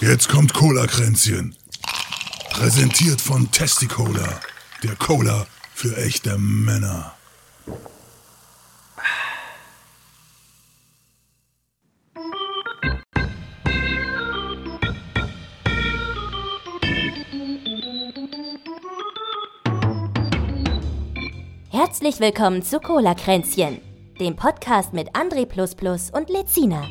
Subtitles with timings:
[0.00, 1.56] Jetzt kommt Cola-Kränzchen.
[2.50, 4.40] Präsentiert von Testicola.
[4.82, 7.14] Der Cola für echte Männer.
[21.70, 23.80] Herzlich willkommen zu Cola Kränzchen,
[24.20, 25.46] dem Podcast mit André
[26.12, 26.86] und Lezina.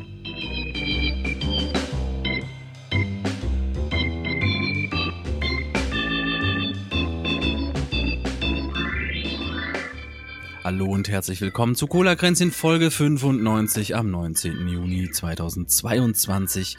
[10.66, 14.68] Hallo und herzlich willkommen zu Cola Kränzchen Folge 95 am 19.
[14.68, 16.76] Juni 2022.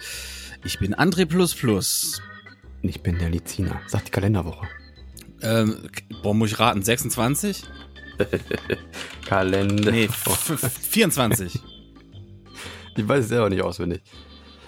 [0.64, 1.24] Ich bin André
[2.82, 3.80] Ich bin der Lizina.
[3.86, 4.66] Sagt die Kalenderwoche.
[5.41, 5.88] Ähm,
[6.20, 7.62] boah, muss ich raten, 26?
[9.24, 9.92] Kalender.
[9.92, 11.55] Nee, 24.
[12.96, 14.02] ich weiß es selber nicht auswendig.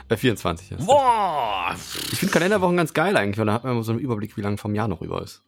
[0.09, 1.74] Äh, 24 ist Boah!
[2.12, 4.43] Ich finde Kalenderwochen ganz geil eigentlich, weil da hat man immer so einen Überblick, wie
[4.43, 5.43] lange vom Jahr noch über ist.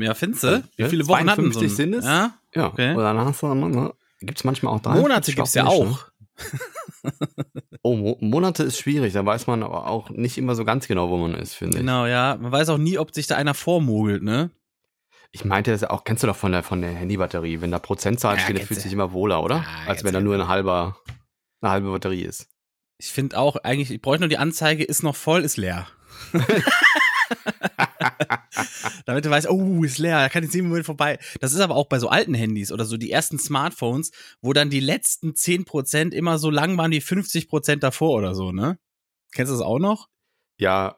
[0.00, 0.64] Ja, findest du?
[0.76, 2.04] Wie viele Wochen hatten so sind es?
[2.04, 2.66] Ja, ja.
[2.66, 2.94] Okay.
[2.94, 5.00] Und dann hast du, ne, gibt es manchmal auch drei.
[5.00, 5.84] Monate gibt es ja auch.
[5.84, 5.98] Ne?
[7.82, 11.10] oh, Mo Monate ist schwierig, da weiß man aber auch nicht immer so ganz genau,
[11.10, 11.80] wo man ist, finde ich.
[11.80, 12.36] Genau, ja.
[12.40, 14.50] Man weiß auch nie, ob sich da einer vormogelt, ne?
[15.32, 18.36] Ich meinte das auch, kennst du doch von der, von der Handybatterie, wenn da Prozentzahl
[18.36, 19.56] ja, steht, dann fühlt sich immer wohler, oder?
[19.56, 20.94] Ja, Als wenn da nur eine halbe,
[21.60, 22.48] eine halbe Batterie ist.
[22.98, 25.86] Ich finde auch, eigentlich, ich bräuchte nur die Anzeige, ist noch voll, ist leer.
[29.06, 31.18] Damit du weißt, oh, ist leer, da kann ich sieben Minuten vorbei.
[31.40, 34.70] Das ist aber auch bei so alten Handys oder so die ersten Smartphones, wo dann
[34.70, 38.78] die letzten 10% immer so lang waren wie 50% davor oder so, ne?
[39.32, 40.08] Kennst du das auch noch?
[40.58, 40.96] Ja,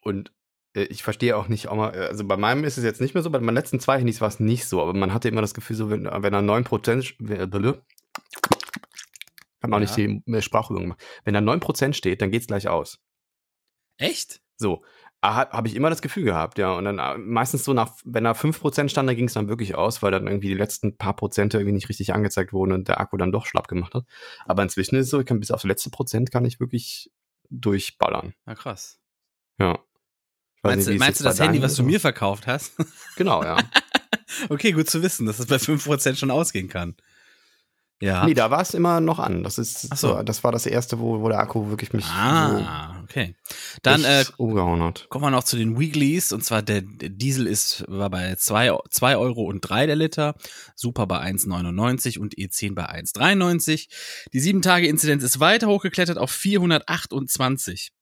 [0.00, 0.32] und
[0.74, 3.14] äh, ich verstehe auch nicht, auch mal, äh, also bei meinem ist es jetzt nicht
[3.14, 5.40] mehr so, bei meinen letzten zwei Handys war es nicht so, aber man hatte immer
[5.40, 7.74] das Gefühl, so, wenn, wenn er 9%, äh,
[9.60, 9.80] kann auch ja.
[9.80, 11.02] nicht die Sprachübung gemacht.
[11.24, 12.98] Wenn da 9% steht, dann geht's gleich aus.
[13.96, 14.42] Echt?
[14.56, 14.84] So.
[15.24, 16.72] Habe hab ich immer das Gefühl gehabt, ja.
[16.72, 20.02] Und dann meistens so nach, wenn da 5% stand, dann ging es dann wirklich aus,
[20.02, 23.16] weil dann irgendwie die letzten paar Prozente irgendwie nicht richtig angezeigt wurden und der Akku
[23.16, 24.04] dann doch schlapp gemacht hat.
[24.44, 27.10] Aber inzwischen ist es so, ich kann bis aufs letzte Prozent kann ich wirklich
[27.50, 28.34] durchballern.
[28.44, 29.00] Na krass.
[29.58, 29.78] Ja.
[30.62, 32.72] Meinst, nicht, meinst du das Handy, was du mir verkauft hast?
[33.16, 33.58] Genau, ja.
[34.48, 36.96] okay, gut zu wissen, dass es bei 5% schon ausgehen kann.
[38.00, 38.26] Ja.
[38.26, 39.44] Nee, da war es immer noch an.
[39.44, 40.22] Das ist Ach so.
[40.22, 43.36] das war das erste, wo, wo der Akku wirklich mich ah, so okay.
[43.82, 45.06] Dann äh, umgehauen hat.
[45.08, 49.16] Kommen wir noch zu den Weeklies und zwar der, Diesel ist war bei 2 zwei
[49.16, 50.34] Euro und 3 der Liter,
[50.74, 53.88] Super bei 1,99 und E10 bei 1,93.
[54.32, 57.92] Die 7 Tage Inzidenz ist weiter hochgeklettert auf 428.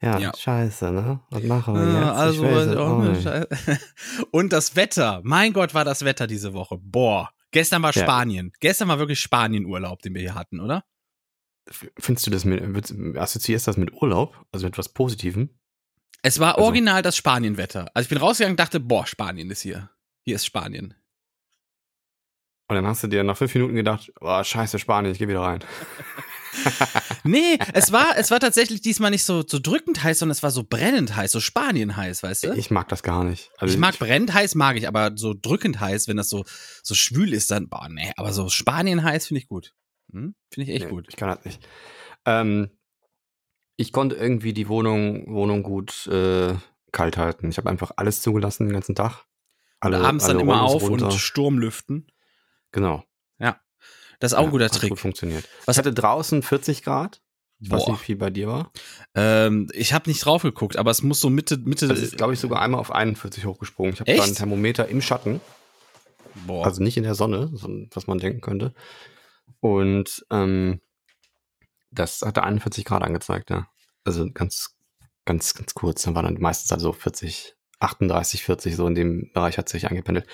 [0.00, 1.20] Ja, ja, scheiße, ne?
[1.30, 2.12] Was machen wir jetzt?
[2.12, 3.76] Also, oh,
[4.30, 6.78] und das Wetter, mein Gott, war das Wetter diese Woche.
[6.80, 8.02] Boah, gestern war ja.
[8.02, 8.52] Spanien.
[8.60, 10.84] Gestern war wirklich Spanien-Urlaub, den wir hier hatten, oder?
[11.98, 14.46] Findest du das mit, assoziierst das mit Urlaub?
[14.52, 15.50] Also mit was Positivem?
[16.22, 17.90] Es war also, original das Spanien-Wetter.
[17.94, 19.90] Also ich bin rausgegangen und dachte, boah, Spanien ist hier.
[20.24, 20.94] Hier ist Spanien.
[22.68, 25.40] Und dann hast du dir nach fünf Minuten gedacht, boah, scheiße, Spanien, ich geh wieder
[25.40, 25.60] rein.
[27.24, 30.50] nee, es war, es war tatsächlich diesmal nicht so, so drückend heiß, sondern es war
[30.50, 32.52] so brennend heiß, so Spanien heiß, weißt du?
[32.54, 33.50] Ich mag das gar nicht.
[33.58, 36.44] Also ich mag ich, brennend heiß, mag ich, aber so drückend heiß, wenn das so,
[36.82, 39.74] so schwül ist, dann, boah, nee, aber so Spanien heiß finde ich gut.
[40.12, 40.34] Hm?
[40.50, 41.06] Finde ich echt nee, gut.
[41.08, 41.66] Ich kann das nicht.
[42.24, 42.70] Ähm,
[43.76, 46.54] ich konnte irgendwie die Wohnung, Wohnung gut äh,
[46.92, 47.50] kalt halten.
[47.50, 49.24] Ich habe einfach alles zugelassen den ganzen Tag.
[49.80, 51.06] Alle, abends alle dann immer auf runter.
[51.06, 52.08] und Sturmlüften.
[52.72, 53.04] Genau.
[54.18, 54.20] Ja.
[54.20, 54.90] Das ist auch ein guter Trick.
[54.90, 55.48] Gut funktioniert.
[55.64, 57.20] Was ich hatte draußen 40 Grad.
[57.60, 57.78] Ich Boah.
[57.78, 58.72] weiß nicht, wie viel bei dir war.
[59.14, 61.88] Ähm, ich habe nicht drauf geguckt, aber es muss so Mitte, Mitte.
[61.88, 63.94] Das ist, glaube ich, sogar einmal auf 41 hochgesprungen.
[63.94, 65.40] Ich habe da ein Thermometer im Schatten.
[66.46, 66.64] Boah.
[66.64, 67.50] Also nicht in der Sonne,
[67.92, 68.74] was man denken könnte.
[69.60, 70.80] Und ähm,
[71.90, 73.68] das hatte 41 Grad angezeigt, ja.
[74.04, 74.76] Also ganz,
[75.24, 76.02] ganz, ganz kurz.
[76.02, 80.26] Dann war dann meistens also 40, 38, 40, so in dem Bereich hat sich angependelt.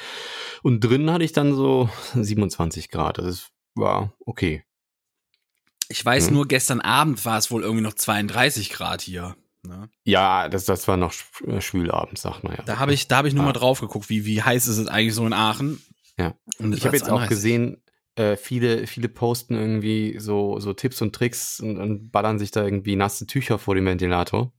[0.63, 3.19] Und drinnen hatte ich dann so 27 Grad.
[3.19, 4.65] Das ist war okay.
[5.89, 6.35] Ich weiß hm.
[6.35, 9.37] nur, gestern Abend war es wohl irgendwie noch 32 Grad hier.
[9.63, 9.89] Ne?
[10.05, 11.15] Ja, das, das war noch
[11.47, 12.63] äh, schwül abends, sagt man ja.
[12.65, 13.47] Da habe ich, da hab ich nur ah.
[13.47, 15.83] mal drauf geguckt, wie, wie heiß ist es eigentlich so in Aachen.
[16.19, 16.35] Ja.
[16.59, 17.83] Und ich habe jetzt auch gesehen,
[18.17, 22.63] äh, viele, viele posten irgendwie so, so Tipps und Tricks und, und, ballern sich da
[22.63, 24.53] irgendwie nasse Tücher vor dem Ventilator.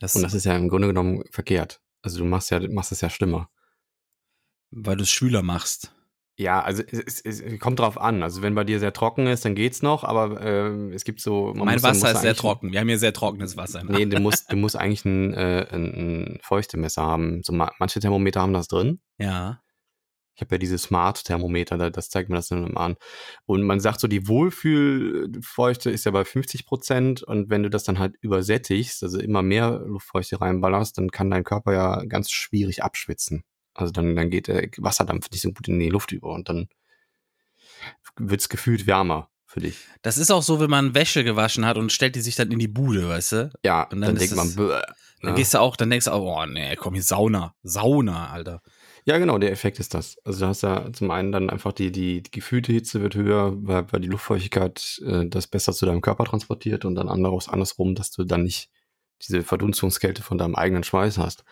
[0.00, 1.80] Das und das ist ja im Grunde genommen verkehrt.
[2.02, 3.48] Also du machst ja, machst es ja schlimmer.
[4.70, 5.93] Weil du es schwüler machst.
[6.36, 8.22] Ja, also es, es, es, kommt drauf an.
[8.24, 11.52] Also wenn bei dir sehr trocken ist, dann geht's noch, aber äh, es gibt so.
[11.54, 12.72] mein muss, Wasser ist sehr trocken.
[12.72, 13.84] Wir haben hier sehr trockenes Wasser.
[13.84, 17.42] Nee, du musst, du musst eigentlich ein, äh, ein, ein Feuchtemesser haben.
[17.44, 19.00] So manche Thermometer haben das drin.
[19.18, 19.60] Ja.
[20.34, 22.96] Ich habe ja diese Smart-Thermometer, das zeigt mir das dann immer an.
[23.46, 27.84] Und man sagt so, die Wohlfühlfeuchte ist ja bei 50 Prozent und wenn du das
[27.84, 32.82] dann halt übersättigst, also immer mehr Luftfeuchte reinballerst, dann kann dein Körper ja ganz schwierig
[32.82, 33.44] abschwitzen.
[33.74, 36.68] Also dann, dann geht der Wasserdampf nicht so gut in die Luft über und dann
[38.16, 39.78] wird's gefühlt wärmer für dich.
[40.02, 42.58] Das ist auch so, wenn man Wäsche gewaschen hat und stellt die sich dann in
[42.58, 43.50] die Bude, weißt du?
[43.64, 44.80] Ja, und dann, dann denkt man, bäh,
[45.22, 45.34] dann ne?
[45.34, 48.62] gehst du auch, dann denkst du auch, oh nee, komm hier Sauna, Sauna, Alter.
[49.06, 50.16] Ja, genau, der Effekt ist das.
[50.24, 53.52] Also du hast ja zum einen dann einfach die, die, die gefühlte Hitze wird höher,
[53.56, 57.94] weil, weil die Luftfeuchtigkeit äh, das besser zu deinem Körper transportiert und dann anderes, andersrum,
[57.94, 58.70] dass du dann nicht
[59.22, 61.44] diese Verdunstungskälte von deinem eigenen Schweiß hast.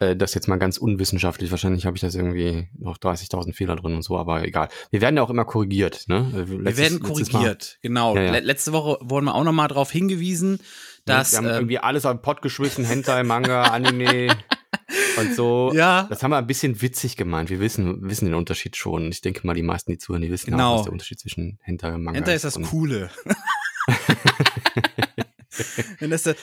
[0.00, 1.50] Äh, das jetzt mal ganz unwissenschaftlich.
[1.50, 4.68] Wahrscheinlich habe ich das irgendwie noch 30.000 Fehler drin und so, aber egal.
[4.90, 6.30] Wir werden ja auch immer korrigiert, ne?
[6.32, 8.16] Letztes, wir werden korrigiert, genau.
[8.16, 8.38] Ja, ja.
[8.38, 10.58] Letzte Woche wurden wir auch noch mal darauf hingewiesen,
[11.04, 11.32] dass.
[11.32, 14.36] wir haben äh, irgendwie alles auf den Pott geschmissen, Hentai, Manga, Anime.
[15.16, 16.08] Und so, ja.
[16.10, 17.48] das haben wir ein bisschen witzig gemeint.
[17.48, 19.10] Wir wissen, wissen den Unterschied schon.
[19.10, 20.72] Ich denke mal, die meisten, die zuhören, die wissen genau.
[20.72, 22.42] auch, was der Unterschied zwischen Hentai und Manga Hentai ist.
[22.42, 23.10] Hentai ist das Coole.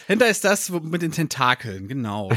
[0.08, 2.32] Hinter ist das mit den Tentakeln, genau.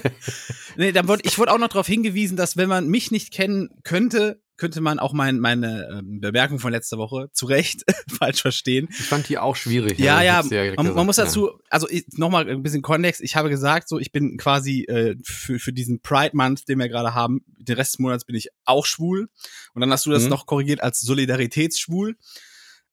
[0.76, 3.70] nee, dann wurde, ich wurde auch noch darauf hingewiesen, dass wenn man mich nicht kennen
[3.82, 7.82] könnte, könnte man auch mein, meine ähm, Bemerkung von letzter Woche zu Recht
[8.18, 8.88] falsch verstehen.
[8.90, 9.98] Ich fand die auch schwierig.
[9.98, 13.20] Ja, ja, ja man, man, muss dazu, also nochmal ein bisschen Kontext.
[13.20, 16.88] Ich habe gesagt, so ich bin quasi äh, für, für diesen Pride Month, den wir
[16.88, 19.28] gerade haben, den Rest des Monats bin ich auch schwul.
[19.74, 20.30] Und dann hast du das mhm.
[20.30, 22.16] noch korrigiert als Solidaritätsschwul.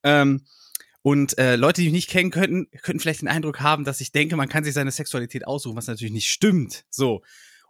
[0.04, 0.46] Ähm,
[1.04, 4.12] und äh, Leute, die mich nicht kennen könnten, könnten vielleicht den Eindruck haben, dass ich
[4.12, 6.86] denke, man kann sich seine Sexualität aussuchen, was natürlich nicht stimmt.
[6.90, 7.24] So.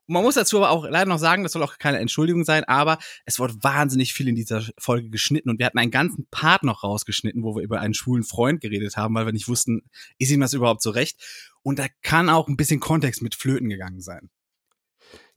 [0.07, 2.65] Und man muss dazu aber auch leider noch sagen, das soll auch keine Entschuldigung sein,
[2.65, 6.63] aber es wurde wahnsinnig viel in dieser Folge geschnitten und wir hatten einen ganzen Part
[6.63, 9.83] noch rausgeschnitten, wo wir über einen schwulen Freund geredet haben, weil wir nicht wussten,
[10.17, 11.17] ist ihm das überhaupt so recht?
[11.61, 14.29] Und da kann auch ein bisschen Kontext mit Flöten gegangen sein.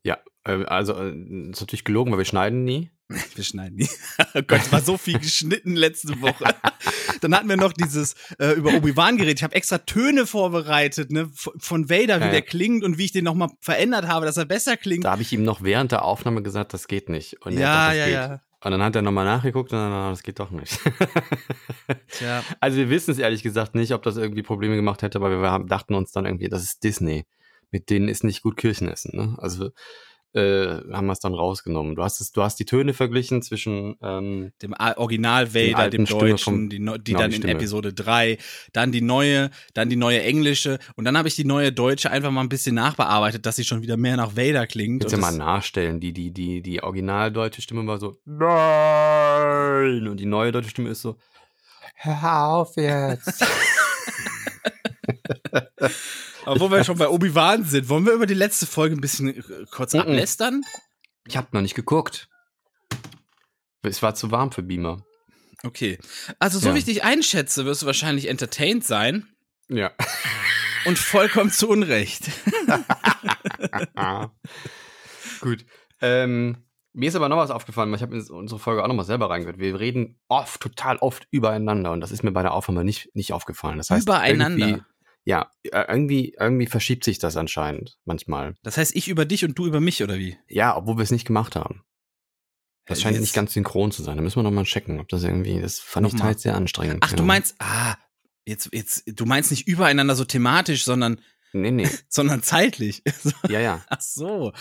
[0.02, 1.10] Ja, äh, also äh,
[1.50, 2.90] ist natürlich gelogen, weil wir schneiden nie.
[3.34, 3.88] Wir schneiden nie.
[4.34, 6.44] oh Gott, es war so viel geschnitten letzte Woche.
[7.20, 9.38] Dann hatten wir noch dieses äh, über Obi-Wan geredet.
[9.38, 13.12] Ich habe extra Töne vorbereitet, ne, von Vader, wie ja, der klingt und wie ich
[13.12, 15.04] den nochmal verändert habe, dass er besser klingt.
[15.04, 17.40] Da habe ich ihm noch während der Aufnahme gesagt, das geht nicht.
[17.44, 18.14] Und ja, ja, geht.
[18.14, 18.40] ja.
[18.62, 20.80] Und dann hat er nochmal nachgeguckt und dann, ah, das geht doch nicht.
[22.08, 22.42] Tja.
[22.60, 25.50] Also wir wissen es ehrlich gesagt nicht, ob das irgendwie Probleme gemacht hätte, aber wir
[25.50, 27.26] haben, dachten uns dann irgendwie, das ist Disney.
[27.70, 29.14] Mit denen ist nicht gut Kirchen essen.
[29.14, 29.36] Ne?
[29.38, 29.70] Also
[30.34, 31.94] äh, haben wir es dann rausgenommen.
[31.94, 36.38] Du hast es, du hast die Töne verglichen zwischen ähm, dem Original Vader, dem Deutschen,
[36.38, 38.38] vom, die, die genau, dann die in Episode 3,
[38.72, 42.30] dann die neue, dann die neue englische und dann habe ich die neue deutsche einfach
[42.30, 45.02] mal ein bisschen nachbearbeitet, dass sie schon wieder mehr nach Vader klingt.
[45.02, 50.08] Kannst ja mal nachstellen, die, die, die, die original deutsche Stimme war so Nein!
[50.08, 51.16] und die neue deutsche Stimme ist so
[51.96, 53.46] Hör auf jetzt.
[56.44, 59.28] Aber wo wir schon bei Obi-Wan sind, wollen wir über die letzte Folge ein bisschen
[59.28, 60.00] äh, kurz mm -mm.
[60.00, 60.62] ablästern?
[61.26, 62.28] Ich habe noch nicht geguckt.
[63.82, 65.04] Es war zu warm für Beamer.
[65.62, 65.98] Okay.
[66.38, 66.74] Also, so ja.
[66.74, 69.26] wie ich dich einschätze, wirst du wahrscheinlich entertained sein.
[69.68, 69.92] Ja.
[70.84, 72.30] Und vollkommen zu Unrecht.
[75.40, 75.64] Gut.
[76.02, 79.04] Ähm, mir ist aber noch was aufgefallen, ich habe in unsere Folge auch noch mal
[79.04, 79.58] selber reingehört.
[79.58, 83.32] Wir reden oft, total oft übereinander und das ist mir bei der Aufnahme nicht, nicht
[83.32, 83.78] aufgefallen.
[83.78, 84.84] Das heißt, übereinander?
[85.24, 88.54] Ja, äh, irgendwie, irgendwie verschiebt sich das anscheinend manchmal.
[88.62, 90.36] Das heißt, ich über dich und du über mich, oder wie?
[90.48, 91.82] Ja, obwohl wir es nicht gemacht haben.
[92.86, 93.22] Das scheint Jetzt.
[93.22, 94.16] nicht ganz synchron zu sein.
[94.16, 96.18] Da müssen wir noch mal checken, ob das irgendwie, das fand Nochmal.
[96.18, 96.98] ich halt sehr anstrengend.
[97.00, 97.22] Ach, genau.
[97.22, 97.96] du meinst, ah,
[98.44, 101.18] jetzt, jetzt, du meinst nicht übereinander so thematisch, sondern,
[101.54, 101.88] nee, nee.
[102.10, 103.02] sondern zeitlich.
[103.48, 103.82] ja, ja.
[103.88, 104.52] Ach so.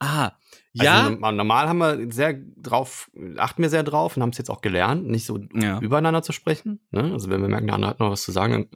[0.00, 0.32] Ah,
[0.72, 1.06] ja.
[1.06, 4.60] Also, normal haben wir sehr drauf, achten wir sehr drauf und haben es jetzt auch
[4.60, 5.78] gelernt, nicht so ja.
[5.80, 6.80] übereinander zu sprechen.
[6.90, 7.12] Ne?
[7.12, 8.68] Also wenn wir merken, der andere hat noch was zu sagen, dann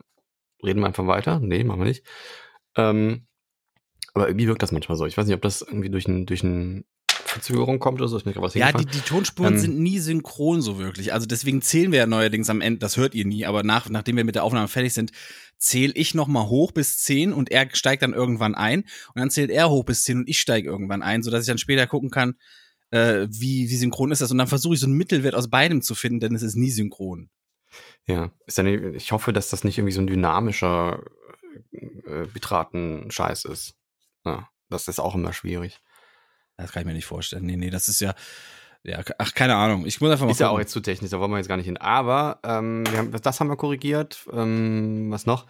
[0.63, 1.39] reden wir einfach weiter.
[1.39, 2.05] Nee, machen wir nicht.
[2.75, 3.27] Ähm,
[4.13, 5.05] aber irgendwie wirkt das manchmal so.
[5.05, 8.17] Ich weiß nicht, ob das irgendwie durch ein, durch ein Verzögerung kommt oder so.
[8.17, 11.13] Ist mir was ja, die, die Tonspuren ähm, sind nie synchron so wirklich.
[11.13, 14.17] Also deswegen zählen wir ja neuerdings am Ende, das hört ihr nie, aber nach, nachdem
[14.17, 15.11] wir mit der Aufnahme fertig sind,
[15.57, 19.49] zähle ich nochmal hoch bis 10 und er steigt dann irgendwann ein und dann zählt
[19.49, 22.35] er hoch bis 10 und ich steige irgendwann ein, sodass ich dann später gucken kann,
[22.91, 25.81] äh, wie, wie synchron ist das und dann versuche ich so einen Mittelwert aus beidem
[25.81, 27.29] zu finden, denn es ist nie synchron.
[28.05, 31.03] Ja, ist ja nicht, ich hoffe, dass das nicht irgendwie so ein dynamischer
[31.71, 33.75] äh, Bitraten-Scheiß ist.
[34.25, 35.79] Ja, das ist auch immer schwierig.
[36.57, 37.45] Das kann ich mir nicht vorstellen.
[37.45, 38.13] Nee, nee, das ist ja,
[38.83, 39.85] ja, ach, keine Ahnung.
[39.85, 40.31] Ich muss einfach mal.
[40.31, 40.49] Ist gucken.
[40.49, 41.77] ja auch jetzt zu technisch, da wollen wir jetzt gar nicht hin.
[41.77, 44.27] Aber ähm, haben, das haben wir korrigiert.
[44.31, 45.47] Ähm, was noch?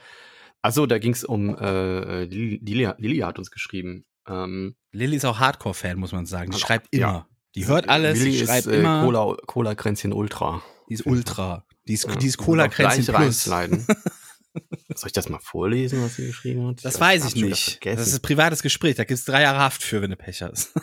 [0.61, 4.05] Achso, da ging es um äh, Lili hat uns geschrieben.
[4.27, 6.51] Ähm, Lilly ist auch Hardcore-Fan, muss man sagen.
[6.51, 7.01] Die also, schreibt immer.
[7.01, 7.27] Ja.
[7.55, 9.03] Die hört alles, Lilly schreibt ist, äh, immer.
[9.03, 10.61] Cola, Cola Kränzchen Ultra.
[10.89, 11.65] Die ist Ultra.
[11.87, 13.43] Die ist, ja, die ist Cola Kränzchen Plus.
[14.95, 16.85] Soll ich das mal vorlesen, was sie geschrieben hat?
[16.85, 17.85] Das ich weiß ich nicht.
[17.85, 18.95] Das ist ein privates Gespräch.
[18.95, 20.73] Da gibt es drei Jahre Haft für, wenn du Pech hast.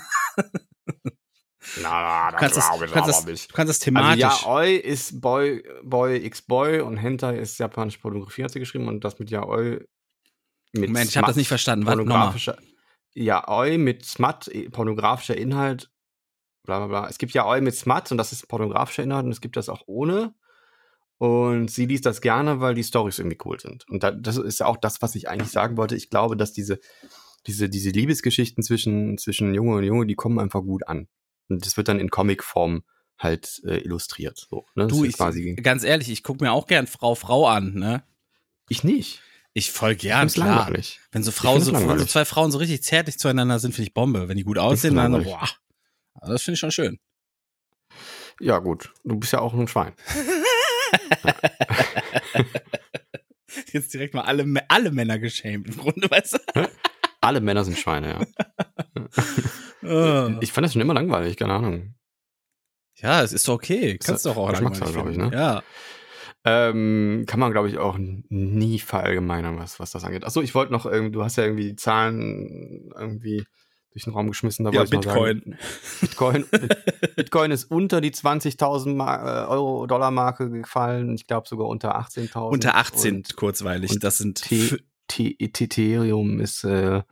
[1.82, 3.50] Na, das kannst das, glaube ich kannst aber das, nicht.
[3.50, 4.42] Du kannst das Also thematisch.
[4.42, 8.88] Yaoi ist Boy, Boy x Boy und Hentai ist japanische Pornografie, hat sie geschrieben.
[8.88, 9.84] Und das mit Yaoi
[10.72, 11.86] mit Moment, ich habe das nicht verstanden.
[11.86, 12.56] Warte pornografischer
[13.14, 15.90] Yaoi mit Smut, eh, pornografischer Inhalt,
[16.64, 17.08] bla bla bla.
[17.08, 19.82] Es gibt Yaoi mit Smut und das ist pornografischer Inhalt und es gibt das auch
[19.86, 20.34] ohne.
[21.20, 23.86] Und sie liest das gerne, weil die Storys irgendwie cool sind.
[23.90, 25.94] Und da, das ist ja auch das, was ich eigentlich sagen wollte.
[25.94, 26.80] Ich glaube, dass diese,
[27.46, 31.08] diese, diese Liebesgeschichten zwischen, zwischen Junge und Junge, die kommen einfach gut an.
[31.50, 32.84] Und das wird dann in Comicform
[33.18, 34.46] halt äh, illustriert.
[34.48, 34.86] So, ne?
[34.86, 38.02] Du, ich, quasi, ganz ehrlich, ich gucke mir auch gern Frau Frau an, ne?
[38.70, 39.20] ich nicht.
[39.52, 40.56] Ich voll Ich gern, find's klar.
[40.60, 41.00] langweilig.
[41.12, 43.92] Wenn so Frauen, so, wenn so zwei Frauen so richtig zärtlich zueinander sind, finde ich
[43.92, 44.30] Bombe.
[44.30, 45.46] Wenn die gut aussehen, dann, boah.
[46.14, 46.98] Also Das finde ich schon schön.
[48.40, 48.94] Ja, gut.
[49.04, 49.92] Du bist ja auch ein Schwein.
[53.72, 56.38] Jetzt direkt mal alle, alle Männer geschämt im Grunde, weißt du?
[57.20, 58.20] Alle Männer sind Schweine, ja.
[59.82, 60.30] Oh.
[60.40, 61.94] Ich fand das schon immer langweilig, keine Ahnung.
[62.96, 63.98] Ja, es ist doch okay.
[63.98, 65.38] Kannst du doch auch Geschmackssache, langweilig glaub ich, ne?
[65.38, 65.62] Ja.
[66.44, 70.24] Ähm, kann man, glaube ich, auch nie verallgemeinern, was, was das angeht.
[70.24, 73.44] Achso, ich wollte noch, irgendwie, du hast ja irgendwie die Zahlen irgendwie
[73.92, 74.64] durch den Raum geschmissen.
[74.64, 75.56] Da Ja, Bitcoin.
[76.00, 76.46] Bitcoin.
[77.16, 81.14] Bitcoin ist unter die 20.000 Ma- äh, Euro Dollar Marke gefallen.
[81.14, 82.38] Ich glaube sogar unter 18.000.
[82.48, 83.90] Unter 18 Und kurzweilig.
[83.90, 84.78] und das sind T- f-
[85.08, 87.02] T- Ethereum ist äh,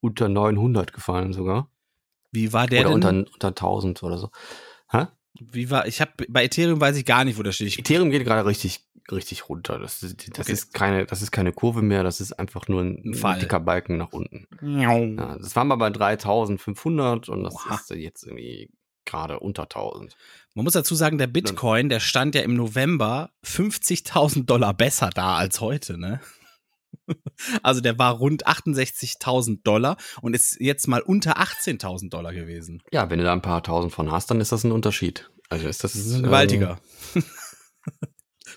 [0.00, 1.68] unter 900 gefallen sogar.
[2.30, 3.18] wie war der oder denn?
[3.20, 4.30] unter, unter 1000 oder so.
[4.90, 5.06] Hä?
[5.40, 7.66] wie war ich habe bei Ethereum weiß ich gar nicht, wo das steht.
[7.68, 9.78] Ich, Ethereum geht gerade richtig, richtig runter.
[9.78, 10.52] Das, ist- das, Okay.
[10.52, 13.38] ist keine, das ist keine Kurve mehr, das ist einfach nur ein, Ein Fall.
[13.38, 14.46] dicker Balken nach unten.
[14.62, 17.74] Ja, das waren wir bei 3500 und das Oha.
[17.74, 18.70] ist jetzt irgendwie
[19.04, 20.16] gerade unter 1000.
[20.54, 25.36] Man muss dazu sagen, der Bitcoin, der stand ja im November 50.000 Dollar besser da
[25.36, 26.20] als heute, ne?
[27.62, 32.82] Also der war rund 68.000 Dollar und ist jetzt mal unter 18.000 Dollar gewesen.
[32.92, 35.30] Ja, wenn du da ein paar tausend von hast, dann ist das ein Unterschied.
[35.48, 36.78] Also ist das, ein ähm, gewaltiger.
[37.12, 37.24] schon-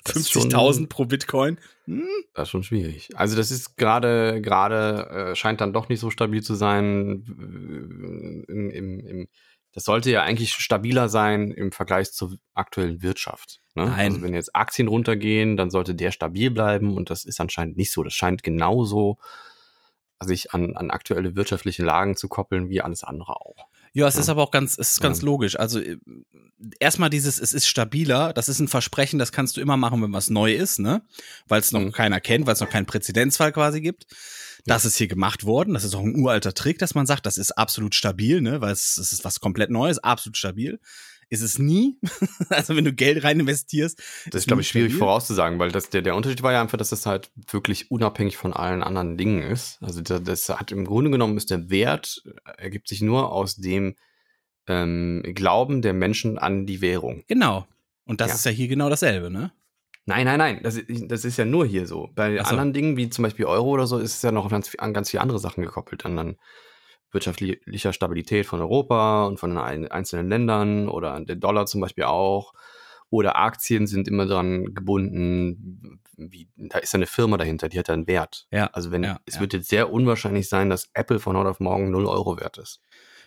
[0.05, 1.57] 50.000 pro Bitcoin.
[1.85, 2.07] Hm?
[2.33, 3.09] Das ist schon schwierig.
[3.15, 7.25] Also das ist gerade, gerade äh, scheint dann doch nicht so stabil zu sein.
[8.47, 9.27] äh, Im, im, im,
[9.73, 13.61] das sollte ja eigentlich stabiler sein im Vergleich zur aktuellen Wirtschaft.
[13.75, 13.85] Ne?
[13.85, 14.13] Nein.
[14.13, 17.91] Also wenn jetzt Aktien runtergehen, dann sollte der stabil bleiben und das ist anscheinend nicht
[17.91, 18.01] so.
[18.01, 19.17] Das scheint genauso
[20.23, 23.67] sich an, an aktuelle wirtschaftliche Lagen zu koppeln wie alles andere auch.
[23.95, 25.25] Ja, es ist aber auch ganz, es ist ganz Ja.
[25.25, 25.57] logisch.
[25.57, 25.97] Also äh,
[26.79, 30.11] erstmal dieses, es ist stabiler, das ist ein Versprechen, das kannst du immer machen, wenn
[30.11, 31.01] was neu ist, ne?
[31.47, 31.91] Weil es noch Mhm.
[31.93, 34.05] keiner kennt, weil es noch keinen Präzedenzfall quasi gibt.
[34.65, 35.73] Das ist hier gemacht worden.
[35.75, 38.59] Das ist auch ein uralter Trick, dass man sagt, das ist absolut stabil, ne?
[38.61, 40.79] Weil es, es ist was komplett Neues, absolut stabil.
[41.29, 41.97] Ist es nie.
[42.49, 43.99] also wenn du Geld rein investierst.
[44.31, 46.89] Das ist, glaube ich, schwierig vorauszusagen, weil das, der, der Unterschied war ja einfach, dass
[46.89, 49.79] das halt wirklich unabhängig von allen anderen Dingen ist.
[49.81, 53.55] Also das, das hat im Grunde genommen ist der Wert, äh, ergibt sich nur aus
[53.55, 53.95] dem
[54.67, 57.23] ähm, Glauben der Menschen an die Währung.
[57.27, 57.67] Genau.
[58.05, 58.35] Und das Ja.
[58.35, 59.51] ist ja hier genau dasselbe, ne?
[60.07, 62.11] Nein, nein, nein, das, ist- das ist ja nur hier so.
[62.13, 62.43] Bei so.
[62.43, 65.09] anderen Dingen, wie zum Beispiel Euro oder so, ist es ja noch ganz, an ganz
[65.09, 66.05] viele andere Sachen gekoppelt.
[66.05, 66.35] An dann
[67.15, 72.03] wirtschaftlicher Stabilität von Europa und von den ein- einzelnen Ländern oder den Dollar zum Beispiel
[72.03, 72.53] auch.
[73.09, 77.87] Oder Aktien sind immer dran gebunden, wie, da ist ja eine Firma dahinter, die hat
[77.87, 78.47] ja einen Wert.
[78.51, 78.67] Ja.
[78.73, 79.41] Also wenn, ja, es ja.
[79.41, 82.81] wird jetzt sehr unwahrscheinlich sein, dass Apple von heute auf morgen 0 Euro wert ist.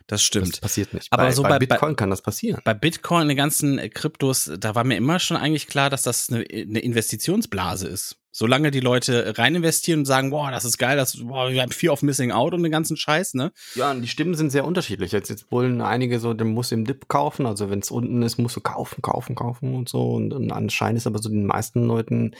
[0.07, 0.61] Das Das stimmt.
[0.63, 1.13] passiert nicht.
[1.13, 2.61] Aber bei, so bei, bei- Bitcoin kann das passieren.
[2.65, 6.31] Bei Bitcoin, den ganzen äh, Kryptos, da war mir immer schon eigentlich klar, dass das
[6.31, 8.18] eine, eine Investitionsblase ist.
[8.31, 11.73] Solange die Leute rein investieren und sagen, boah, das ist geil, das, boah, wir haben
[11.73, 13.53] Fear of Missing Out und den ganzen Scheiß, ne?
[13.75, 15.13] Ja, und die Stimmen sind sehr unterschiedlich.
[15.13, 17.47] Jetzt, jetzt wollen einige so, du musst im Dip kaufen.
[17.47, 20.11] Also wenn es unten ist, musst du kaufen, kaufen, kaufen und so.
[20.11, 22.35] Und, und anscheinend ist aber so den meisten Leuten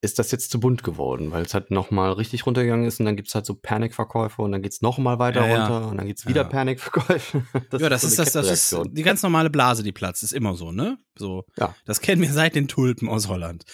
[0.00, 3.16] ist das jetzt zu bunt geworden, weil es halt nochmal richtig runtergegangen ist und dann
[3.16, 5.66] gibt's halt so Panikverkäufe und dann geht's nochmal weiter Ja, ja.
[5.66, 6.48] runter und dann gibt's wieder Ja.
[6.48, 7.42] Panikverkäufe.
[7.78, 10.54] ja, das so ist das, das ist die ganz normale Blase, die platzt, ist immer
[10.54, 10.98] so, ne?
[11.16, 11.44] So.
[11.56, 11.74] Ja.
[11.84, 13.64] Das kennen wir seit den Tulpen aus Holland.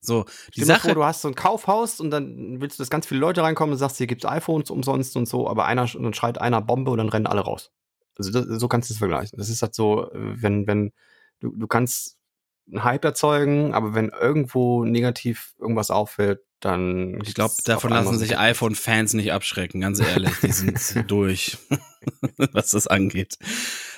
[0.00, 0.88] So, die Stell Sache.
[0.88, 3.72] vor, du hast so ein Kaufhaus und dann willst du, dass ganz viele Leute reinkommen
[3.72, 6.90] und sagst, hier gibt's iPhones umsonst und so, aber einer und dann schreit einer Bombe
[6.90, 7.70] und dann rennen alle raus.
[8.16, 9.38] Also das, so kannst du es vergleichen.
[9.38, 10.92] Das ist halt so, äh, wenn, wenn,
[11.40, 12.16] du, du kannst
[12.70, 17.18] einen Hype erzeugen, aber wenn irgendwo negativ irgendwas auffällt, dann.
[17.24, 20.32] Ich glaube, davon lassen sich iPhone-Fans nicht abschrecken, ganz ehrlich.
[20.42, 20.78] Die sind
[21.10, 21.58] durch,
[22.52, 23.36] was das angeht.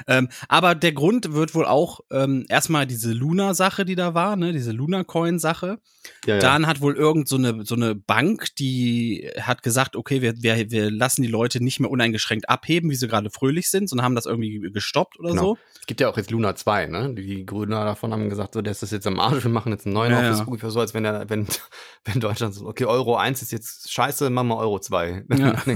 [0.06, 4.52] Ähm, aber der Grund wird wohl auch ähm, erstmal diese Luna-Sache, die da war, ne,
[4.52, 5.78] diese Luna-Coin-Sache.
[6.26, 6.40] Ja, ja.
[6.40, 10.70] Dann hat wohl irgend so eine, so eine Bank, die hat gesagt, okay, wir, wir,
[10.70, 14.14] wir lassen die Leute nicht mehr uneingeschränkt abheben, wie sie gerade fröhlich sind, sondern haben
[14.14, 15.42] das irgendwie gestoppt oder Genau.
[15.42, 15.58] so.
[15.80, 17.14] Es gibt ja auch jetzt Luna 2, ne?
[17.14, 19.86] Die, Gründer davon haben gesagt, so, der ist das jetzt am Arsch, wir machen jetzt
[19.86, 20.24] einen neuen Ja, auf.
[20.24, 21.46] Das ist ungefähr so, als wenn, der, wenn,
[22.04, 25.24] wenn Deutschland so, okay, Euro 1 ist jetzt scheiße, machen wir Euro 2.
[25.36, 25.62] Ja.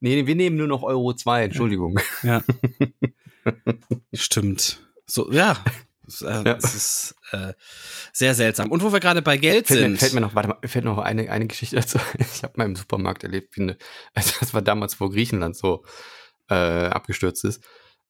[0.00, 1.98] nee, wir nehmen nur noch Euro 2, Entschuldigung.
[2.22, 2.42] Ja.
[4.12, 4.80] Stimmt.
[5.06, 5.56] So, ja.
[6.04, 6.54] Das, äh, ja.
[6.54, 7.52] das ist äh,
[8.12, 8.70] sehr seltsam.
[8.70, 9.92] Und wo wir gerade bei Geld fällt sind.
[9.92, 11.98] Mir, fällt mir noch, warte mal, fällt noch eine, eine Geschichte dazu.
[12.18, 13.76] Ich habe mal im Supermarkt erlebt, wie eine,
[14.14, 15.84] also das war damals, wo Griechenland so
[16.48, 17.62] äh, abgestürzt ist.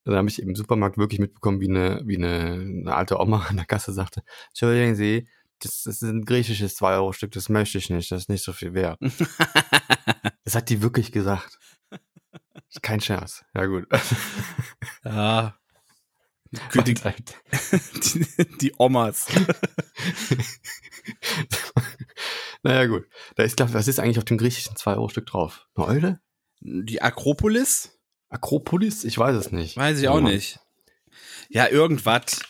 [0.04, 3.56] Da habe ich im Supermarkt wirklich mitbekommen, wie eine, wie eine, eine alte Oma an
[3.56, 5.28] der Kasse sagte, Entschuldigen Sie,
[5.62, 8.72] das, das ist ein griechisches 2-Euro-Stück, das möchte ich nicht, das ist nicht so viel
[8.72, 8.98] wert.
[10.44, 11.58] das hat die wirklich gesagt.
[12.82, 13.44] Kein Scherz.
[13.54, 13.86] Ja, gut.
[15.04, 15.56] Ja.
[16.74, 16.94] Die, die,
[18.60, 19.28] die, Omas.
[22.64, 23.06] naja, gut.
[23.36, 25.68] Da ist, glaube was ist eigentlich auf dem griechischen 2-Euro-Stück drauf?
[25.76, 26.20] Eine Eule?
[26.60, 28.00] Die Akropolis?
[28.30, 29.04] Akropolis?
[29.04, 29.76] Ich weiß es nicht.
[29.76, 30.58] Weiß ich auch nicht.
[31.50, 32.40] Ja, irgendwas.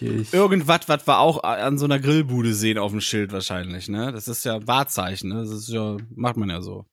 [0.00, 4.12] Irgendwas, was wir auch an so einer Grillbude sehen auf dem Schild wahrscheinlich, ne?
[4.12, 5.42] Das ist ja Wahrzeichen, ne?
[5.42, 6.86] Das ist ja, macht man ja so.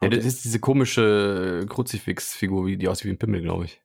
[0.00, 3.82] Ja, das ist diese komische Kruzifix-Figur, die aussieht wie ein Pimmel, glaube ich.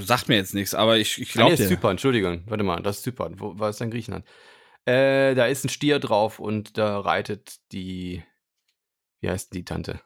[0.00, 1.52] Sagt mir jetzt nichts, aber ich, ich glaube.
[1.52, 2.42] Ah, nee, ist Zypern, Entschuldigung.
[2.46, 3.40] Warte mal, das ist Zypern.
[3.40, 4.24] Wo war es denn Griechenland?
[4.84, 8.22] Äh, da ist ein Stier drauf und da reitet die.
[9.20, 10.00] Wie heißt die Tante?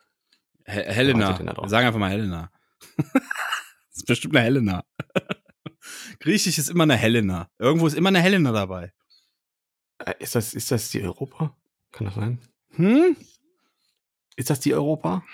[0.66, 1.38] He Helena.
[1.38, 2.50] Wir sagen einfach mal Helena.
[2.97, 3.06] das
[3.94, 4.85] ist bestimmt eine Helena.
[6.21, 7.50] Griechisch ist immer eine Helena.
[7.59, 8.92] Irgendwo ist immer eine Helena dabei.
[9.99, 11.56] Äh, ist das, ist das die Europa?
[11.92, 12.38] Kann das sein?
[12.71, 13.16] Hm?
[14.36, 15.24] Ist das die Europa?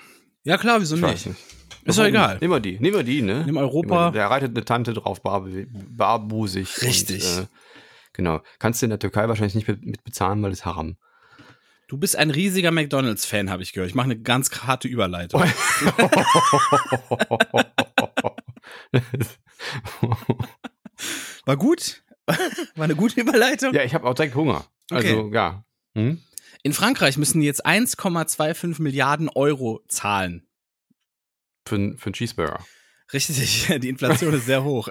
[0.45, 1.27] Ja, klar, wieso nicht?
[1.27, 1.39] nicht?
[1.85, 2.39] Ist doch egal.
[2.41, 3.43] Nehmen wir die, nehmen wir die, ne?
[3.47, 4.11] Nimm Europa.
[4.11, 5.47] Da reitet eine Tante drauf, bar,
[5.89, 6.83] barbusig.
[6.83, 7.25] Richtig.
[7.25, 7.47] Und, äh,
[8.13, 8.41] genau.
[8.59, 10.97] Kannst du in der Türkei wahrscheinlich nicht mit, mit bezahlen, weil es Haram.
[11.89, 13.89] Du bist ein riesiger McDonalds-Fan, habe ich gehört.
[13.91, 15.43] Ich mache eine ganz harte Überleitung.
[21.45, 22.05] War gut?
[22.77, 23.75] War eine gute Überleitung?
[23.75, 24.67] Ja, ich habe auch direkt Hunger.
[24.91, 25.35] Also, okay.
[25.35, 25.65] ja.
[25.95, 26.21] Hm?
[26.63, 30.47] In Frankreich müssen die jetzt 1,25 Milliarden Euro zahlen.
[31.67, 32.65] Für, für einen Cheeseburger.
[33.13, 34.89] Richtig, die Inflation ist sehr hoch.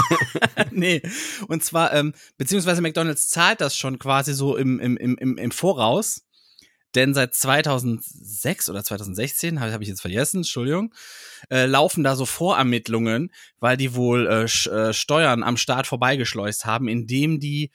[0.70, 1.02] nee,
[1.48, 6.22] und zwar, ähm, beziehungsweise McDonalds zahlt das schon quasi so im, im, im, im Voraus.
[6.94, 10.94] Denn seit 2006 oder 2016, habe hab ich jetzt vergessen, Entschuldigung,
[11.50, 16.88] äh, laufen da so Vorermittlungen, weil die wohl äh, äh, Steuern am Staat vorbeigeschleust haben,
[16.88, 17.70] indem die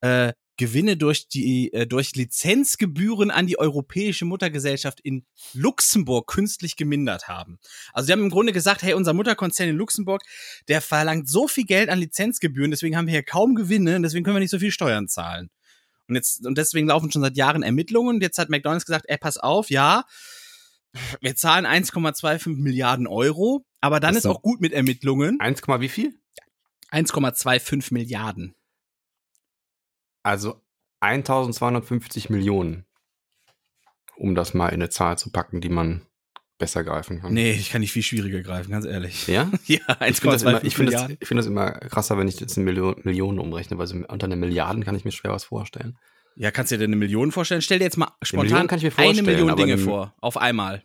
[0.00, 0.32] äh,
[0.62, 7.58] Gewinne durch die äh, durch Lizenzgebühren an die europäische Muttergesellschaft in Luxemburg künstlich gemindert haben.
[7.92, 10.22] Also sie haben im Grunde gesagt, hey, unser Mutterkonzern in Luxemburg,
[10.68, 14.24] der verlangt so viel Geld an Lizenzgebühren, deswegen haben wir hier kaum Gewinne und deswegen
[14.24, 15.50] können wir nicht so viel Steuern zahlen.
[16.06, 18.16] Und jetzt und deswegen laufen schon seit Jahren Ermittlungen.
[18.16, 20.04] Und jetzt hat McDonald's gesagt, ey, pass auf, ja,
[21.20, 25.40] wir zahlen 1,25 Milliarden Euro, aber dann ist auch gut mit Ermittlungen.
[25.40, 26.14] 1, wie viel?
[26.92, 28.54] 1,25 Milliarden.
[30.22, 30.60] Also
[31.00, 32.86] 1250 Millionen,
[34.16, 36.06] um das mal in eine Zahl zu packen, die man
[36.58, 37.32] besser greifen kann.
[37.32, 39.26] Nee, ich kann nicht viel schwieriger greifen, ganz ehrlich.
[39.26, 39.50] Ja?
[39.66, 43.00] ja, 1,25 Ich finde das, ich find das, immer krasser, wenn ich jetzt in Million,
[43.02, 45.98] Millionen umrechne, weil so unter einer Milliarden kann ich mir schwer was vorstellen.
[46.36, 47.62] Ja, kannst du dir eine Million vorstellen?
[47.62, 50.84] Stell dir jetzt mal spontan eine, eine Million Dinge vor, auf einmal.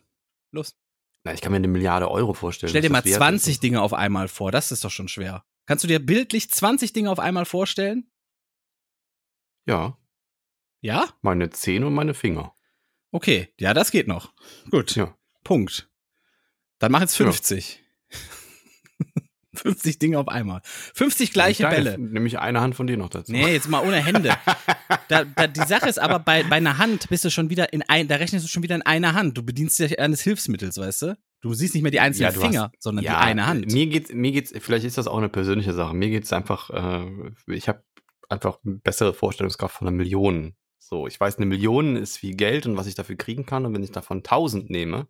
[0.50, 0.74] Los.
[1.22, 2.70] Na, ich kann mir eine Milliarde Euro vorstellen.
[2.70, 5.44] Stell dir mal 20 Dinge auf einmal vor, das ist doch schon schwer.
[5.66, 8.10] Kannst du dir bildlich 20 Dinge auf einmal vorstellen?
[9.68, 9.98] Ja.
[10.80, 11.04] Ja?
[11.20, 12.54] Meine Zehen und meine Finger.
[13.10, 14.32] Okay, ja, das geht noch.
[14.70, 14.96] Gut.
[14.96, 15.14] Ja.
[15.44, 15.90] Punkt.
[16.78, 17.82] Dann mach jetzt 50.
[18.10, 19.22] Ja.
[19.54, 20.62] 50 Dinge auf einmal.
[20.64, 21.98] 50 gleiche Deine, Bälle.
[21.98, 23.32] Nämlich eine Hand von dir noch dazu.
[23.32, 24.34] Nee, jetzt mal ohne Hände.
[25.08, 27.82] da, da, die Sache ist aber, bei, bei einer Hand bist du schon wieder in
[27.82, 29.36] ein, da rechnest du schon wieder in einer Hand.
[29.36, 31.18] Du bedienst dich eines Hilfsmittels, weißt du?
[31.40, 33.70] Du siehst nicht mehr die einzelnen ja, Finger, hast, sondern ja, die eine Hand.
[33.70, 35.94] Mir geht's, mir geht's, vielleicht ist das auch eine persönliche Sache.
[35.94, 37.06] Mir geht's einfach, äh,
[37.46, 37.84] ich habe
[38.28, 40.56] einfach eine bessere Vorstellungskraft von einer Million.
[40.78, 43.66] So, ich weiß, eine Million ist viel Geld und was ich dafür kriegen kann.
[43.66, 45.08] Und wenn ich davon 1000 nehme,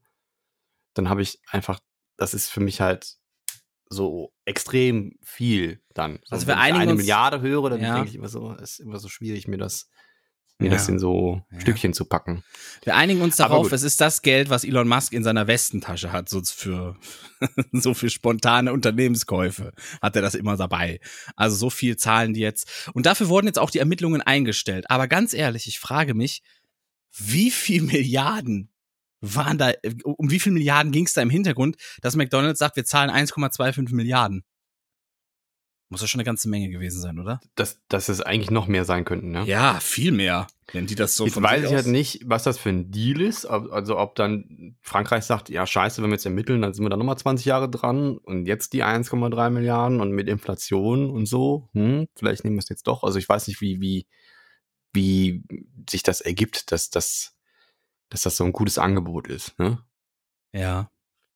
[0.95, 1.81] dann habe ich einfach,
[2.17, 3.17] das ist für mich halt
[3.91, 6.21] so extrem viel dann.
[6.31, 7.95] Also wenn ich eine Milliarde höre, dann ja.
[7.95, 9.89] denke ich immer so, es ist immer so schwierig, mir das
[10.59, 10.73] mir ja.
[10.73, 11.61] das in so ja.
[11.61, 12.43] Stückchen zu packen.
[12.83, 16.29] Wir einigen uns darauf, es ist das Geld, was Elon Musk in seiner Westentasche hat,
[16.29, 16.97] so für,
[17.73, 21.01] so für spontane Unternehmenskäufe hat er das immer dabei.
[21.37, 22.91] Also so viel zahlen die jetzt.
[22.93, 24.91] Und dafür wurden jetzt auch die Ermittlungen eingestellt.
[24.91, 26.43] Aber ganz ehrlich, ich frage mich,
[27.17, 28.71] wie viel Milliarden
[29.21, 32.85] waren da, um wie viel Milliarden ging es da im Hintergrund, dass McDonald's sagt, wir
[32.85, 34.45] zahlen 1,25 Milliarden?
[35.91, 37.41] Muss ja schon eine ganze Menge gewesen sein, oder?
[37.55, 39.45] Dass, dass es eigentlich noch mehr sein könnten, ne?
[39.45, 40.47] Ja, viel mehr.
[40.73, 43.47] Wenn die das so Jetzt weiß ich halt nicht, was das für ein Deal ist.
[43.47, 46.99] Also ob dann Frankreich sagt, ja scheiße, wenn wir jetzt ermitteln, dann sind wir da
[46.99, 52.07] nochmal 20 Jahre dran und jetzt die 1,3 Milliarden und mit Inflation und so, hm,
[52.17, 53.03] vielleicht nehmen wir es jetzt doch.
[53.03, 54.07] Also ich weiß nicht, wie, wie,
[54.93, 55.43] wie
[55.89, 57.35] sich das ergibt, dass das,
[58.11, 59.83] dass das so ein gutes Angebot ist, ne?
[60.53, 60.91] Ja,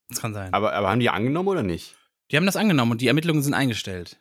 [0.09, 0.53] das kann sein.
[0.53, 1.95] Aber, aber haben die angenommen oder nicht?
[2.31, 4.19] Die haben das angenommen und die Ermittlungen sind eingestellt.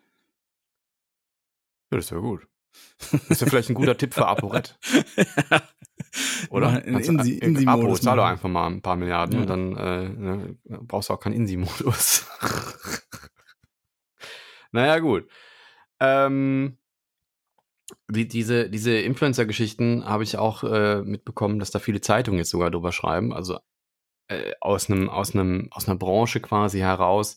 [1.93, 2.49] Ja, das ist ja gut.
[3.11, 4.79] Das ist ja vielleicht ein guter Tipp für ApoRed.
[6.49, 6.83] Oder?
[6.87, 9.41] In, in, in, Abo, zahl doch einfach mal ein paar Milliarden ja.
[9.43, 12.27] und dann äh, ne, brauchst du auch keinen Insi-Modus.
[14.73, 15.29] naja, gut.
[16.01, 16.79] Ähm,
[18.09, 22.71] die, diese, diese Influencer-Geschichten habe ich auch äh, mitbekommen, dass da viele Zeitungen jetzt sogar
[22.71, 23.35] drüber schreiben.
[23.35, 23.59] Also
[24.29, 27.37] äh, aus einem, aus einem, aus einer Branche quasi heraus,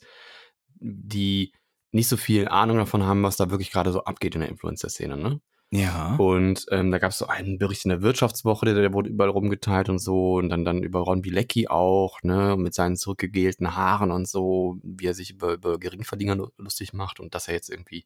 [0.75, 1.51] die
[1.95, 5.17] nicht so viel Ahnung davon haben, was da wirklich gerade so abgeht in der Influencer-Szene,
[5.17, 5.41] ne?
[5.71, 6.15] Ja.
[6.17, 9.31] Und ähm, da gab es so einen Bericht in der Wirtschaftswoche, der, der, wurde überall
[9.31, 10.35] rumgeteilt und so.
[10.35, 15.07] Und dann, dann über Ron Bilecki auch, ne, mit seinen zurückgegelten Haaren und so, wie
[15.07, 18.05] er sich über, über Geringverdiener lustig macht und dass er jetzt irgendwie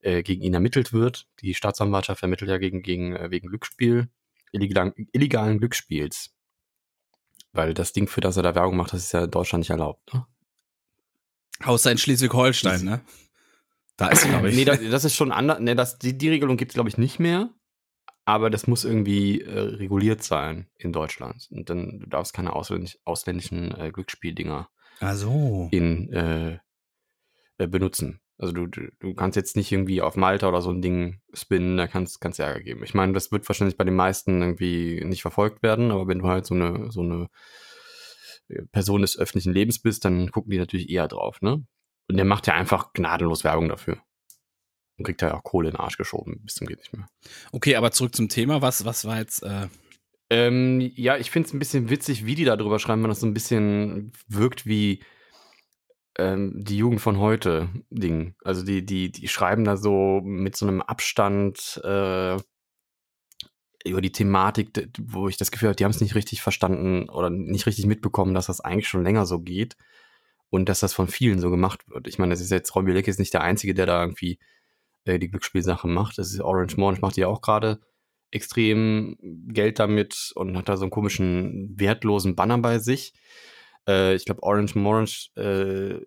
[0.00, 1.26] äh, gegen ihn ermittelt wird.
[1.40, 4.08] Die Staatsanwaltschaft ermittelt ja gegen, gegen äh, wegen Glücksspiel,
[4.52, 6.34] illegalen, illegalen Glücksspiels.
[7.52, 9.70] Weil das Ding, für das er da Werbung macht, das ist ja in Deutschland nicht
[9.70, 10.14] erlaubt.
[10.14, 10.26] Ne?
[11.62, 13.00] Außer in Schleswig-Holstein, ne?
[13.96, 14.56] Da ist, glaube ich.
[14.56, 15.60] nee, das, das, ist schon anders.
[15.60, 17.50] Nee, das, die, die Regelung gibt es, glaube ich, nicht mehr.
[18.24, 21.46] Aber das muss irgendwie äh, reguliert sein in Deutschland.
[21.50, 24.68] Und dann du darfst keine ausländisch, ausländischen äh, Glücksspieldinger
[25.12, 25.68] so.
[25.70, 26.58] in, äh,
[27.58, 28.20] äh, benutzen.
[28.36, 31.76] Also du, du, du, kannst jetzt nicht irgendwie auf Malta oder so ein Ding spinnen,
[31.76, 32.82] da kannst es Ärger geben.
[32.82, 36.26] Ich meine, das wird wahrscheinlich bei den meisten irgendwie nicht verfolgt werden, aber wenn du
[36.26, 37.28] halt so eine, so eine
[38.72, 41.64] Person des öffentlichen Lebens bist, dann gucken die natürlich eher drauf, ne?
[42.08, 43.98] Und der macht ja einfach gnadenlos Werbung dafür.
[44.96, 47.08] Und kriegt ja auch Kohle in den Arsch geschoben, bis zum geht nicht mehr.
[47.52, 48.62] Okay, aber zurück zum Thema.
[48.62, 49.42] Was, was war jetzt.
[49.42, 49.68] Äh
[50.30, 53.20] ähm, ja, ich finde es ein bisschen witzig, wie die da drüber schreiben, wenn das
[53.20, 55.02] so ein bisschen wirkt wie
[56.18, 58.34] ähm, die Jugend von heute Ding.
[58.44, 62.36] Also die, die, die schreiben da so mit so einem Abstand äh,
[63.84, 67.30] über die Thematik, wo ich das Gefühl habe, die haben es nicht richtig verstanden oder
[67.30, 69.76] nicht richtig mitbekommen, dass das eigentlich schon länger so geht
[70.50, 72.08] und dass das von vielen so gemacht wird.
[72.08, 74.38] Ich meine, das ist jetzt, Robbie Leck ist nicht der Einzige, der da irgendwie
[75.04, 76.18] äh, die Glücksspielsachen macht.
[76.18, 77.80] Das ist Orange Orange macht die auch gerade
[78.30, 83.12] extrem Geld damit und hat da so einen komischen, wertlosen Banner bei sich.
[83.86, 86.00] Äh, ich glaube, Orange Morange äh,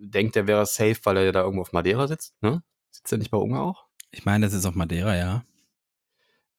[0.00, 2.34] denkt, der wäre safe, weil er ja da irgendwo auf Madeira sitzt.
[2.42, 2.62] Ne?
[2.90, 3.84] Sitzt er nicht bei Ungar auch?
[4.10, 5.44] Ich meine, das ist auf Madeira, ja.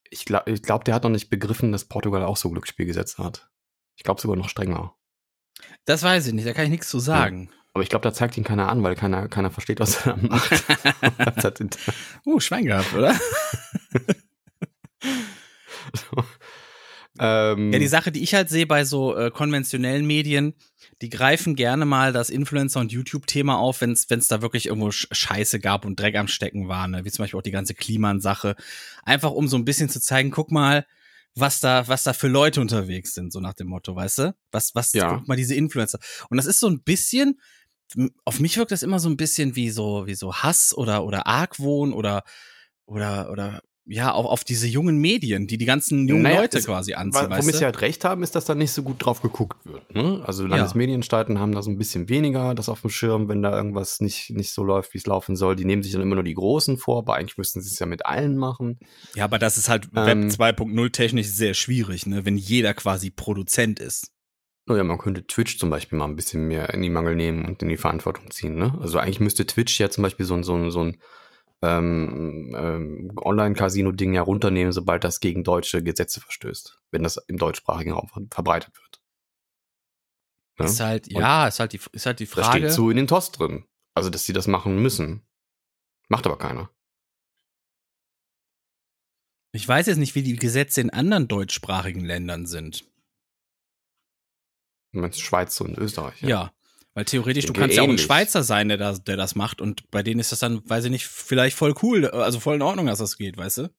[0.10, 3.50] Ich glaube, ich glaub, der hat noch nicht begriffen, dass Portugal auch so Glücksspielgesetze hat.
[3.95, 4.95] Ich glaube sogar noch strenger.
[5.86, 7.50] Das weiß ich nicht, da kann ich nichts zu sagen.
[7.52, 7.58] Ja.
[7.74, 10.22] Aber ich glaube, da zeigt ihn keiner an, weil keiner, keiner versteht, was er da
[10.28, 10.63] macht.
[12.26, 13.13] uh, Schwein gehabt, oder?
[15.93, 16.24] so.
[17.19, 20.56] Ähm, ja, die Sache, die ich halt sehe bei so äh, konventionellen Medien,
[21.02, 25.60] die greifen gerne mal das Influencer- und YouTube-Thema auf, wenn es da wirklich irgendwo Scheiße
[25.60, 27.06] gab und Dreck am Stecken war, ne?
[27.06, 28.56] wie zum Beispiel auch die ganze Kliman-Sache.
[29.04, 30.86] Einfach um so ein bisschen zu zeigen, guck mal,
[31.36, 34.36] was da, was da für Leute unterwegs sind, so nach dem Motto, weißt du?
[34.52, 35.18] Was, was, ja.
[35.18, 36.00] guck mal, diese Influencer.
[36.30, 37.40] Und das ist so ein bisschen,
[38.26, 41.28] auf mich wirkt das immer so ein bisschen wie so, wie so Hass oder, oder
[41.28, 42.24] Argwohn oder,
[42.86, 46.93] oder, oder ja, auch auf diese jungen Medien, die die ganzen jungen naja, Leute quasi
[46.93, 47.28] anziehen.
[47.32, 49.95] Womit sie halt recht haben, ist, dass da nicht so gut drauf geguckt wird.
[49.95, 50.21] Ne?
[50.23, 51.41] Also Landesmedienstaaten ja.
[51.41, 54.52] haben da so ein bisschen weniger das auf dem Schirm, wenn da irgendwas nicht, nicht
[54.52, 55.56] so läuft, wie es laufen soll.
[55.56, 57.88] Die nehmen sich dann immer nur die Großen vor, aber eigentlich müssten sie es ja
[57.88, 58.78] mit allen machen.
[59.15, 62.25] Ja, aber das ist halt ähm, Web 2.0 technisch sehr schwierig, ne?
[62.25, 64.12] wenn jeder quasi Produzent ist.
[64.67, 67.63] Naja, man könnte Twitch zum Beispiel mal ein bisschen mehr in die Mangel nehmen und
[67.63, 68.56] in die Verantwortung ziehen.
[68.56, 68.78] Ne?
[68.80, 70.97] Also eigentlich müsste Twitch ja zum Beispiel so, so, so ein
[71.62, 77.91] ähm, ähm, Online-Casino-Ding ja runternehmen, sobald das gegen deutsche Gesetze verstößt, wenn das im deutschsprachigen
[77.91, 79.02] Raum verbreitet wird.
[80.60, 80.65] Ja?
[80.65, 82.62] Ist halt, ja, ist halt die, ist halt die Frage.
[82.62, 83.65] Das steht so in den TOS drin.
[83.93, 85.26] Also, dass sie das machen müssen.
[86.08, 86.69] Macht aber keiner.
[89.52, 92.86] Ich weiß jetzt nicht, wie die Gesetze in anderen deutschsprachigen Ländern sind.
[94.91, 96.22] Du meinst Schweiz und Österreich?
[96.22, 96.30] Ja.
[96.30, 96.54] ja.
[97.00, 99.90] Weil theoretisch, du kannst ja auch ein Schweizer sein, der das, der das macht und
[99.90, 102.88] bei denen ist das dann, weiß ich nicht, vielleicht voll cool, also voll in Ordnung,
[102.88, 103.70] dass das geht, weißt du?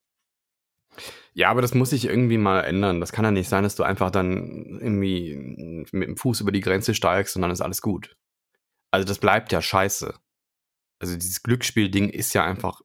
[1.34, 2.98] Ja, aber das muss sich irgendwie mal ändern.
[2.98, 6.62] Das kann ja nicht sein, dass du einfach dann irgendwie mit dem Fuß über die
[6.62, 8.16] Grenze steigst und dann ist alles gut.
[8.90, 10.14] Also das bleibt ja scheiße.
[10.98, 12.80] Also dieses Glücksspiel-Ding ist ja einfach,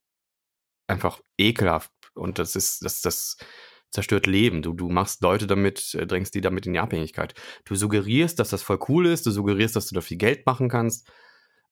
[0.88, 3.38] einfach ekelhaft und das ist, das, das,
[3.96, 4.62] zerstört Leben.
[4.62, 7.34] Du, du machst Leute damit, äh, drängst die damit in die Abhängigkeit.
[7.66, 10.70] Du suggerierst, dass das voll cool ist, du suggerierst, dass du da viel Geld machen
[10.70, 11.10] kannst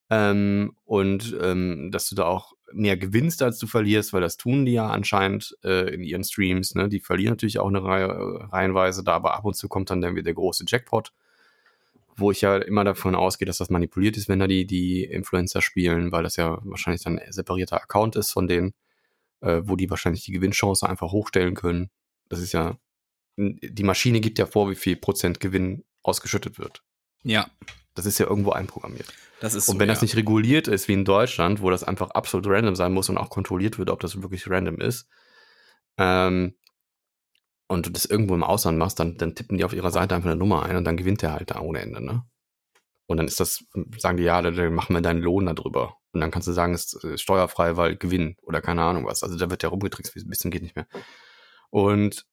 [0.09, 4.65] ähm, und ähm, dass du da auch mehr gewinnst, als du verlierst, weil das tun
[4.65, 6.75] die ja anscheinend äh, in ihren Streams.
[6.75, 6.89] Ne?
[6.89, 10.03] Die verlieren natürlich auch eine Reihe, äh, reihenweise da, aber ab und zu kommt dann
[10.03, 11.13] irgendwie der große Jackpot,
[12.15, 15.61] wo ich ja immer davon ausgehe, dass das manipuliert ist, wenn da die, die Influencer
[15.61, 18.73] spielen, weil das ja wahrscheinlich dann ein separierter Account ist von denen,
[19.41, 21.89] äh, wo die wahrscheinlich die Gewinnchance einfach hochstellen können.
[22.33, 22.79] Das ist ja,
[23.37, 26.83] die Maschine gibt ja vor, wie viel Prozent Gewinn ausgeschüttet wird.
[27.23, 27.47] Ja.
[27.93, 29.13] Das ist ja irgendwo einprogrammiert.
[29.39, 29.93] Das ist und so, wenn ja.
[29.93, 33.19] das nicht reguliert ist, wie in Deutschland, wo das einfach absolut random sein muss und
[33.19, 35.07] auch kontrolliert wird, ob das wirklich random ist,
[35.99, 36.55] ähm,
[37.67, 40.29] und du das irgendwo im Ausland machst, dann, dann tippen die auf ihrer Seite einfach
[40.29, 42.23] eine Nummer ein und dann gewinnt der halt da ohne Ende, ne?
[43.05, 43.63] Und dann ist das,
[43.97, 45.97] sagen die, ja, dann machen wir deinen Lohn da drüber.
[46.13, 49.23] Und dann kannst du sagen, es ist steuerfrei, weil Gewinn oder keine Ahnung was.
[49.23, 50.87] Also da wird ja rumgetrickst, ein bisschen geht nicht mehr.
[51.73, 52.27] Und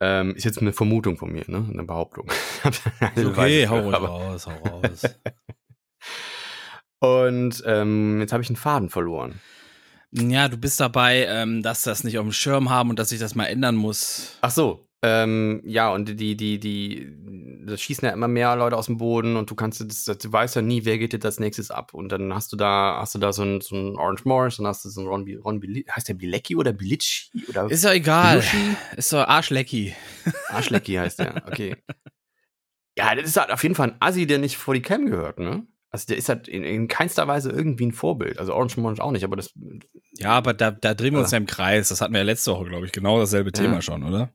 [0.00, 1.68] ähm, ist jetzt eine Vermutung von mir, ne?
[1.70, 2.26] Eine Behauptung.
[3.16, 5.02] okay, hau raus, hau raus.
[7.00, 9.40] Und ähm, jetzt habe ich einen Faden verloren.
[10.10, 13.20] Ja, du bist dabei, ähm, dass das nicht auf dem Schirm haben und dass sich
[13.20, 14.38] das mal ändern muss.
[14.40, 14.87] Ach so.
[15.00, 17.14] Ähm, ja, und die, die, die,
[17.64, 20.56] das schießen ja immer mehr Leute aus dem Boden und du kannst, das, du weißt
[20.56, 21.94] ja nie, wer geht jetzt als nächstes ab.
[21.94, 24.66] Und dann hast du da, hast du da so ein, so ein Orange Morris und
[24.66, 25.62] hast du so ein Ron, Ron
[25.94, 27.30] heißt der Bilecki oder Bilicci?
[27.48, 28.38] Oder ist doch egal.
[28.40, 28.76] Bilucci?
[28.96, 29.94] Ist doch Arschlecki.
[30.48, 31.76] Arschlecki heißt der, okay.
[32.96, 35.38] ja, das ist halt auf jeden Fall ein Assi, der nicht vor die Cam gehört,
[35.38, 35.64] ne?
[35.90, 38.38] Also der ist halt in, in, keinster Weise irgendwie ein Vorbild.
[38.38, 39.54] Also Orange Monge auch nicht, aber das.
[40.18, 41.88] Ja, aber da, da drehen wir uns ja im Kreis.
[41.88, 43.82] Das hatten wir ja letzte Woche, glaube ich, genau dasselbe Thema ja.
[43.82, 44.34] schon, oder?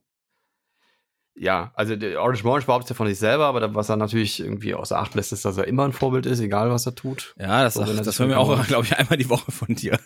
[1.36, 4.74] Ja, also der Orange Monge behauptet ja von sich selber, aber was er natürlich irgendwie
[4.74, 7.34] außer Acht lässt, ist, dass er immer ein Vorbild ist, egal was er tut.
[7.38, 9.98] Ja, das, so, das hören wir auch, glaube ich, einmal die Woche von dir.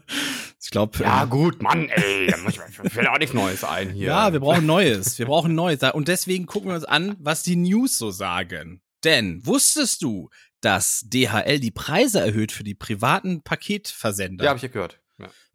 [0.60, 0.98] ich glaube.
[1.02, 4.08] Ja, gut, Mann, ey, da fällt auch nichts Neues ein hier.
[4.08, 5.18] Ja, wir brauchen Neues.
[5.18, 5.82] Wir brauchen Neues.
[5.92, 8.80] Und deswegen gucken wir uns an, was die News so sagen.
[9.04, 14.44] Denn wusstest du, dass DHL die Preise erhöht für die privaten Paketversender?
[14.44, 14.99] Ja, habe ich ja gehört.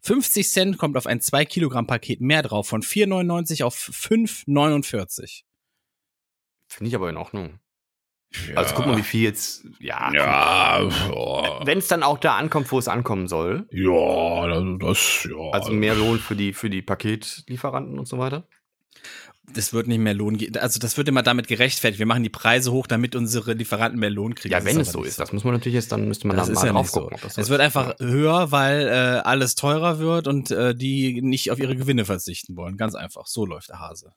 [0.06, 0.14] Ja.
[0.14, 5.42] 50 Cent kommt auf ein 2 Kilogramm Paket mehr drauf, von 4,99 auf 5,49.
[6.68, 7.60] Finde ich aber in Ordnung.
[8.48, 8.56] Ja.
[8.56, 9.66] Also guck mal, wie viel jetzt.
[9.78, 10.12] Ja.
[10.12, 11.64] Ja.
[11.64, 13.68] Wenn es dann auch da ankommt, wo es ankommen soll.
[13.70, 15.28] Ja, das.
[15.30, 15.50] Ja.
[15.52, 18.48] Also mehr Lohn für die für die Paketlieferanten und so weiter
[19.52, 20.58] das wird nicht mehr Lohn geben.
[20.58, 21.98] Also das wird immer damit gerechtfertigt.
[21.98, 24.52] Wir machen die Preise hoch, damit unsere Lieferanten mehr Lohn kriegen.
[24.52, 26.54] Ja, wenn es so ist, das muss man natürlich jetzt, dann müsste man das da
[26.54, 27.18] mal ja drauf gucken.
[27.20, 27.40] So.
[27.40, 31.76] Es wird einfach höher, weil äh, alles teurer wird und äh, die nicht auf ihre
[31.76, 32.76] Gewinne verzichten wollen.
[32.76, 33.26] Ganz einfach.
[33.26, 34.12] So läuft der Hase.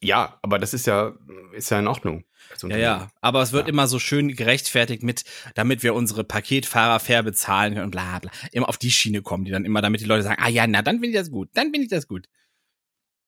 [0.00, 1.12] Ja, aber das ist ja,
[1.52, 2.24] ist ja in Ordnung.
[2.62, 3.72] Ja, ja, aber es wird ja.
[3.72, 8.30] immer so schön gerechtfertigt mit, damit wir unsere Paketfahrer fair bezahlen können und bla bla.
[8.52, 10.82] Immer auf die Schiene kommen die dann immer, damit die Leute sagen, ah ja, na,
[10.82, 12.26] dann finde ich das gut, dann finde ich das gut.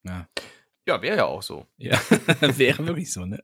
[0.05, 0.29] Ja.
[0.87, 1.67] Ja, wäre ja auch so.
[1.77, 2.01] Ja,
[2.41, 3.39] wäre wirklich so, ne?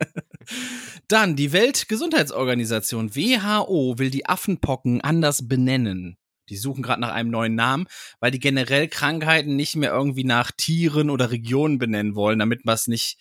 [1.08, 6.16] Dann, die Weltgesundheitsorganisation WHO will die Affenpocken anders benennen.
[6.48, 7.86] Die suchen gerade nach einem neuen Namen,
[8.20, 12.74] weil die generell Krankheiten nicht mehr irgendwie nach Tieren oder Regionen benennen wollen, damit man
[12.74, 13.18] es nicht,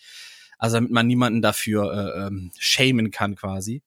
[0.64, 3.82] also damit man niemanden dafür äh, ähm, shamen kann quasi.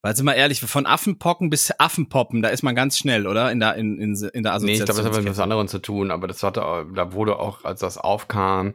[0.00, 3.52] Weil sind wir ehrlich, von Affenpocken bis Affenpoppen, da ist man ganz schnell, oder?
[3.52, 4.64] In der, in, in, in der Assoziation.
[4.64, 6.62] Nee, ich glaube, das hat mit was anderem zu tun, aber das hatte,
[6.94, 8.72] da wurde auch, als das aufkam,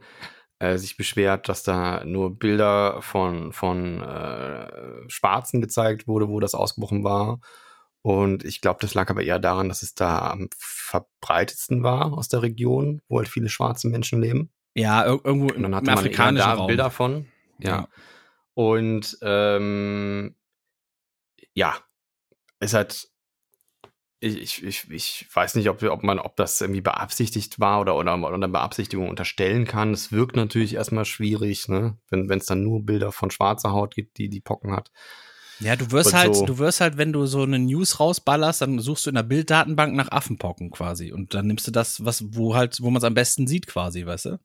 [0.59, 6.53] äh, sich beschwert, dass da nur Bilder von, von äh, Schwarzen gezeigt wurde, wo das
[6.53, 7.39] ausgebrochen war.
[8.03, 12.27] Und ich glaube, das lag aber eher daran, dass es da am verbreitetsten war aus
[12.27, 14.51] der Region, wo halt viele schwarze Menschen leben.
[14.75, 16.67] Ja, irgendwo im, dann hatte im afrikanischen man da Raum.
[16.67, 17.25] Bilder von.
[17.59, 17.69] Ja.
[17.69, 17.88] ja.
[18.53, 20.35] Und ähm,
[21.53, 21.75] ja,
[22.59, 23.09] ist halt.
[24.21, 28.17] Ich, ich, ich weiß nicht, ob, ob man, ob das irgendwie beabsichtigt war oder, oder,
[28.17, 29.91] oder Beabsichtigung unterstellen kann.
[29.91, 31.99] Es wirkt natürlich erstmal schwierig, ne?
[32.09, 34.91] Wenn es dann nur Bilder von schwarzer Haut gibt, die die Pocken hat.
[35.59, 36.45] Ja, du wirst und halt, so.
[36.45, 39.93] du wirst halt, wenn du so eine News rausballerst, dann suchst du in der Bilddatenbank
[39.95, 43.13] nach Affenpocken quasi und dann nimmst du das, was, wo halt, wo man es am
[43.13, 44.39] besten sieht quasi, weißt du?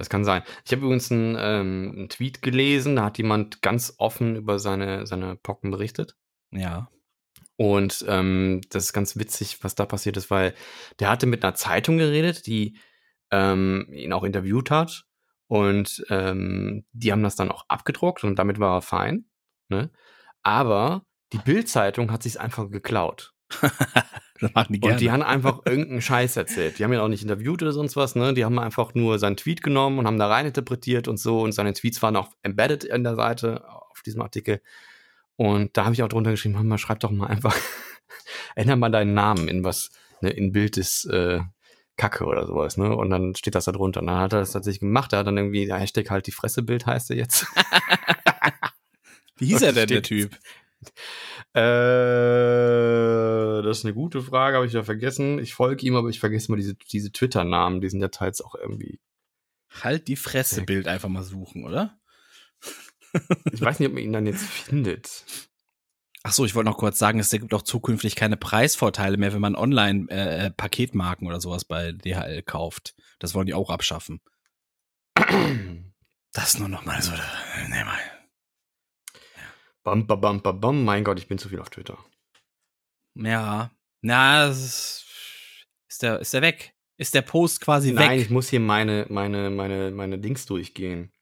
[0.00, 0.42] Das kann sein.
[0.64, 5.06] Ich habe übrigens einen, ähm, einen Tweet gelesen, da hat jemand ganz offen über seine,
[5.06, 6.16] seine Pocken berichtet.
[6.52, 6.88] Ja.
[7.56, 10.54] Und ähm, das ist ganz witzig, was da passiert ist, weil
[11.00, 12.78] der hatte mit einer Zeitung geredet, die
[13.30, 15.04] ähm, ihn auch interviewt hat
[15.48, 19.26] und ähm, die haben das dann auch abgedruckt und damit war er fein.
[19.68, 19.90] Ne?
[20.42, 23.34] Aber die Bild-Zeitung hat sich einfach geklaut.
[24.40, 24.94] das machen die gerne.
[24.94, 26.78] Und die haben einfach irgendeinen Scheiß erzählt.
[26.78, 28.34] Die haben ihn auch nicht interviewt oder sonst was, ne?
[28.34, 31.40] Die haben einfach nur seinen Tweet genommen und haben da rein interpretiert und so.
[31.40, 34.60] Und seine Tweets waren auch embedded in der Seite auf diesem Artikel.
[35.36, 37.56] Und da habe ich auch drunter geschrieben, mal, schreib doch mal einfach,
[38.54, 41.40] ändere mal deinen Namen in was, ne, in Bild des äh,
[41.96, 42.96] Kacke oder sowas, ne?
[42.96, 44.00] Und dann steht das da drunter.
[44.00, 45.12] Und dann hat er das tatsächlich gemacht.
[45.12, 47.46] Er hat dann irgendwie, der Hashtag halt die Fressebild heißt er jetzt.
[49.36, 50.36] Wie hieß er denn, der Typ?
[51.52, 51.60] Äh,
[53.62, 55.38] das ist eine gute Frage, habe ich ja vergessen.
[55.38, 58.54] Ich folge ihm, aber ich vergesse mal diese, diese Twitter-Namen, die sind ja teils auch
[58.54, 59.00] irgendwie.
[59.82, 61.98] Halt die Fressebild einfach mal suchen, oder?
[63.52, 65.24] ich weiß nicht, ob man ihn dann jetzt findet.
[66.22, 69.40] Ach so, ich wollte noch kurz sagen, es gibt auch zukünftig keine Preisvorteile mehr, wenn
[69.40, 72.94] man online äh, äh Paketmarken oder sowas bei DHL kauft.
[73.18, 74.20] Das wollen die auch abschaffen.
[76.32, 77.10] Das nur noch mal so.
[77.10, 77.98] Nee, mal.
[79.82, 80.84] Bam, bam, bam, bam, bam.
[80.84, 81.98] Mein Gott, ich bin zu viel auf Twitter.
[83.14, 83.70] Ja.
[84.02, 85.06] Na, ist,
[85.88, 86.74] ist der, ist der weg?
[86.96, 88.08] Ist der Post quasi Nein, weg?
[88.08, 91.12] Nein, ich muss hier meine, meine, meine, meine Dings durchgehen.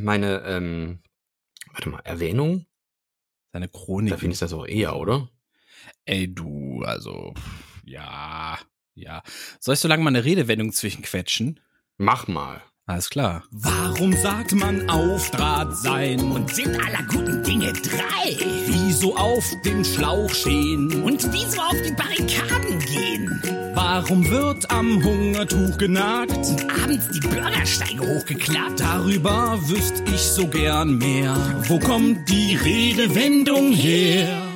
[0.00, 1.02] meine, ähm,
[1.72, 2.66] warte mal, Erwähnung?
[3.52, 4.10] Seine Chronik.
[4.10, 5.30] Da finde ich das auch eher, oder?
[6.04, 7.32] Ey, du, also,
[7.84, 8.58] ja,
[8.94, 9.22] ja.
[9.60, 11.60] Soll ich so lange mal eine Redewendung zwischenquetschen?
[11.96, 12.62] Mach mal.
[12.86, 13.44] Alles klar.
[13.50, 16.20] Warum sagt man auf Draht sein?
[16.20, 18.36] Und sind aller guten Dinge drei?
[18.66, 21.02] Wieso auf dem Schlauch stehen?
[21.02, 23.40] Und wieso auf die Barrikaden gehen?
[23.74, 26.36] Warum wird am Hungertuch genagt?
[26.36, 28.80] Und abends die Bürgersteige hochgeklappt?
[28.80, 31.34] Darüber wüsste ich so gern mehr.
[31.66, 34.46] Wo kommt die Redewendung her?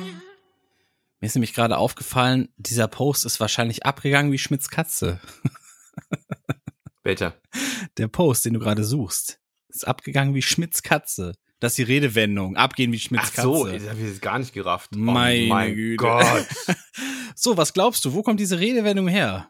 [1.19, 5.19] Mir ist nämlich gerade aufgefallen, dieser Post ist wahrscheinlich abgegangen wie Schmitz Katze.
[7.09, 7.33] Welcher?
[7.97, 11.33] Der Post, den du gerade suchst, ist abgegangen wie Schmitz Katze.
[11.59, 12.55] Das ist die Redewendung.
[12.55, 13.41] Abgehen wie Schmitz Katze.
[13.41, 14.95] Ach so, das habe ich jetzt gar nicht gerafft.
[14.95, 15.97] Meine oh mein Güte.
[15.97, 16.47] Gott.
[17.35, 18.13] so, was glaubst du?
[18.13, 19.49] Wo kommt diese Redewendung her?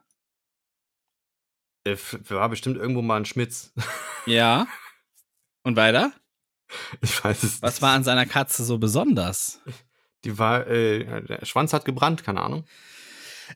[1.83, 1.97] Äh,
[2.29, 3.73] war bestimmt irgendwo mal ein Schmitz.
[4.25, 4.67] Ja.
[5.63, 6.11] Und weiter?
[7.01, 7.61] Ich weiß es nicht.
[7.63, 9.59] Was war an seiner Katze so besonders?
[10.23, 12.65] Die war, äh, der Schwanz hat gebrannt, keine Ahnung.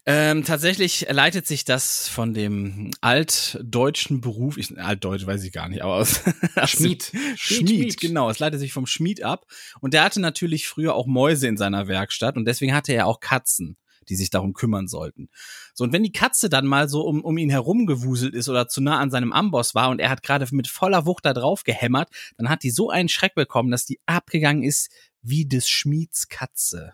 [0.06, 5.82] Ähm, tatsächlich leitet sich das von dem altdeutschen Beruf, ich, altdeutsch weiß ich gar nicht,
[5.82, 6.22] aber aus
[6.66, 7.12] Schmied.
[7.36, 7.70] Schmied.
[7.70, 8.30] Schmied, genau.
[8.30, 9.46] Es leitet sich vom Schmied ab.
[9.80, 13.20] Und der hatte natürlich früher auch Mäuse in seiner Werkstatt und deswegen hatte er auch
[13.20, 13.78] Katzen
[14.10, 15.30] die sich darum kümmern sollten.
[15.74, 18.82] So, und wenn die Katze dann mal so um, um ihn herumgewuselt ist oder zu
[18.82, 22.10] nah an seinem Amboss war und er hat gerade mit voller Wucht da drauf gehämmert,
[22.38, 26.94] dann hat die so einen Schreck bekommen, dass die abgegangen ist wie des Schmieds Katze.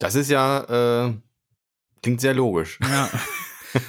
[0.00, 1.14] Das ist ja, äh,
[2.02, 2.80] klingt sehr logisch.
[2.82, 3.08] Ja.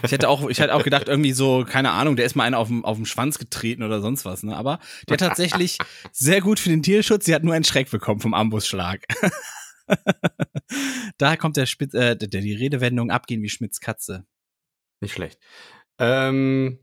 [0.04, 2.60] Ich hätte auch, ich hätte auch gedacht, irgendwie so, keine Ahnung, der ist mal einer
[2.60, 4.56] auf dem, auf dem Schwanz getreten oder sonst was, ne?
[4.56, 5.80] Aber der tatsächlich
[6.12, 9.04] sehr gut für den Tierschutz, sie hat nur einen Schreck bekommen vom Ambusschlag.
[11.18, 14.28] Daher kommt der, Spitz, äh, der, die Redewendung abgehen wie Schmitz Katze.
[15.00, 15.40] Nicht schlecht.
[15.98, 16.78] Ähm,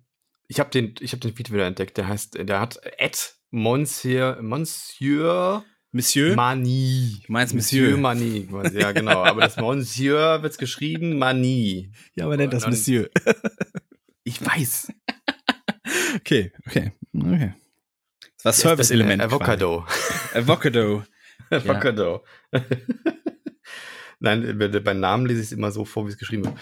[0.49, 1.99] ich habe den, ich habe den Tweet wieder entdeckt.
[1.99, 6.35] Der heißt, der hat Ed Monsieur, Monsieur Monsieur?
[6.35, 7.23] Mani.
[7.27, 7.97] Du meinst Monsieur?
[7.97, 8.49] Monsieur Mani,
[8.79, 9.25] ja genau.
[9.25, 11.93] Aber das Monsieur wird geschrieben Mani.
[12.15, 13.09] Ja, aber nennt das Monsieur.
[14.25, 14.93] ich weiß.
[16.17, 17.55] Okay, okay, okay.
[18.37, 19.23] Das war Service-Element.
[19.23, 19.87] Avocado.
[20.35, 21.05] Avocado.
[21.51, 22.25] Avocado.
[24.21, 26.57] Nein, bei Namen lese ich es immer so vor, wie es geschrieben wird.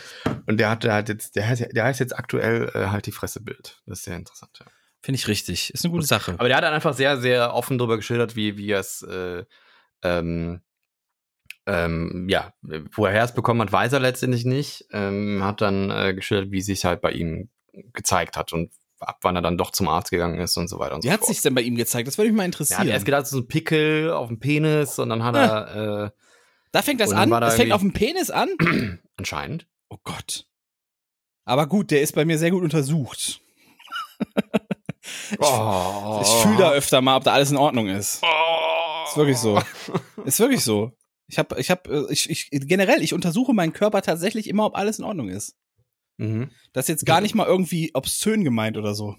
[0.46, 3.12] Und der hat, der hat jetzt, der heißt, der heißt jetzt aktuell äh, halt die
[3.12, 3.82] Fressebild.
[3.86, 4.66] Das ist sehr interessant, ja.
[5.06, 5.72] Finde ich richtig.
[5.72, 6.34] Ist eine gute Sache.
[6.36, 9.44] Aber der hat dann einfach sehr, sehr offen darüber geschildert, wie, wie er es, äh,
[10.02, 10.62] ähm,
[11.64, 14.84] ähm, ja, woher er es bekommen hat, weiß er letztendlich nicht.
[14.90, 17.50] Ähm, hat dann äh, geschildert, wie sich halt bei ihm
[17.92, 20.96] gezeigt hat und ab wann er dann doch zum Arzt gegangen ist und so weiter
[20.96, 22.08] und wie so hat sich denn bei ihm gezeigt?
[22.08, 22.80] Das würde mich mal interessieren.
[22.80, 25.60] Er hat erst gedacht, es ist ein Pickel auf dem Penis und dann hat ja.
[25.60, 26.04] er.
[26.06, 26.10] Äh,
[26.72, 27.30] da fängt das an?
[27.30, 28.48] Das fängt auf dem Penis an?
[29.16, 29.68] Anscheinend.
[29.88, 30.48] Oh Gott.
[31.44, 33.40] Aber gut, der ist bei mir sehr gut untersucht.
[35.30, 36.20] Ich, oh.
[36.22, 38.22] ich fühle da öfter mal, ob da alles in Ordnung ist.
[38.22, 39.04] Oh.
[39.08, 39.60] Ist wirklich so.
[40.24, 40.92] Ist wirklich so.
[41.28, 44.98] Ich habe, ich habe, ich, ich, generell, ich untersuche meinen Körper tatsächlich immer, ob alles
[44.98, 45.56] in Ordnung ist.
[46.18, 46.50] Mhm.
[46.72, 49.16] Das ist jetzt gar nicht mal irgendwie obszön gemeint oder so.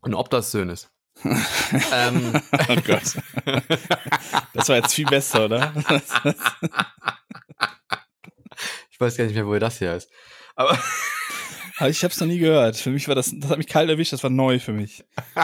[0.00, 0.90] Und ob das schön ist.
[1.92, 2.40] ähm.
[2.68, 3.16] Oh Gott.
[4.54, 5.72] Das war jetzt viel besser, oder?
[8.90, 10.10] ich weiß gar nicht mehr, wo das hier ist.
[10.54, 10.78] Aber
[11.86, 12.76] ich habe es noch nie gehört.
[12.76, 15.04] Für mich war das, das hat mich kalt erwischt, das war neu für mich.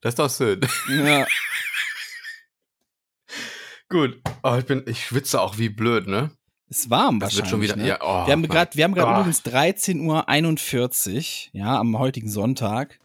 [0.00, 0.60] das ist doch schön.
[0.88, 1.26] Ja.
[3.88, 4.20] Gut.
[4.42, 6.30] Oh, ich bin, ich schwitze auch wie blöd, ne?
[6.68, 7.42] Ist warm das wahrscheinlich.
[7.42, 7.88] Wird schon wieder, ne?
[7.88, 12.98] ja, oh, wir haben gerade, wir haben gerade übrigens 13.41 Uhr, ja, am heutigen Sonntag.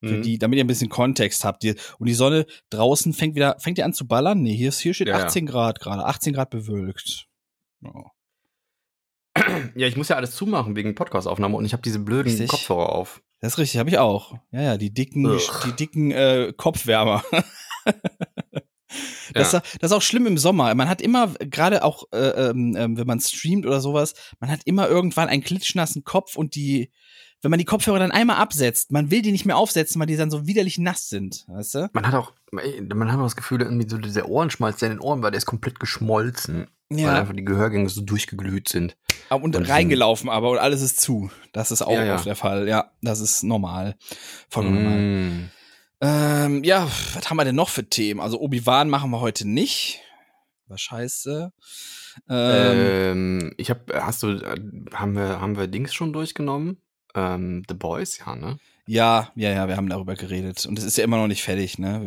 [0.00, 0.22] Für mhm.
[0.22, 1.64] die, damit ihr ein bisschen Kontext habt.
[1.64, 4.42] Und die Sonne draußen fängt wieder, fängt ihr an zu ballern?
[4.42, 5.52] Nee, hier, hier steht ja, 18 ja.
[5.52, 7.26] Grad gerade, 18 Grad bewölkt.
[7.82, 8.10] Oh.
[9.74, 12.48] Ja, ich muss ja alles zumachen wegen Podcastaufnahme und ich habe diese blöden richtig.
[12.48, 13.22] Kopfhörer auf.
[13.40, 14.34] Das ist richtig, habe ich auch.
[14.52, 17.22] Ja, ja, die dicken, die, die, dicken äh, Kopfwärmer.
[19.32, 19.62] Das, ja.
[19.80, 20.72] das, ist auch schlimm im Sommer.
[20.74, 24.60] Man hat immer, gerade auch, äh, ähm, ähm, wenn man streamt oder sowas, man hat
[24.64, 26.92] immer irgendwann einen klitschnassen Kopf und die,
[27.44, 30.16] wenn man die Kopfhörer dann einmal absetzt, man will die nicht mehr aufsetzen, weil die
[30.16, 31.90] dann so widerlich nass sind, weißt du?
[31.92, 35.00] Man hat auch, man hat auch das Gefühl, irgendwie so dieser Ohrenschmalz, der in den
[35.00, 36.66] Ohren war, der ist komplett geschmolzen.
[36.90, 37.08] Ja.
[37.08, 38.96] Weil einfach die Gehörgänge so durchgeglüht sind.
[39.30, 41.30] Und, und reingelaufen aber und alles ist zu.
[41.52, 42.14] Das ist auch ja, ja.
[42.14, 42.68] oft der Fall.
[42.68, 43.96] Ja, das ist normal.
[44.48, 44.84] Vollkommen mm.
[44.84, 45.50] normal.
[46.00, 48.20] Ähm, ja, was haben wir denn noch für Themen?
[48.20, 50.02] Also Obi-Wan machen wir heute nicht.
[50.68, 51.52] War scheiße.
[52.28, 54.56] Ähm, ähm, ich habe, hast du, äh,
[54.92, 56.78] haben wir, haben wir Dings schon durchgenommen?
[57.14, 58.58] Ähm, The Boys, ja, ne?
[58.86, 60.66] Ja, ja, ja, wir haben darüber geredet.
[60.66, 62.00] Und es ist ja immer noch nicht fertig, ne?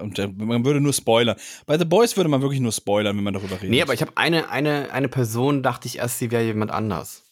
[0.00, 1.36] Und man würde nur spoilern.
[1.66, 3.70] Bei The Boys würde man wirklich nur spoilern, wenn man darüber redet.
[3.70, 7.24] Nee, aber ich habe eine, eine, eine Person, dachte ich erst, sie wäre jemand anders.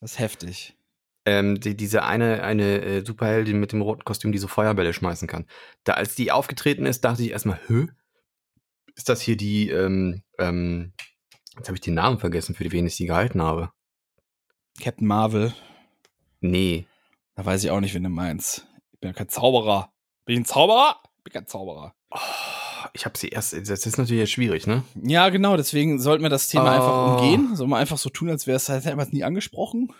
[0.00, 0.76] Das ist heftig.
[1.24, 5.26] Ähm, die, diese eine, eine äh, Superheldin mit dem roten Kostüm, die so Feuerbälle schmeißen
[5.26, 5.46] kann.
[5.84, 7.88] Da, als die aufgetreten ist, dachte ich erstmal, hö?
[8.94, 10.92] Ist das hier die, ähm, ähm,
[11.56, 13.70] jetzt habe ich den Namen vergessen, für die wen ich sie gehalten habe.
[14.80, 15.54] Captain Marvel.
[16.42, 16.86] Nee.
[17.34, 18.66] Da weiß ich auch nicht, wen du meinst.
[18.92, 19.92] Ich bin ja kein Zauberer.
[20.26, 20.96] Bin ich ein Zauberer?
[21.18, 21.94] Ich bin kein Zauberer.
[22.10, 22.18] Oh,
[22.92, 23.54] ich habe sie erst.
[23.54, 24.82] Das ist natürlich jetzt schwierig, ne?
[25.02, 25.56] Ja, genau.
[25.56, 26.68] Deswegen sollten wir das Thema oh.
[26.68, 27.56] einfach umgehen.
[27.56, 29.92] Sollen wir einfach so tun, als wäre es halt etwas nie angesprochen?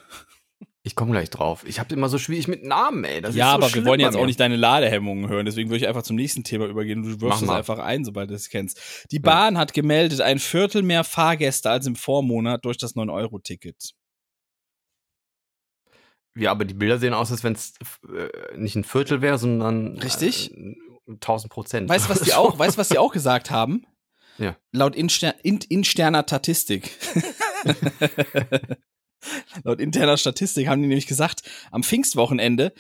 [0.84, 1.64] Ich komme gleich drauf.
[1.64, 3.20] Ich habe immer so schwierig mit Namen, ey.
[3.20, 5.46] Das ja, so aber wir wollen jetzt auch nicht deine Ladehemmungen hören.
[5.46, 7.04] Deswegen würde ich einfach zum nächsten Thema übergehen.
[7.04, 8.80] Du wirfst es einfach ein, sobald du es kennst.
[9.12, 9.60] Die Bahn ja.
[9.60, 13.92] hat gemeldet, ein Viertel mehr Fahrgäste als im Vormonat durch das 9-Euro-Ticket.
[16.34, 17.74] Ja, aber die Bilder sehen aus, als wenn es
[18.08, 20.52] äh, nicht ein Viertel wäre, sondern Richtig.
[20.56, 20.76] Äh,
[21.08, 21.88] 1000 Prozent.
[21.88, 23.86] Weißt du, was die auch, weißt, was die auch gesagt haben?
[24.38, 24.56] Ja.
[24.72, 26.90] Laut Inster in, interner Statistik.
[29.64, 32.72] Laut interner Statistik haben die nämlich gesagt, am Pfingstwochenende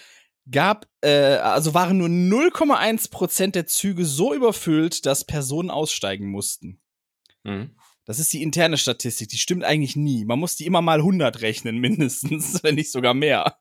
[0.50, 6.80] gab, äh, also waren nur 0,1 Prozent der Züge so überfüllt, dass Personen aussteigen mussten.
[7.44, 7.70] Mhm.
[8.04, 10.24] Das ist die interne Statistik, die stimmt eigentlich nie.
[10.24, 13.56] Man muss die immer mal 100 rechnen, mindestens, wenn nicht sogar mehr.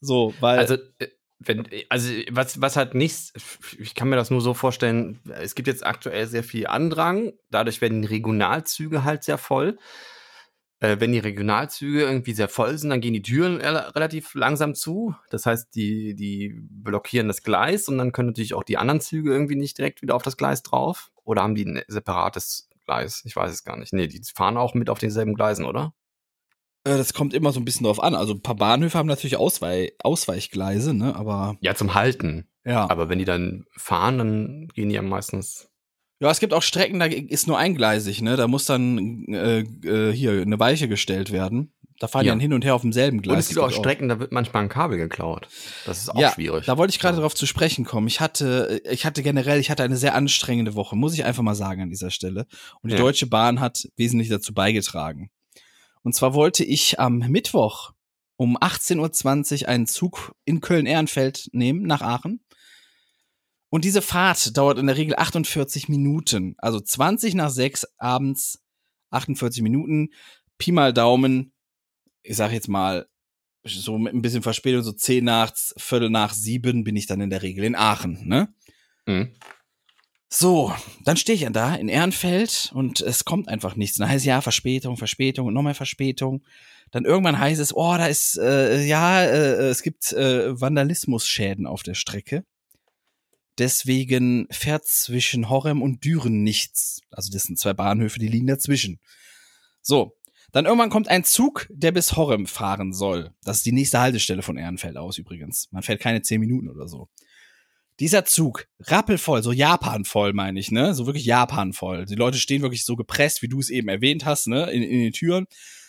[0.00, 0.58] So, weil.
[0.58, 1.08] Also, äh,
[1.40, 3.32] wenn, also was, was halt nichts,
[3.78, 7.80] ich kann mir das nur so vorstellen, es gibt jetzt aktuell sehr viel Andrang, dadurch
[7.80, 9.78] werden die Regionalzüge halt sehr voll.
[10.80, 15.14] Äh, wenn die Regionalzüge irgendwie sehr voll sind, dann gehen die Türen relativ langsam zu.
[15.30, 19.30] Das heißt, die, die blockieren das Gleis und dann können natürlich auch die anderen Züge
[19.30, 21.10] irgendwie nicht direkt wieder auf das Gleis drauf.
[21.24, 23.22] Oder haben die ein separates Gleis?
[23.24, 23.92] Ich weiß es gar nicht.
[23.92, 25.92] Nee, die fahren auch mit auf denselben Gleisen, oder?
[26.84, 28.14] Äh, das kommt immer so ein bisschen drauf an.
[28.14, 31.14] Also ein paar Bahnhöfe haben natürlich Ausweich Ausweichgleise, ne?
[31.14, 31.56] Aber.
[31.60, 32.48] Ja, zum Halten.
[32.64, 32.88] Ja.
[32.90, 35.70] Aber wenn die dann fahren, dann gehen die ja meistens.
[36.20, 38.36] Ja, es gibt auch Strecken, da ist nur eingleisig, ne?
[38.36, 41.72] Da muss dann äh, äh, hier eine Weiche gestellt werden.
[41.98, 42.32] Da fahren ja.
[42.32, 43.34] die dann hin und her auf demselben Gleis.
[43.34, 45.48] Und es gibt auch Strecken, da wird manchmal ein Kabel geklaut.
[45.84, 46.66] Das ist auch ja, schwierig.
[46.66, 47.20] Da wollte ich gerade ja.
[47.20, 48.06] darauf zu sprechen kommen.
[48.06, 51.56] Ich hatte, ich hatte generell, ich hatte eine sehr anstrengende Woche, muss ich einfach mal
[51.56, 52.46] sagen an dieser Stelle.
[52.82, 53.02] Und die ja.
[53.02, 55.30] Deutsche Bahn hat wesentlich dazu beigetragen.
[56.02, 57.92] Und zwar wollte ich am Mittwoch
[58.36, 62.40] um 18.20 Uhr einen Zug in Köln-Ehrenfeld nehmen, nach Aachen.
[63.70, 66.54] Und diese Fahrt dauert in der Regel 48 Minuten.
[66.58, 68.60] Also 20 nach 6 abends,
[69.10, 70.10] 48 Minuten.
[70.56, 71.52] Pi mal Daumen,
[72.28, 73.08] ich sag jetzt mal,
[73.64, 77.30] so mit ein bisschen Verspätung, so zehn nach, Viertel nach sieben bin ich dann in
[77.30, 78.48] der Regel in Aachen, ne?
[79.06, 79.34] Mhm.
[80.30, 80.74] So,
[81.04, 83.96] dann stehe ich ja da in Ehrenfeld und es kommt einfach nichts.
[83.96, 86.44] Dann heißt es ja Verspätung, Verspätung und nochmal Verspätung.
[86.90, 91.82] Dann irgendwann heißt es, oh, da ist, äh, ja, äh, es gibt äh, Vandalismusschäden auf
[91.82, 92.44] der Strecke.
[93.56, 97.00] Deswegen fährt zwischen Horem und Düren nichts.
[97.10, 99.00] Also das sind zwei Bahnhöfe, die liegen dazwischen.
[99.80, 100.17] So,
[100.52, 103.32] dann irgendwann kommt ein Zug, der bis Horrem fahren soll.
[103.44, 105.68] Das ist die nächste Haltestelle von Ehrenfeld aus übrigens.
[105.72, 107.08] Man fährt keine zehn Minuten oder so.
[108.00, 110.94] Dieser Zug, rappelvoll, so Japan-voll, meine ich, ne?
[110.94, 112.06] So wirklich Japan-voll.
[112.06, 114.70] Die Leute stehen wirklich so gepresst, wie du es eben erwähnt hast, ne?
[114.70, 115.46] In, in den Türen.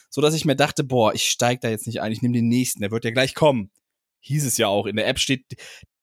[0.09, 2.47] So dass ich mir dachte, boah, ich steig da jetzt nicht ein, ich nehme den
[2.47, 3.69] nächsten, der wird ja gleich kommen.
[4.21, 4.87] Hieß es ja auch.
[4.87, 5.45] In der App steht,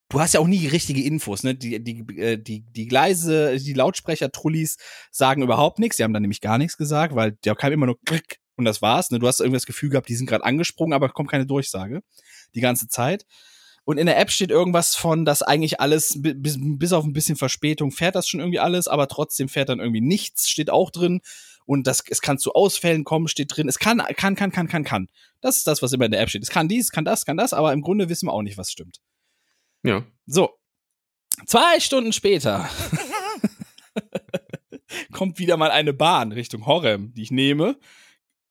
[0.09, 1.57] du hast ja auch nie richtige Infos, ne?
[1.57, 4.77] Die, die, äh, die, die Gleise, die Lautsprecher-Trullis
[5.11, 5.97] sagen überhaupt nichts.
[5.97, 8.83] Die haben da nämlich gar nichts gesagt, weil der kam immer nur klick und das
[8.83, 9.11] war's.
[9.11, 9.19] Ne?
[9.19, 12.03] Du hast irgendwie das Gefühl gehabt, die sind gerade angesprungen, aber kommt keine Durchsage
[12.55, 13.27] die ganze Zeit.
[13.85, 17.37] Und in der App steht irgendwas von, dass eigentlich alles, bis, bis auf ein bisschen
[17.37, 21.21] Verspätung fährt das schon irgendwie alles, aber trotzdem fährt dann irgendwie nichts, steht auch drin.
[21.67, 23.69] Und das, es kann zu Ausfällen kommen, steht drin.
[23.69, 25.09] Es kann, kann, kann, kann, kann, kann.
[25.41, 26.43] Das ist das, was immer in der App steht.
[26.43, 28.73] Es kann dies, kann das, kann das, aber im Grunde wissen wir auch nicht, was
[28.73, 29.01] stimmt.
[29.85, 30.05] Ja.
[30.27, 30.51] So.
[31.47, 32.69] Zwei Stunden später
[35.13, 37.77] kommt wieder mal eine Bahn Richtung Horem, die ich nehme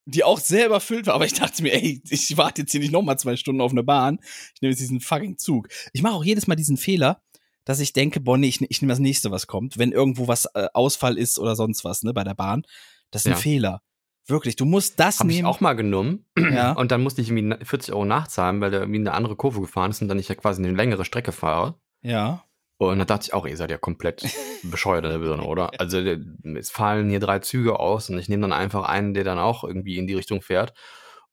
[0.06, 2.92] die auch sehr überfüllt war, aber ich dachte mir, ey, ich warte jetzt hier nicht
[2.92, 4.20] nochmal zwei Stunden auf eine Bahn.
[4.54, 5.68] Ich nehme jetzt diesen fucking Zug.
[5.94, 7.22] Ich mache auch jedes Mal diesen Fehler,
[7.66, 9.78] dass ich denke, boah, nee, ich, ich nehme das nächste, was kommt.
[9.78, 12.64] Wenn irgendwo was äh, Ausfall ist oder sonst was, ne, bei der Bahn.
[13.10, 13.36] Das ist ja.
[13.36, 13.82] ein Fehler.
[14.28, 15.40] Wirklich, du musst das Hab nehmen.
[15.40, 16.26] ich auch mal genommen.
[16.38, 16.72] Ja.
[16.78, 19.92] Und dann musste ich irgendwie 40 Euro nachzahlen, weil der irgendwie eine andere Kurve gefahren
[19.92, 21.76] ist und dann ich ja quasi eine längere Strecke fahre.
[22.02, 22.45] Ja.
[22.78, 24.24] Und da dachte ich auch, ihr seid ja komplett
[24.64, 25.72] bescheuert in der Birne, oder?
[25.80, 29.40] Also es fallen hier drei Züge aus und ich nehme dann einfach einen, der dann
[29.40, 30.74] auch irgendwie in die Richtung fährt.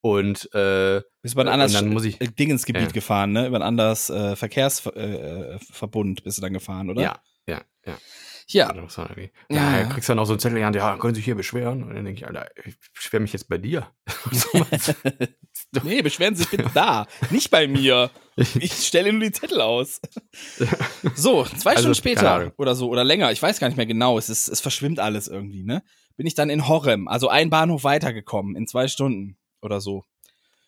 [0.00, 3.46] Und äh, bist über ein anderes dann muss ich, Ding ins Gebiet äh, gefahren, ne?
[3.46, 7.02] Über ein anderes äh, Verkehrsverbund äh, bist du dann gefahren, oder?
[7.02, 7.96] Ja, ja, ja.
[8.52, 8.74] Ja.
[9.50, 9.84] Ja, ja.
[9.84, 11.82] kriegst dann auch so einen Zettel an, ja, können Sie sich hier beschweren?
[11.82, 13.88] Und dann denke ich, Alter, ich beschwere mich jetzt bei dir.
[15.82, 18.10] nee, beschweren Sie sich bitte da, nicht bei mir.
[18.54, 20.00] Ich stelle nur die Zettel aus.
[21.14, 24.16] So, zwei also, Stunden später oder so, oder länger, ich weiß gar nicht mehr genau,
[24.16, 25.82] es, ist, es verschwimmt alles irgendwie, ne?
[26.16, 30.04] Bin ich dann in Horem, also ein Bahnhof weitergekommen, in zwei Stunden oder so.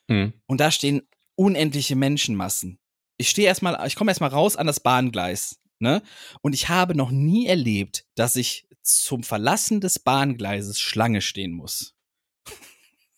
[0.08, 0.34] Mhm.
[0.46, 2.78] Und da stehen unendliche Menschenmassen.
[3.16, 6.02] Ich stehe erstmal, ich komme erstmal raus an das Bahngleis, ne?
[6.40, 11.94] Und ich habe noch nie erlebt, dass ich zum Verlassen des Bahngleises Schlange stehen muss.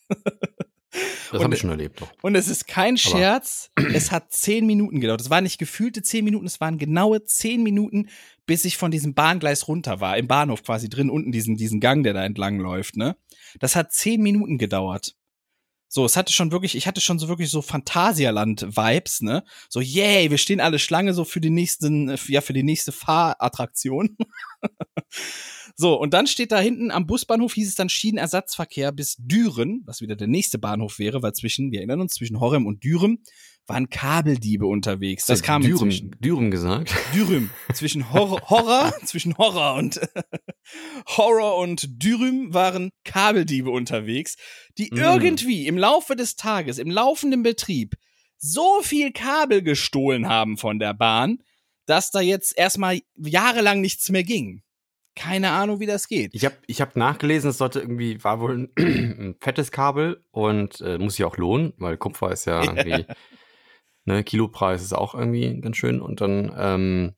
[1.33, 2.01] Das habe ich schon erlebt.
[2.01, 2.11] Doch.
[2.23, 3.71] Und es ist kein Scherz.
[3.75, 5.21] Aber es hat zehn Minuten gedauert.
[5.21, 8.09] Es waren nicht gefühlte zehn Minuten, es waren genaue zehn Minuten,
[8.47, 10.17] bis ich von diesem Bahngleis runter war.
[10.17, 13.17] Im Bahnhof quasi drin, unten diesen, diesen Gang, der da entlang läuft, ne?
[13.59, 15.17] Das hat zehn Minuten gedauert.
[15.97, 19.44] So, es hatte schon wirklich, ich hatte schon so wirklich so Phantasialand-Vibes, ne?
[19.70, 24.14] So, yay, wir stehen alle Schlange so für die nächsten, ja, für die nächste Fahrattraktion.
[25.74, 30.03] so, und dann steht da hinten am Busbahnhof hieß es dann Schienenersatzverkehr bis Düren, was
[30.03, 33.22] wieder der nächste Bahnhof wäre, weil zwischen, wir erinnern uns, zwischen Horem und Düren
[33.67, 35.27] waren Kabeldiebe unterwegs.
[35.27, 36.95] Das kam Dürüm, Dürüm gesagt.
[37.14, 37.51] Dürüm.
[37.73, 40.01] Zwischen Horror, Horror zwischen Horror und
[41.17, 44.37] Horror und Dürüm waren Kabeldiebe unterwegs,
[44.79, 44.99] die mm.
[44.99, 47.95] irgendwie im Laufe des Tages, im laufenden Betrieb,
[48.39, 51.39] so viel Kabel gestohlen haben von der Bahn,
[51.87, 54.62] dass da jetzt erstmal jahrelang nichts mehr ging.
[55.14, 56.35] Keine Ahnung, wie das geht.
[56.35, 60.81] Ich habe ich hab nachgelesen, es sollte irgendwie, war wohl ein, ein fettes Kabel und
[60.83, 63.07] äh, muss sich auch lohnen, weil Kupfer ist ja irgendwie
[64.07, 66.00] Ne, Kilopreis ist auch irgendwie ganz schön.
[66.00, 67.14] Und dann ähm,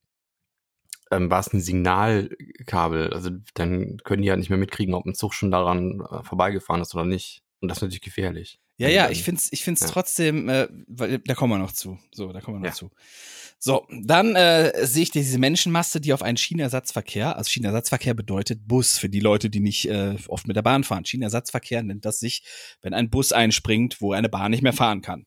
[1.10, 3.12] ähm, war es ein Signalkabel.
[3.12, 6.22] Also dann können die ja halt nicht mehr mitkriegen, ob ein Zug schon daran äh,
[6.22, 7.42] vorbeigefahren ist oder nicht.
[7.60, 8.58] Und das ist natürlich gefährlich.
[8.78, 9.88] Ja, ja, ich finde es ich find's ja.
[9.88, 11.98] trotzdem, äh, weil, da kommen wir noch zu.
[12.12, 12.72] So, da kommen wir noch ja.
[12.72, 12.90] zu.
[13.58, 18.96] So, dann äh, sehe ich diese Menschenmasse, die auf einen Schienenersatzverkehr, also Schienenersatzverkehr bedeutet Bus
[18.98, 21.04] für die Leute, die nicht äh, oft mit der Bahn fahren.
[21.04, 22.44] Schienenersatzverkehr nennt das sich,
[22.80, 25.26] wenn ein Bus einspringt, wo eine Bahn nicht mehr fahren kann.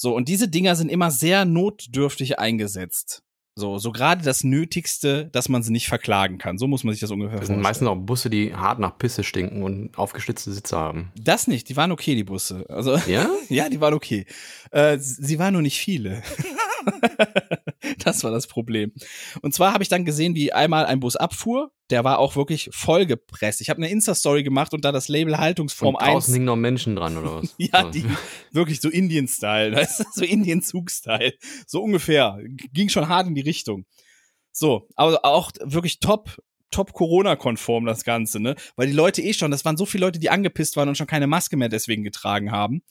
[0.00, 3.22] So, und diese Dinger sind immer sehr notdürftig eingesetzt.
[3.56, 6.58] So, so gerade das Nötigste, dass man sie nicht verklagen kann.
[6.58, 7.58] So muss man sich das ungefähr vorstellen.
[7.58, 11.10] Das sind meistens auch Busse, die hart nach Pisse stinken und aufgeschlitzte Sitze haben.
[11.20, 12.64] Das nicht, die waren okay, die Busse.
[12.68, 13.28] Also, ja?
[13.48, 14.26] ja, die waren okay.
[14.70, 16.22] Äh, sie waren nur nicht viele.
[18.04, 18.92] das war das Problem.
[19.42, 21.72] Und zwar habe ich dann gesehen, wie einmal ein Bus abfuhr.
[21.90, 23.60] Der war auch wirklich vollgepresst.
[23.60, 26.12] Ich habe eine Insta-Story gemacht und da das Label Haltungsform und 1.
[26.12, 27.54] Draußen hingen noch Menschen dran, oder was?
[27.58, 28.04] ja, die,
[28.52, 29.88] wirklich so Indien-Style.
[30.12, 31.34] so Indien-Zug-Style.
[31.66, 32.38] So ungefähr.
[32.72, 33.86] Ging schon hart in die Richtung.
[34.52, 36.36] So, aber auch wirklich top,
[36.70, 38.54] top Corona-konform das Ganze, ne?
[38.76, 41.06] Weil die Leute eh schon, das waren so viele Leute, die angepisst waren und schon
[41.06, 42.82] keine Maske mehr deswegen getragen haben.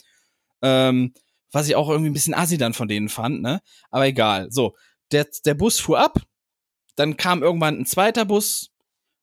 [0.62, 1.12] Ähm,
[1.52, 3.60] was ich auch irgendwie ein bisschen assi dann von denen fand, ne?
[3.90, 4.48] Aber egal.
[4.50, 4.74] So,
[5.12, 6.20] der, der Bus fuhr ab,
[6.96, 8.72] dann kam irgendwann ein zweiter Bus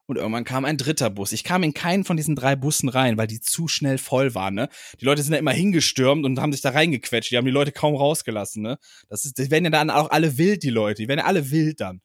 [0.08, 1.32] und irgendwann kam ein dritter Bus.
[1.32, 4.54] Ich kam in keinen von diesen drei Bussen rein, weil die zu schnell voll waren,
[4.54, 4.70] ne?
[5.00, 7.32] Die Leute sind da immer hingestürmt und haben sich da reingequetscht.
[7.32, 8.78] Die haben die Leute kaum rausgelassen, ne?
[9.10, 11.02] Das ist, die werden ja dann auch alle wild, die Leute.
[11.02, 12.02] Die werden ja alle wild dann.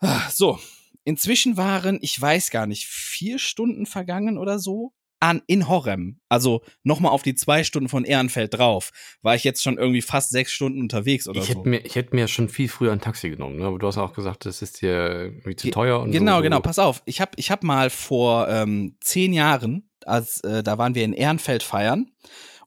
[0.00, 0.58] Ah, so.
[1.04, 6.62] Inzwischen waren, ich weiß gar nicht, vier Stunden vergangen oder so an in Horem, also
[6.82, 8.90] nochmal auf die zwei Stunden von Ehrenfeld drauf,
[9.22, 11.60] war ich jetzt schon irgendwie fast sechs Stunden unterwegs oder ich so.
[11.60, 13.66] Hätte mir, ich hätte mir schon viel früher ein Taxi genommen, ne?
[13.66, 16.00] aber du hast auch gesagt, das ist dir irgendwie zu teuer.
[16.00, 16.42] Und genau, so.
[16.42, 17.02] genau, pass auf.
[17.04, 21.12] Ich habe ich hab mal vor ähm, zehn Jahren, als äh, da waren wir in
[21.12, 22.10] Ehrenfeld feiern,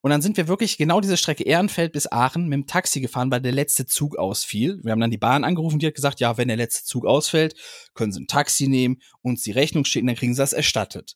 [0.04, 3.32] und dann sind wir wirklich genau diese Strecke Ehrenfeld bis Aachen mit dem Taxi gefahren,
[3.32, 4.82] weil der letzte Zug ausfiel.
[4.84, 7.56] Wir haben dann die Bahn angerufen, die hat gesagt, ja, wenn der letzte Zug ausfällt,
[7.94, 11.16] können Sie ein Taxi nehmen, uns die Rechnung schicken, dann kriegen Sie das erstattet.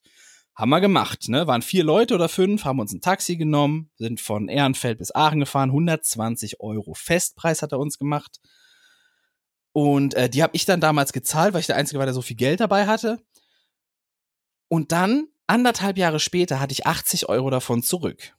[0.57, 1.45] Haben wir gemacht, ne?
[1.45, 5.39] Waren vier Leute oder fünf, haben uns ein Taxi genommen, sind von Ehrenfeld bis Aachen
[5.39, 8.39] gefahren, 120 Euro Festpreis hat er uns gemacht.
[9.71, 12.23] Und äh, die habe ich dann damals gezahlt, weil ich der Einzige war, der so
[12.23, 13.23] viel Geld dabei hatte.
[14.67, 18.35] Und dann, anderthalb Jahre später, hatte ich 80 Euro davon zurück.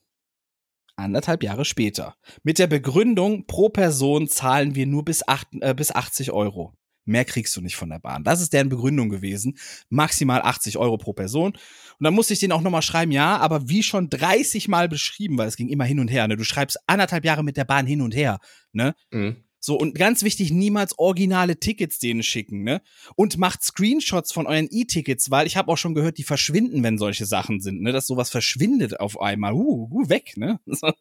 [0.96, 2.16] Anderthalb Jahre später.
[2.42, 6.74] Mit der Begründung, pro Person zahlen wir nur bis, 8, äh, bis 80 Euro.
[7.08, 8.22] Mehr kriegst du nicht von der Bahn.
[8.22, 9.58] Das ist deren Begründung gewesen.
[9.88, 11.52] Maximal 80 Euro pro Person.
[11.52, 15.38] Und dann musste ich den auch nochmal schreiben, ja, aber wie schon 30 Mal beschrieben,
[15.38, 16.28] weil es ging immer hin und her.
[16.28, 16.36] Ne?
[16.36, 18.38] Du schreibst anderthalb Jahre mit der Bahn hin und her.
[18.72, 18.94] Ne?
[19.10, 19.36] Mhm.
[19.60, 22.80] So, und ganz wichtig, niemals originale Tickets denen schicken, ne?
[23.16, 26.96] Und macht Screenshots von euren E-Tickets, weil ich habe auch schon gehört, die verschwinden, wenn
[26.96, 27.90] solche Sachen sind, ne?
[27.90, 29.54] Dass sowas verschwindet auf einmal.
[29.54, 30.60] Uh, uh weg, ne?
[30.66, 30.92] So,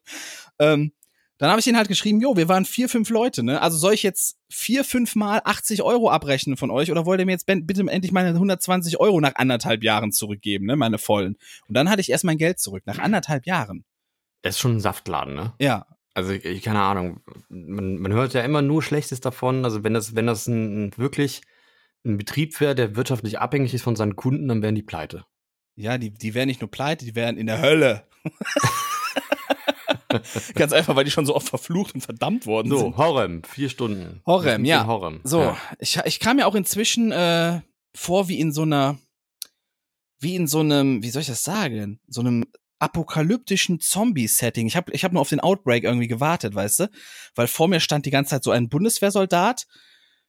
[0.58, 0.92] ähm,
[1.38, 3.62] dann habe ich ihnen halt geschrieben, jo, wir waren vier, fünf Leute, ne?
[3.62, 7.26] Also soll ich jetzt vier, fünf Mal 80 Euro abrechnen von euch oder wollt ihr
[7.26, 10.74] mir jetzt bitte endlich meine 120 Euro nach anderthalb Jahren zurückgeben, ne?
[10.74, 11.36] Meine vollen.
[11.68, 13.84] Und dann hatte ich erst mein Geld zurück, nach anderthalb Jahren.
[14.42, 15.54] Das ist schon ein Saftladen, ne?
[15.60, 15.86] Ja.
[16.14, 19.64] Also ich, keine Ahnung, man, man hört ja immer nur Schlechtes davon.
[19.64, 21.42] Also wenn das, wenn das ein, ein wirklich
[22.04, 25.24] ein Betrieb wäre, der wirtschaftlich abhängig ist von seinen Kunden, dann wären die pleite.
[25.76, 28.08] Ja, die, die wären nicht nur pleite, die wären in der Hölle.
[30.54, 32.92] Ganz einfach, weil die schon so oft verflucht und verdammt worden so, sind.
[32.92, 34.22] So, Horem, vier Stunden.
[34.26, 34.86] Horem, ja.
[34.86, 35.20] Horem.
[35.24, 35.56] So, ja.
[35.78, 37.60] Ich, ich kam ja auch inzwischen äh,
[37.94, 38.98] vor wie in so einer,
[40.20, 42.44] wie in so einem, wie soll ich das sagen, so einem
[42.78, 44.66] apokalyptischen Zombie-Setting.
[44.66, 46.90] Ich habe ich hab nur auf den Outbreak irgendwie gewartet, weißt du?
[47.34, 49.66] Weil vor mir stand die ganze Zeit so ein Bundeswehrsoldat,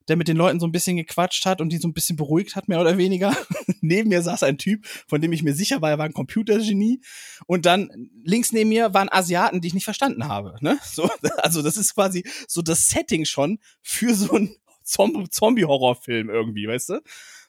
[0.09, 2.55] der mit den Leuten so ein bisschen gequatscht hat und die so ein bisschen beruhigt
[2.55, 3.35] hat, mehr oder weniger.
[3.81, 7.01] neben mir saß ein Typ, von dem ich mir sicher war, er war ein Computergenie.
[7.45, 10.55] Und dann links neben mir waren Asiaten, die ich nicht verstanden habe.
[10.61, 10.77] Ne?
[10.91, 16.89] So, also das ist quasi so das Setting schon für so einen Zombie-Horrorfilm irgendwie, weißt
[16.89, 17.01] du?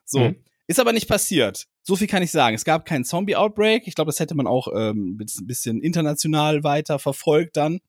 [0.04, 0.20] So.
[0.20, 0.36] Mhm.
[0.66, 1.66] Ist aber nicht passiert.
[1.82, 2.54] So viel kann ich sagen.
[2.54, 3.88] Es gab keinen Zombie-Outbreak.
[3.88, 7.80] Ich glaube, das hätte man auch ähm, ein bisschen international weiter verfolgt dann.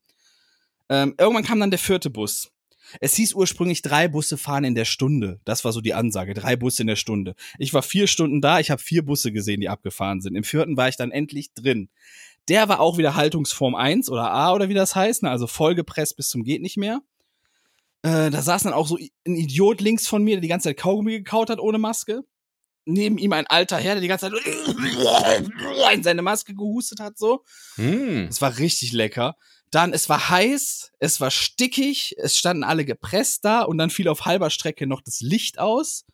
[0.89, 2.51] Ähm, irgendwann kam dann der vierte Bus.
[3.00, 5.39] Es hieß ursprünglich, drei Busse fahren in der Stunde.
[5.46, 7.36] Das war so die Ansage, drei Busse in der Stunde.
[7.58, 10.36] Ich war vier Stunden da, ich habe vier Busse gesehen, die abgefahren sind.
[10.36, 11.89] Im vierten war ich dann endlich drin.
[12.48, 15.30] Der war auch wieder Haltungsform 1 oder A oder wie das heißt, ne?
[15.30, 17.02] also vollgepresst bis zum geht nicht mehr.
[18.04, 20.78] Äh, da saß dann auch so ein Idiot links von mir, der die ganze Zeit
[20.78, 22.24] Kaugummi gekaut hat ohne Maske.
[22.86, 24.34] Neben ihm ein alter Herr, der die ganze Zeit
[25.94, 27.44] in seine Maske gehustet hat, so.
[27.78, 28.26] Mm.
[28.26, 29.36] Das war richtig lecker.
[29.72, 34.09] Dann, es war heiß, es war stickig, es standen alle gepresst da und dann fiel
[34.09, 36.05] auf halber Strecke noch das Licht aus.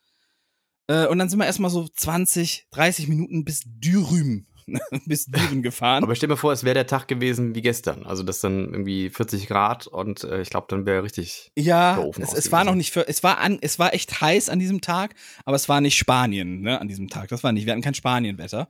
[0.86, 4.46] Äh, und dann sind wir erstmal so 20, 30 Minuten bis Dürüm,
[5.06, 6.04] bis Düren gefahren.
[6.04, 8.06] Aber stell dir vor, es wäre der Tag gewesen wie gestern.
[8.06, 11.50] Also das dann irgendwie 40 Grad und äh, ich glaube, dann wäre richtig.
[11.56, 14.60] Ja, es, es war noch nicht für, es war an, es war echt heiß an
[14.60, 17.28] diesem Tag, aber es war nicht Spanien, ne, an diesem Tag.
[17.28, 18.68] Das war nicht, wir hatten kein Spanienwetter.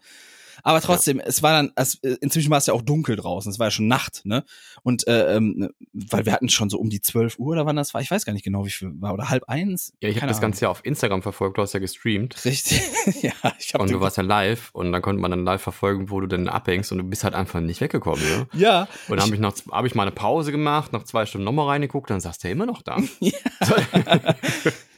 [0.62, 1.24] Aber trotzdem, ja.
[1.26, 3.70] es war dann, es, äh, inzwischen war es ja auch dunkel draußen, es war ja
[3.70, 4.44] schon Nacht, ne?
[4.82, 7.94] Und äh, ähm, weil wir hatten schon so um die 12 Uhr oder wann das
[7.94, 9.92] war, ich weiß gar nicht genau, wie viel war, oder halb eins.
[10.00, 12.44] Ja, ich habe das Ganze ja auf Instagram verfolgt, du hast ja gestreamt.
[12.44, 12.80] Richtig,
[13.22, 13.32] ja.
[13.58, 16.20] Ich hab und du warst ja live und dann konnte man dann live verfolgen, wo
[16.20, 18.48] du denn abhängst und du bist halt einfach nicht weggekommen, ne?
[18.52, 18.88] Ja.
[19.08, 21.66] Und dann habe ich noch, habe ich mal eine Pause gemacht, nach zwei Stunden nochmal
[21.68, 22.98] reingeguckt, dann saß der immer noch da.
[23.20, 23.32] Ja.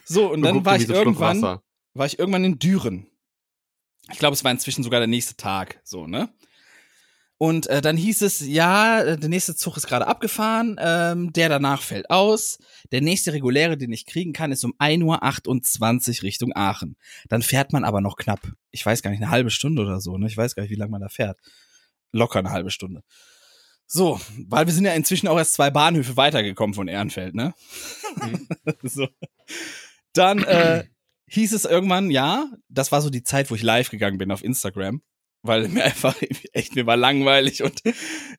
[0.05, 1.43] so, und dann war ich irgendwann,
[1.95, 3.07] war ich irgendwann in Düren.
[4.13, 6.29] Ich glaube, es war inzwischen sogar der nächste Tag, so, ne?
[7.43, 11.49] Und äh, dann hieß es, ja, äh, der nächste Zug ist gerade abgefahren, ähm, der
[11.49, 12.59] danach fällt aus.
[12.93, 16.97] Der nächste reguläre, den ich kriegen kann, ist um 1.28 Uhr Richtung Aachen.
[17.31, 18.41] Dann fährt man aber noch knapp,
[18.71, 20.27] ich weiß gar nicht, eine halbe Stunde oder so, ne?
[20.27, 21.39] Ich weiß gar nicht, wie lange man da fährt.
[22.13, 23.03] Locker eine halbe Stunde.
[23.87, 27.55] So, weil wir sind ja inzwischen auch erst zwei Bahnhöfe weitergekommen von Ehrenfeld, ne?
[28.23, 28.49] Mhm.
[28.83, 29.09] so.
[30.13, 30.85] Dann äh,
[31.31, 34.45] hieß es irgendwann, ja, das war so die Zeit, wo ich live gegangen bin auf
[34.45, 35.03] Instagram,
[35.43, 36.17] weil mir einfach
[36.53, 37.83] echt mir war langweilig und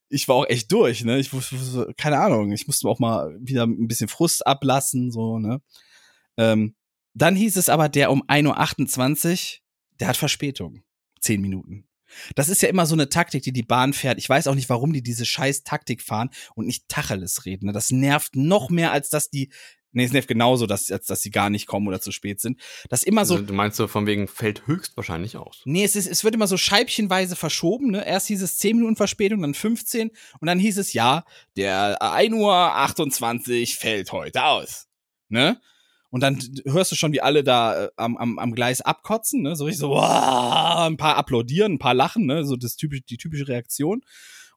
[0.10, 1.20] ich war auch echt durch, ne?
[1.20, 5.62] Ich wusste keine Ahnung, ich musste auch mal wieder ein bisschen Frust ablassen so, ne?
[6.38, 6.76] Ähm,
[7.14, 9.60] dann hieß es aber, der um 1.28 Uhr,
[10.00, 10.84] der hat Verspätung.
[11.20, 11.88] Zehn Minuten.
[12.36, 14.18] Das ist ja immer so eine Taktik, die die Bahn fährt.
[14.18, 17.68] Ich weiß auch nicht, warum die diese scheiß Taktik fahren und nicht Tacheles reden.
[17.68, 17.74] Ne?
[17.74, 19.52] Das nervt noch mehr, als dass die
[19.94, 22.60] Nee, es nervt genauso, dass, dass sie gar nicht kommen oder zu spät sind.
[22.90, 23.36] Das immer so.
[23.36, 25.62] Also, du meinst so von wegen fällt höchstwahrscheinlich aus.
[25.66, 27.92] Nee, es, ist, es wird immer so scheibchenweise verschoben.
[27.92, 28.06] Ne?
[28.06, 31.26] Erst hieß es 10 Minuten Verspätung, dann 15 und dann hieß es, ja,
[31.58, 34.88] der 1 Uhr 28 fällt heute aus.
[35.28, 35.60] Ne?
[36.10, 39.56] Und dann hörst du schon, wie alle da äh, am, am, am Gleis abkotzen, ne?
[39.56, 42.44] So richtig so, wow, ein paar applaudieren, ein paar lachen, ne?
[42.44, 44.04] So das typisch, die typische Reaktion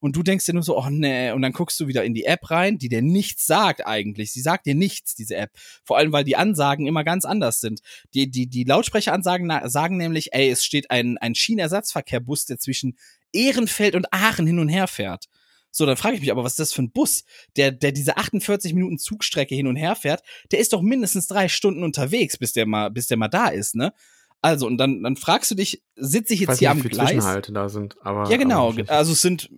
[0.04, 2.26] und du denkst dir nur so, oh nee, und dann guckst du wieder in die
[2.26, 4.32] App rein, die dir nichts sagt eigentlich.
[4.32, 5.50] Sie sagt dir nichts, diese App.
[5.82, 7.80] Vor allem, weil die Ansagen immer ganz anders sind.
[8.12, 12.98] Die, die, die Lautsprecheransagen sagen nämlich, ey, es steht ein, ein Schienenersatzverkehrbus, der zwischen
[13.32, 15.24] Ehrenfeld und Aachen hin und her fährt.
[15.70, 17.24] So, dann frage ich mich aber, was ist das für ein Bus,
[17.56, 20.22] der, der diese 48 Minuten Zugstrecke hin und her fährt?
[20.52, 23.74] Der ist doch mindestens drei Stunden unterwegs, bis der mal, bis der mal da ist,
[23.74, 23.94] ne?
[24.42, 27.12] Also, und dann, dann fragst du dich, sitze ich jetzt hier nicht, am Gleis?
[27.12, 28.30] Zwischenhalte da sind, aber.
[28.30, 28.74] Ja, genau.
[28.88, 29.48] Also, es sind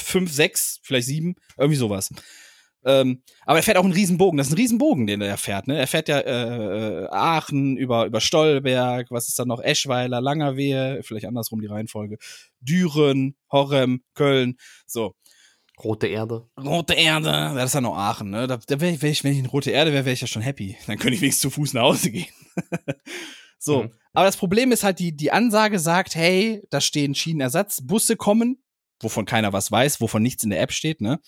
[0.00, 2.10] fünf, sechs, vielleicht sieben, irgendwie sowas.
[2.84, 4.38] Ähm, aber er fährt auch einen Riesenbogen.
[4.38, 5.68] Das ist ein Riesenbogen, den er fährt.
[5.68, 5.78] Ne?
[5.78, 9.60] Er fährt ja äh, äh, Aachen über, über Stolberg, was ist dann noch?
[9.60, 12.16] Eschweiler, Langerwehe, vielleicht andersrum die Reihenfolge.
[12.60, 14.56] Düren, Horrem, Köln.
[14.86, 15.14] So.
[15.82, 16.46] Rote Erde.
[16.62, 18.46] Rote Erde, ja, das ist ja noch Aachen, ne?
[18.46, 20.26] Da, da wär ich, wär ich, wenn ich in Rote Erde wäre, wäre ich ja
[20.26, 20.76] schon happy.
[20.86, 22.26] Dann könnte ich wenigstens zu Fuß nach Hause gehen.
[23.58, 23.84] so.
[23.84, 23.92] Mhm.
[24.12, 28.62] Aber das Problem ist halt, die, die Ansage sagt, hey, da stehen Schienenersatzbusse kommen
[29.00, 31.20] wovon keiner was weiß, wovon nichts in der App steht, ne?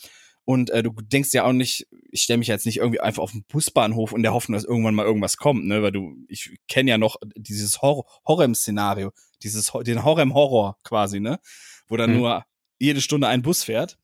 [0.44, 3.30] Und äh, du denkst ja auch nicht, ich stelle mich jetzt nicht irgendwie einfach auf
[3.30, 5.82] den Busbahnhof in der Hoffnung, dass irgendwann mal irgendwas kommt, ne?
[5.82, 9.12] Weil du, ich kenne ja noch dieses Hor Horrem-Szenario,
[9.42, 11.38] dieses den Horrem-Horror quasi, ne?
[11.86, 12.16] Wo dann mhm.
[12.18, 12.44] nur
[12.80, 13.98] jede Stunde ein Bus fährt.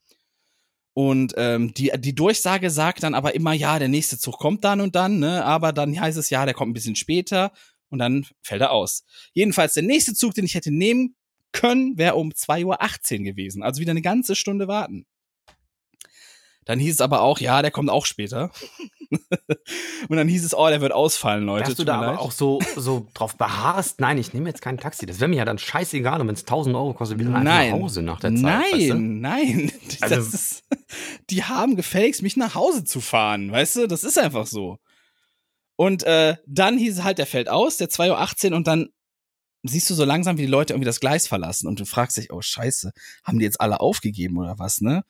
[0.95, 4.81] Und ähm, die, die Durchsage sagt dann aber immer, ja, der nächste Zug kommt dann
[4.81, 5.45] und dann, ne?
[5.45, 7.53] Aber dann heißt es, ja, der kommt ein bisschen später.
[7.91, 9.05] und dann fällt er aus.
[9.33, 11.17] Jedenfalls der nächste Zug, den ich hätte nehmen
[11.53, 13.63] können, wäre um 2.18 Uhr gewesen.
[13.63, 15.07] Also wieder eine ganze Stunde warten.
[16.69, 18.51] Dann hieß es aber auch, ja, der kommt auch später.
[20.09, 21.65] und dann hieß es, oh, der wird ausfallen, Leute.
[21.65, 25.07] Dass du da aber auch so, so drauf beharrst, nein, ich nehme jetzt kein Taxi.
[25.07, 28.21] Das wäre mir ja dann scheißegal, wenn es 1000 Euro kostet, wieder nach Hause nach
[28.21, 28.43] der Zeit.
[28.43, 28.95] Nein, weißt du?
[28.97, 29.73] nein.
[30.03, 30.65] Also- ist,
[31.31, 33.87] die haben gefälligst, mich nach Hause zu fahren, weißt du?
[33.87, 34.77] Das ist einfach so.
[35.77, 38.91] Und äh, dann hieß es halt, der fällt aus, der 2.18 Uhr und dann
[39.63, 42.33] siehst du so langsam, wie die Leute irgendwie das Gleis verlassen und du fragst dich,
[42.33, 42.93] oh scheiße,
[43.25, 45.05] haben die jetzt alle aufgegeben oder was, ne?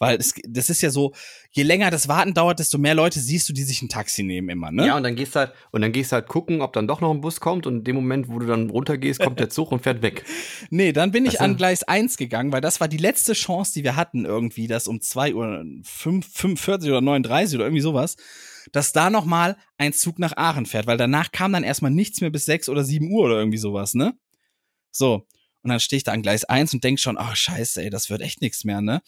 [0.00, 1.12] Weil es, das ist ja so,
[1.50, 4.48] je länger das Warten dauert, desto mehr Leute siehst du, die sich ein Taxi nehmen
[4.48, 4.86] immer, ne?
[4.86, 7.10] Ja, und dann gehst du halt, und dann gehst halt gucken, ob dann doch noch
[7.10, 9.82] ein Bus kommt und in dem Moment, wo du dann runtergehst, kommt der Zug und
[9.82, 10.24] fährt weg.
[10.70, 11.44] Nee, dann bin ich Weißt du?
[11.44, 14.86] an Gleis 1 gegangen, weil das war die letzte Chance, die wir hatten irgendwie, dass
[14.86, 18.16] um 2 Uhr 5, 45 oder 39 oder irgendwie sowas,
[18.72, 22.20] dass da noch mal ein Zug nach Aachen fährt, weil danach kam dann erstmal nichts
[22.20, 24.14] mehr bis 6 oder 7 Uhr oder irgendwie sowas, ne?
[24.90, 25.26] So,
[25.62, 28.10] und dann stehe ich da an Gleis 1 und denk schon, ach scheiße, ey, das
[28.10, 29.02] wird echt nichts mehr, ne?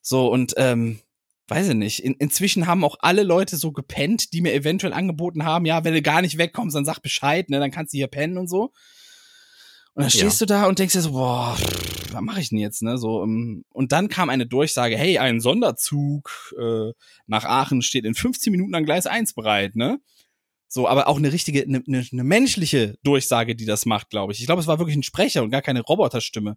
[0.00, 1.00] So, und ähm,
[1.48, 5.44] weiß ich nicht, in, inzwischen haben auch alle Leute so gepennt, die mir eventuell angeboten
[5.44, 8.06] haben, ja, wenn du gar nicht wegkommst, dann sag Bescheid, ne, dann kannst du hier
[8.06, 8.72] pennen und so.
[9.94, 11.56] Und dann stehst du da und denkst dir so, boah,
[12.12, 12.98] was mache ich denn jetzt, ne?
[12.98, 16.92] So, ähm, und dann kam eine Durchsage, hey, ein Sonderzug äh,
[17.26, 20.00] nach Aachen steht in 15 Minuten an Gleis 1 bereit, ne?
[20.68, 24.40] So, aber auch eine richtige, eine, eine, eine menschliche Durchsage, die das macht, glaube ich.
[24.40, 26.56] Ich glaube, es war wirklich ein Sprecher und gar keine Roboterstimme.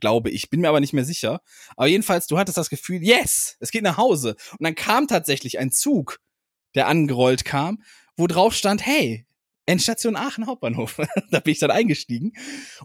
[0.00, 0.48] Glaube ich.
[0.48, 1.42] Bin mir aber nicht mehr sicher.
[1.76, 4.34] Aber jedenfalls, du hattest das Gefühl, yes, es geht nach Hause.
[4.52, 6.20] Und dann kam tatsächlich ein Zug,
[6.74, 7.82] der angerollt kam,
[8.16, 9.26] wo drauf stand, hey,
[9.70, 10.96] Endstation Aachen Hauptbahnhof.
[11.30, 12.32] da bin ich dann eingestiegen.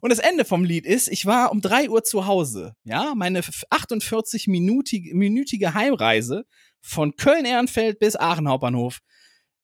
[0.02, 2.74] Und das Ende vom Lied ist, ich war um drei Uhr zu Hause.
[2.84, 6.46] Ja, meine 48-minütige minütige Heimreise
[6.82, 9.00] von Köln-Ehrenfeld bis Aachen Hauptbahnhof,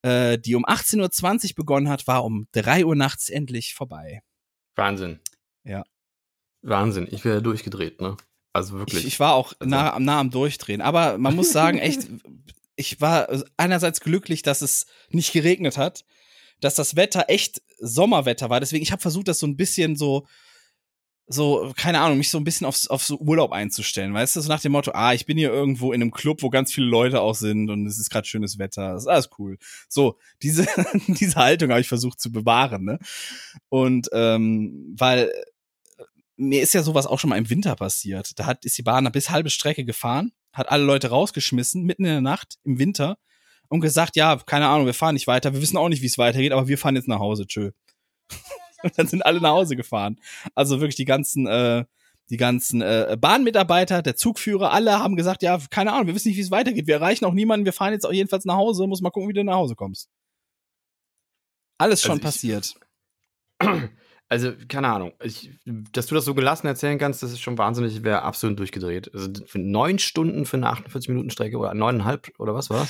[0.01, 4.22] äh, die um 18.20 Uhr begonnen hat, war um drei Uhr nachts endlich vorbei.
[4.76, 5.19] Wahnsinn.
[5.63, 5.84] Ja.
[6.63, 7.07] Wahnsinn.
[7.11, 8.17] Ich wäre durchgedreht, ne?
[8.53, 9.01] Also wirklich.
[9.01, 10.82] Ich, ich war auch Also- nah, nah am Durchdrehen.
[10.82, 12.07] Aber man muss sagen, echt,
[12.76, 16.03] ich war einerseits glücklich, dass es nicht geregnet hat,
[16.62, 18.59] dass das Wetter echt Sommerwetter war.
[18.59, 20.26] Deswegen, ich habe versucht, das so ein bisschen so,
[21.28, 24.14] so, keine Ahnung, mich so ein bisschen aufs, auf so Urlaub einzustellen.
[24.14, 26.49] Weißt du, so nach dem Motto, ah, ich bin hier irgendwo in einem Club, wo
[26.49, 28.93] ganz viele Leute auch sind und es ist gerade schönes Wetter.
[28.93, 29.57] Das ist alles cool.
[29.89, 30.68] So, diese,
[31.07, 32.99] diese Haltung habe ich versucht zu bewahren, ne?
[33.70, 35.32] Und ähm, weil
[36.38, 38.38] mir ist ja sowas auch schon mal im Winter passiert.
[38.39, 42.12] Da hat, ist die Bahn bis halbe Strecke gefahren, hat alle Leute rausgeschmissen, mitten in
[42.12, 43.18] der Nacht, im Winter,
[43.72, 46.17] und gesagt, ja, keine Ahnung, wir fahren nicht weiter, wir wissen auch nicht, wie es
[46.17, 47.72] weitergeht, aber wir fahren jetzt nach Hause, tschö.
[48.84, 50.19] und dann sind alle nach Hause gefahren.
[50.55, 51.86] Also wirklich die ganzen, äh,
[52.30, 56.38] die ganzen äh, Bahnmitarbeiter, der Zugführer, alle haben gesagt, ja, keine Ahnung, wir wissen nicht,
[56.38, 59.01] wie es weitergeht, wir erreichen auch niemanden, wir fahren jetzt auch jedenfalls nach Hause, muss
[59.01, 60.09] mal gucken, wie du nach Hause kommst.
[61.78, 62.76] Alles schon Also ich- passiert.
[64.32, 68.02] also keine Ahnung, ich, dass du das so gelassen erzählen kannst, das ist schon wahnsinnig,
[68.06, 69.14] wäre absolut durchgedreht.
[69.14, 72.88] Also für neun Stunden für eine 48-Minuten-Strecke oder neuneinhalb oder was war?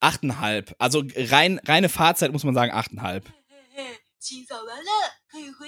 [0.00, 0.74] Achteinhalb.
[0.78, 3.26] Also rein, reine Fahrzeit muss man sagen, achteinhalb.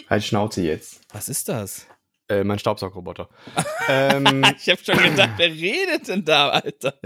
[0.09, 1.03] Halt Schnauze jetzt.
[1.13, 1.87] Was ist das?
[2.31, 3.29] Äh, mein Staubsaugroboter.
[3.89, 6.99] ähm, ich habe schon gedacht, wer redet denn da, Alter?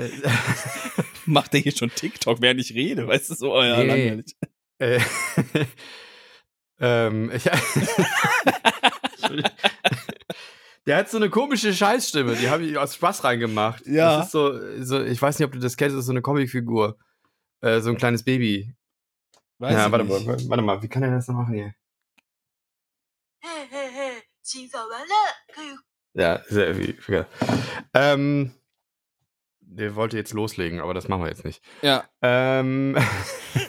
[1.26, 3.08] Macht der hier schon TikTok, während ich rede?
[3.08, 3.86] Weißt du, so euer nee.
[3.86, 4.36] langweilig.
[4.78, 5.00] Äh,
[6.79, 7.43] ähm, ich,
[10.87, 13.85] Der hat so eine komische Scheißstimme, die habe ich aus Spaß reingemacht.
[13.85, 14.17] Ja.
[14.17, 16.23] Das ist so, so, ich weiß nicht, ob du das kennst, das ist so eine
[16.23, 16.97] Comicfigur.
[17.61, 18.73] Äh, so ein kleines Baby.
[19.59, 20.25] Weiß ja, ich warte nicht.
[20.25, 21.75] mal, warte mal, wie kann er das noch machen hier?
[23.43, 25.13] 嘿嘿嘿，清扫完了，
[25.53, 25.77] 可以
[26.13, 26.95] Ja, sehr wie.
[27.07, 27.25] egal.
[27.93, 28.53] Ähm,
[29.61, 31.63] der wollte jetzt loslegen, aber das machen wir jetzt nicht.
[31.81, 32.03] Ja.
[32.21, 32.95] Ähm,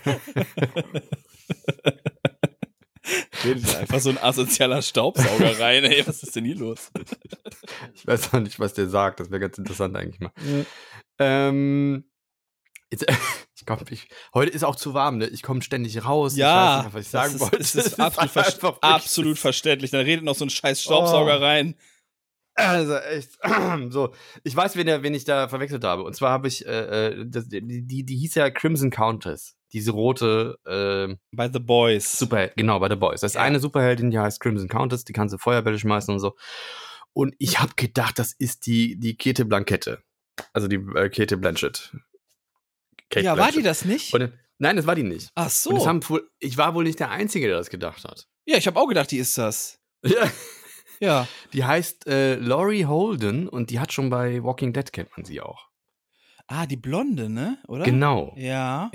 [0.04, 1.00] Redet
[3.79, 6.05] einfach so ein asozialer Staubsauger rein, ey.
[6.07, 6.91] Was ist denn hier los?
[7.93, 9.19] ich weiß noch nicht, was der sagt.
[9.19, 10.31] Das wäre ganz interessant eigentlich mal.
[11.19, 12.05] Ähm,
[12.91, 13.05] jetzt,
[13.55, 15.27] ich ich, heute ist auch zu warm, ne?
[15.27, 16.33] Ich komme ständig raus.
[16.33, 17.57] ich weiß Ja, nicht, was ich sagen das wollte.
[17.57, 19.91] ist, das ist absolut, ver wirklich- absolut verständlich.
[19.91, 21.43] Da redet noch so ein scheiß Staubsauger Oh.
[21.43, 21.75] rein.
[22.55, 23.37] Also echt.
[23.89, 26.03] so, ich weiß, wen, der, wen ich da verwechselt habe.
[26.03, 29.56] Und zwar habe ich, äh, äh, das, die, die, die hieß ja Crimson Countess.
[29.73, 32.17] Diese rote äh, Bei The Boys.
[32.17, 33.21] Super, genau, bei The Boys.
[33.21, 33.41] Das ist Ja.
[33.41, 36.35] eine Superheldin, die heißt Crimson Countess, die kann so Feuerbälle schmeißen und so.
[37.13, 40.01] Und ich habe gedacht, das ist die, die Kete Blankette.
[40.53, 41.95] Also die äh, Kete Blanchett.
[43.09, 43.65] Kate ja, war die Blanchett.
[43.65, 44.13] das nicht?
[44.13, 45.31] Und, nein, das war die nicht.
[45.35, 45.85] Ach so.
[45.87, 46.01] Haben
[46.39, 48.27] ich war wohl nicht der Einzige, der das gedacht hat.
[48.45, 49.79] ja, ich habe auch gedacht, die ist das.
[50.05, 50.31] Ja.
[50.99, 51.27] Ja.
[51.53, 55.41] Die heißt äh, Laurie Holden und die hat schon bei Walking Dead kennt man sie
[55.41, 55.67] auch.
[56.47, 57.57] Ah, die Blonde, ne?
[57.67, 57.83] Oder?
[57.83, 58.33] Genau.
[58.37, 58.89] Ja.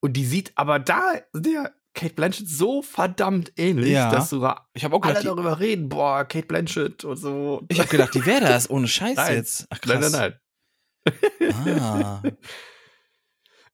[0.00, 4.10] Und die sieht aber da sehr Kate Blanchett so verdammt ähnlich, Ja.
[4.12, 7.62] dass sogar Ich habe auch alle gedacht, die, darüber reden, boah, Kate Blanchett und so.
[7.68, 9.34] ich hab gedacht, die wäre das, ohne Scheiß Nein.
[9.34, 9.66] jetzt.
[9.70, 10.12] Ach nein, krass.
[10.12, 10.34] nein,
[11.42, 11.80] nein.
[11.80, 12.22] Ah.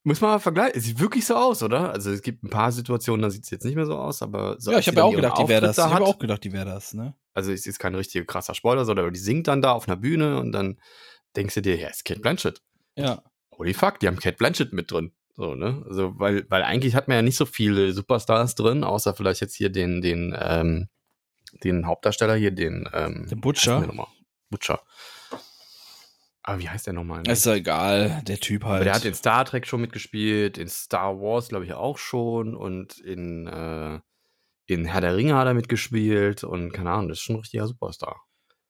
[0.07, 0.77] Muss man mal vergleichen.
[0.79, 1.91] Es sieht wirklich so aus, oder?
[1.91, 4.61] Also es gibt ein paar Situationen, da sieht es jetzt nicht mehr so aus, aber
[4.61, 5.79] so Ja, ich habe ja auch gedacht, die wäre das.
[5.79, 7.15] Auftritt Ich da habe auch gedacht, die wäre das, ne?
[7.33, 10.39] Also es ist kein richtiger krasser Spoiler, sondern die singt dann da auf einer Bühne
[10.41, 10.79] und dann
[11.37, 12.63] denkst du dir, ja, ist Kate Blanchett.
[12.97, 13.23] Ja.
[13.57, 15.13] Holy fuck, die haben Kate Blanchett mit drin.
[15.37, 15.85] So, ne?
[15.89, 19.55] Also, weil, weil eigentlich hat man ja nicht so viele Superstars drin, außer vielleicht jetzt
[19.55, 20.89] hier den, den, ähm,
[21.65, 23.87] den Hauptdarsteller hier, den, ähm, Den Butcher?
[24.51, 24.81] Butcher.
[26.43, 27.27] Aber wie heißt der nochmal?
[27.27, 28.77] Ist ja egal, der Typ halt.
[28.77, 32.55] Aber der hat in Star Trek schon mitgespielt, in Star Wars, glaube ich, auch schon
[32.55, 34.01] und in, äh,
[34.67, 37.67] in Herr der Ringe hat er mitgespielt und keine Ahnung, das ist schon ein richtiger
[37.67, 38.23] Superstar.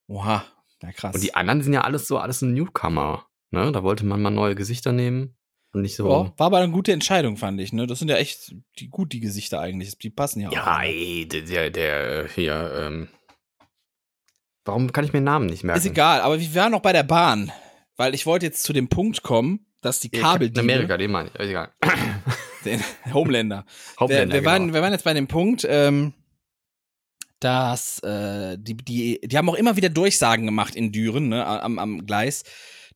[0.07, 0.45] Oha,
[0.83, 1.15] ja krass.
[1.15, 3.27] Und die anderen sind ja alles so, alles ein Newcomer.
[3.51, 3.73] Ne?
[3.73, 5.37] Da wollte man mal neue Gesichter nehmen
[5.75, 6.09] und nicht so.
[6.09, 7.87] ja, war aber eine gute Entscheidung, fand ich, ne?
[7.87, 9.99] Das sind ja echt die, gut, die Gesichter eigentlich.
[9.99, 10.81] Die passen ja, Ja, auch.
[10.83, 13.09] ey, der, der, hier, ähm.
[14.65, 15.79] Warum kann ich mir den Namen nicht merken?
[15.79, 17.53] Ist egal, aber wir waren noch bei der Bahn.
[17.97, 21.11] Weil ich wollte jetzt zu dem Punkt kommen, dass die Ja, Kabeldiebe, In Amerika, den
[21.11, 21.35] meine ich.
[21.41, 21.71] Ist egal.
[22.65, 23.65] den Homelander,
[23.97, 24.75] wir, Hauptländer, wir, waren, genau.
[24.75, 26.15] wir waren jetzt bei dem Punkt, ähm,
[27.41, 31.79] dass äh, die, die, die haben auch immer wieder Durchsagen gemacht in Düren, ne, am,
[31.79, 32.43] am Gleis,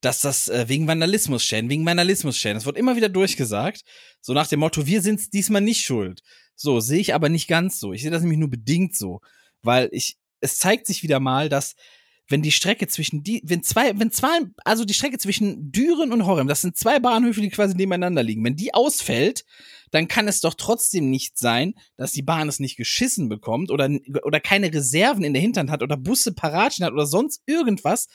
[0.00, 2.58] dass das äh, wegen Vandalismus schäden, wegen Vandalismus schäden.
[2.58, 3.82] Es wird immer wieder durchgesagt,
[4.20, 6.22] so nach dem Motto, wir sind diesmal nicht schuld.
[6.54, 7.92] So, sehe ich aber nicht ganz so.
[7.92, 9.20] Ich sehe das nämlich nur bedingt so,
[9.62, 11.74] weil ich, es zeigt sich wieder mal, dass
[12.28, 16.26] wenn die Strecke zwischen die, wenn zwei, wenn zwei, also die Strecke zwischen Düren und
[16.26, 18.44] Horem, das sind zwei Bahnhöfe, die quasi nebeneinander liegen.
[18.44, 19.44] Wenn die ausfällt,
[19.90, 23.88] dann kann es doch trotzdem nicht sein, dass die Bahn es nicht geschissen bekommt oder,
[24.24, 28.08] oder keine Reserven in der Hinterhand hat oder Busse parat hat oder sonst irgendwas,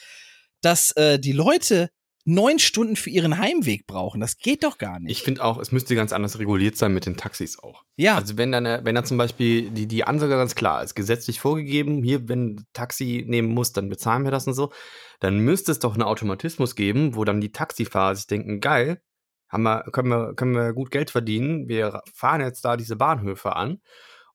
[0.63, 1.89] dass äh, die Leute
[2.25, 4.21] neun Stunden für ihren Heimweg brauchen.
[4.21, 5.11] Das geht doch gar nicht.
[5.11, 7.83] Ich finde auch, es müsste ganz anders reguliert sein mit den Taxis auch.
[7.97, 11.41] ja, Also wenn dann, wenn dann zum Beispiel die, die Ansage ganz klar ist, gesetzlich
[11.41, 14.71] vorgegeben, hier, wenn du Taxi nehmen musst, dann bezahlen wir das und so,
[15.19, 19.01] dann müsste es doch einen Automatismus geben, wo dann die Taxifahrer sich denken, geil,
[19.49, 23.55] haben wir, können wir, können wir gut Geld verdienen, wir fahren jetzt da diese Bahnhöfe
[23.55, 23.81] an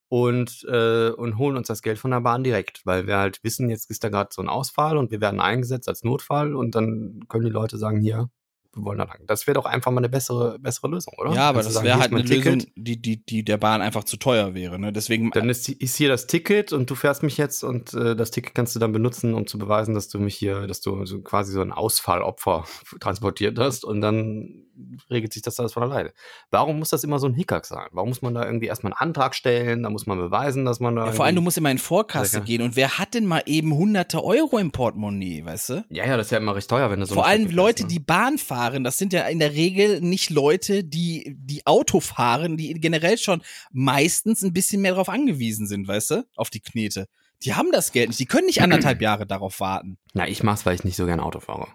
[0.09, 3.71] und, äh, und holen uns das Geld von der Bahn direkt, weil wir halt wissen,
[3.71, 7.21] jetzt ist da gerade so ein Ausfall und wir werden eingesetzt als Notfall und dann
[7.29, 8.31] können die Leute sagen, hier,
[8.75, 9.21] wollen da lang.
[9.27, 11.33] Das wäre doch einfach mal eine bessere, bessere Lösung, oder?
[11.33, 12.73] ja, aber du das wäre halt eine Lösung, Ticket.
[12.77, 14.79] die, die, die der Bahn einfach zu teuer wäre.
[14.79, 14.93] Ne?
[14.93, 18.31] Deswegen, Dann ist, ist hier das Ticket und du fährst mich jetzt und äh, das
[18.31, 21.21] Ticket kannst du dann benutzen, um zu beweisen, dass du mich hier, dass du so
[21.23, 22.65] quasi so ein Ausfallopfer
[23.01, 24.65] transportiert hast und dann
[25.11, 26.13] regelt sich das alles von alleine.
[26.51, 27.89] Warum muss das immer so ein Hickhack sein?
[27.93, 29.83] Warum muss man da irgendwie erstmal einen Antrag stellen?
[29.83, 31.07] Da muss man beweisen, dass man da.
[31.07, 32.63] ja, vor allem, du musst immer in Vorkasse gehen.
[32.63, 35.85] Und wer hat denn mal eben hunderte Euro im Portemonnaie, weißt du?
[35.91, 37.83] ja, ja, das ist ja immer recht teuer, wenn du so Vor allem Leute, fährst,
[37.83, 37.89] ne?
[37.89, 42.57] die Bahn fahren, das sind ja in der Regel nicht Leute, die, die Auto fahren,
[42.57, 43.43] die generell schon
[43.73, 46.27] meistens ein bisschen mehr darauf angewiesen sind, weißt du?
[46.37, 47.09] Auf die Knete.
[47.43, 48.21] Die haben das Geld nicht.
[48.21, 49.99] Die können nicht anderthalb Jahre darauf warten.
[50.15, 51.69] Na, ich mach's, weil ich nicht so gern Auto fahre.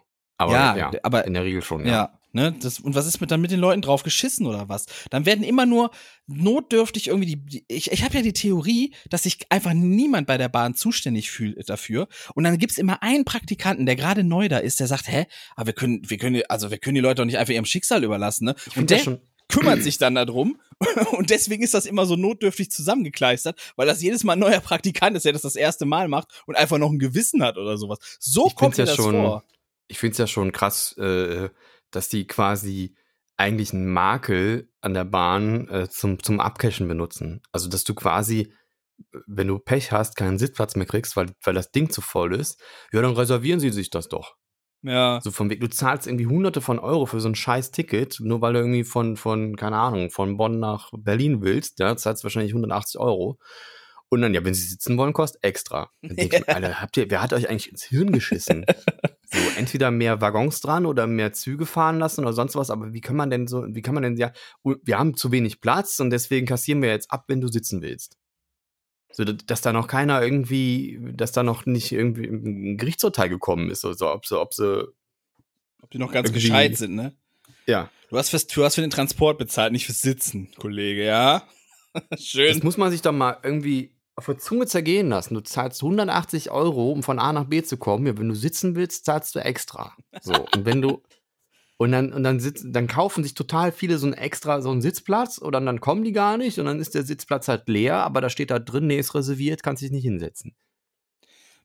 [0.43, 1.91] Aber Ja, ja, aber- in der Regel schon, Ja.
[1.91, 2.19] ja.
[2.31, 2.55] ne?
[2.61, 4.85] Das, und was ist mit, dann mit den Leuten drauf geschissen oder was?
[5.09, 5.91] Dann werden immer nur
[6.27, 7.45] notdürftig irgendwie die.
[7.45, 11.31] die ich ich habe ja die Theorie, dass sich einfach niemand bei der Bahn zuständig
[11.31, 12.07] fühlt dafür.
[12.35, 15.25] Und dann gibt's immer einen Praktikanten, der gerade neu da ist, der sagt, hä,
[15.55, 18.03] aber wir können, wir können, also wir können die Leute doch nicht einfach ihrem Schicksal
[18.03, 18.55] überlassen, ne?
[18.75, 19.19] Und der
[19.49, 20.59] kümmert sich dann darum.
[21.17, 25.15] Und deswegen ist das immer so notdürftig zusammengekleistert, weil das jedes Mal ein neuer Praktikant
[25.15, 27.99] ist, der das das erste Mal macht und einfach noch ein Gewissen hat oder sowas.
[28.19, 29.43] So Ich kommt mir ja das schon- vor.
[29.87, 31.49] Ich finde es ja schon krass, äh,
[31.91, 32.95] dass die quasi
[33.37, 37.41] eigentlich einen Makel an der Bahn äh, zum, zum Abcashen benutzen.
[37.51, 38.53] Also, dass du quasi,
[39.27, 42.61] wenn du Pech hast, keinen Sitzplatz mehr kriegst, weil, weil das Ding zu voll ist,
[42.91, 44.35] ja, dann reservieren sie sich das doch.
[44.83, 45.21] Ja.
[45.23, 48.41] So vom Weg, du zahlst irgendwie hunderte von Euro für so ein scheiß Ticket, nur
[48.41, 52.25] weil du irgendwie von, von, keine Ahnung, von Bonn nach Berlin willst, ja, zahlst du
[52.25, 53.39] wahrscheinlich 180 Euro.
[54.09, 55.89] Und dann, ja, wenn sie sitzen wollen, kostet extra.
[56.01, 58.65] Dann denk ich Alter, habt ihr, wer hat euch eigentlich ins Hirn geschissen?
[59.57, 63.15] entweder mehr Waggons dran oder mehr Züge fahren lassen oder sonst was, aber wie kann
[63.15, 64.31] man denn so, wie kann man denn, ja,
[64.63, 68.17] wir haben zu wenig Platz und deswegen kassieren wir jetzt ab, wenn du sitzen willst.
[69.11, 73.85] So, dass da noch keiner irgendwie, dass da noch nicht irgendwie ein Gerichtsurteil gekommen ist,
[73.85, 74.87] oder so, ob sie, ob sie,
[75.81, 77.13] Ob die noch ganz gescheit sind, ne?
[77.67, 77.89] ja.
[78.09, 81.47] Du hast, fürs, du hast für den Transport bezahlt, nicht fürs Sitzen, Kollege, ja?
[82.17, 82.53] Schön.
[82.53, 85.33] Das muss man sich doch mal irgendwie auf der Zunge zergehen lassen.
[85.33, 88.05] Du zahlst 180 Euro, um von A nach B zu kommen.
[88.05, 89.95] Ja, wenn du sitzen willst, zahlst du extra.
[90.21, 91.01] So, und wenn du.
[91.75, 94.81] Und dann, und dann, sitz, dann kaufen sich total viele so ein extra, so einen
[94.81, 98.21] Sitzplatz oder dann kommen die gar nicht und dann ist der Sitzplatz halt leer, aber
[98.21, 100.55] da steht da drin, nee, ist reserviert, kannst dich nicht hinsetzen.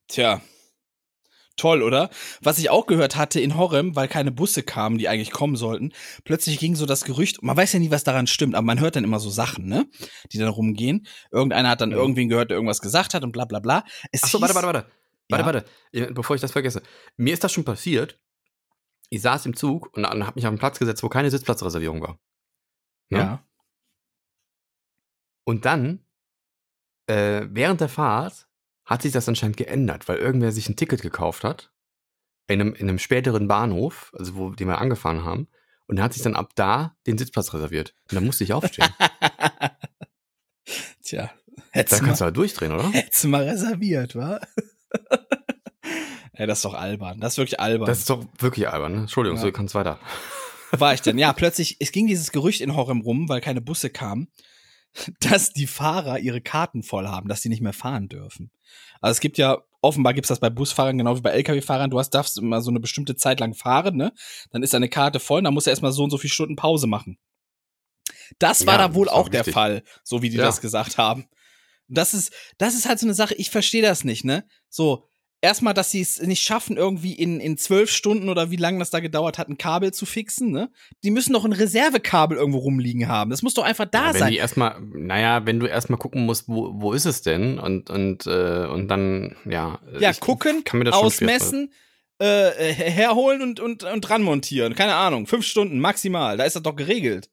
[0.09, 0.40] Tja.
[1.59, 2.09] Toll, oder?
[2.40, 5.92] Was ich auch gehört hatte in Horrem, weil keine Busse kamen, die eigentlich kommen sollten,
[6.24, 8.96] plötzlich ging so das Gerücht, man weiß ja nie, was daran stimmt, aber man hört
[8.96, 9.86] dann immer so Sachen, ne?
[10.32, 11.06] Die dann rumgehen.
[11.30, 13.84] Irgendeiner hat dann irgendwen gehört, der irgendwas gesagt hat und bla bla bla.
[14.12, 14.86] Es Ach so, warte, warte, warte.
[15.30, 15.44] Warte,
[15.92, 16.82] warte, bevor ich das vergesse.
[17.16, 18.18] Mir ist das schon passiert.
[19.11, 22.18] Ich saß im Zug und habe mich auf einen Platz gesetzt, wo keine Sitzplatzreservierung war.
[23.11, 23.18] Ne?
[23.18, 23.44] Ja.
[25.44, 26.04] Und dann,
[27.06, 28.47] äh, während der Fahrt,
[28.89, 31.70] hat sich das anscheinend geändert, weil irgendwer sich ein Ticket gekauft hat
[32.49, 35.47] in einem, in einem späteren Bahnhof, also wo den wir angefahren haben,
[35.86, 37.95] und er hat sich dann ab da den Sitzplatz reserviert.
[38.11, 38.89] Und dann musste ich aufstehen.
[41.03, 41.30] Tja,
[41.72, 42.91] da kannst du halt durchdrehen, oder?
[42.91, 44.41] Hättest du mal reserviert, wa?
[46.39, 47.20] ja, das ist doch albern.
[47.20, 47.86] Das ist wirklich albern.
[47.86, 48.93] Das ist doch wirklich albern.
[48.93, 48.99] Ne?
[49.01, 49.43] Entschuldigung, ja.
[49.43, 49.99] so kannst weiter.
[50.72, 51.18] War ich denn?
[51.18, 54.28] Ja, plötzlich, es ging dieses Gerücht in Horem rum, weil keine Busse kamen,
[55.20, 58.51] dass die Fahrer ihre Karten voll haben, dass sie nicht mehr fahren dürfen.
[59.01, 61.99] Also es gibt ja, offenbar gibt es das bei Busfahrern genau wie bei Lkw-Fahrern, du
[61.99, 64.12] hast, darfst immer so eine bestimmte Zeit lang fahren, ne?
[64.51, 66.86] Dann ist deine Karte voll, dann musst du erstmal so und so viele Stunden Pause
[66.86, 67.18] machen.
[68.38, 70.44] Das war ja, da wohl auch der Fall, so wie die ja.
[70.44, 71.26] das gesagt haben.
[71.88, 74.46] Das ist, das ist halt so eine Sache, ich verstehe das nicht, ne?
[74.68, 75.07] So,
[75.41, 78.91] erstmal, dass sie es nicht schaffen, irgendwie in, in zwölf Stunden oder wie lange das
[78.91, 80.70] da gedauert hat, ein Kabel zu fixen, ne?
[81.03, 83.30] Die müssen doch ein Reservekabel irgendwo rumliegen haben.
[83.30, 84.30] Das muss doch einfach da ja, wenn sein.
[84.32, 87.59] Die erstmal, naja, wenn du erstmal gucken musst, wo, wo ist es denn?
[87.59, 89.80] Und, und, äh, und dann, ja.
[89.99, 91.72] Ja, gucken, ausmessen,
[92.18, 94.74] äh, herholen und, und, und dran montieren.
[94.74, 96.36] Keine Ahnung, fünf Stunden maximal.
[96.36, 97.30] Da ist das doch geregelt.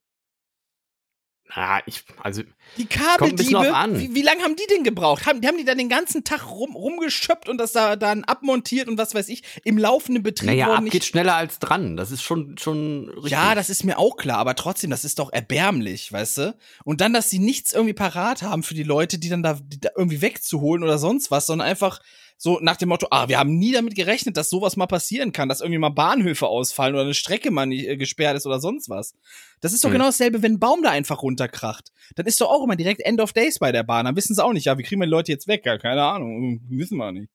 [1.55, 2.41] Ja, ich, also.
[2.77, 5.25] Die Kabeldiebe, wie, wie lange haben die denn gebraucht?
[5.25, 8.87] Haben, die haben die da den ganzen Tag rum, rumgeschöpft und das da dann abmontiert
[8.87, 10.47] und was weiß ich, im laufenden Betrieb?
[10.47, 11.95] Naja, ab geht schneller als dran.
[11.97, 13.31] Das ist schon, schon richtig.
[13.31, 16.57] Ja, das ist mir auch klar, aber trotzdem, das ist doch erbärmlich, weißt du?
[16.83, 19.79] Und dann, dass sie nichts irgendwie parat haben für die Leute, die dann da, die
[19.79, 21.99] da irgendwie wegzuholen oder sonst was, sondern einfach,
[22.37, 25.47] so nach dem Motto, ah, wir haben nie damit gerechnet, dass sowas mal passieren kann,
[25.47, 28.89] dass irgendwie mal Bahnhöfe ausfallen oder eine Strecke mal nicht äh, gesperrt ist oder sonst
[28.89, 29.15] was.
[29.61, 29.93] Das ist doch mhm.
[29.93, 31.91] genau dasselbe, wenn ein Baum da einfach runterkracht.
[32.15, 34.05] Dann ist doch auch immer direkt End of Days bei der Bahn.
[34.05, 35.65] Dann wissen sie auch nicht, ja, wie kriegen wir die Leute jetzt weg?
[35.65, 37.29] Ja, keine Ahnung, wissen wir nicht.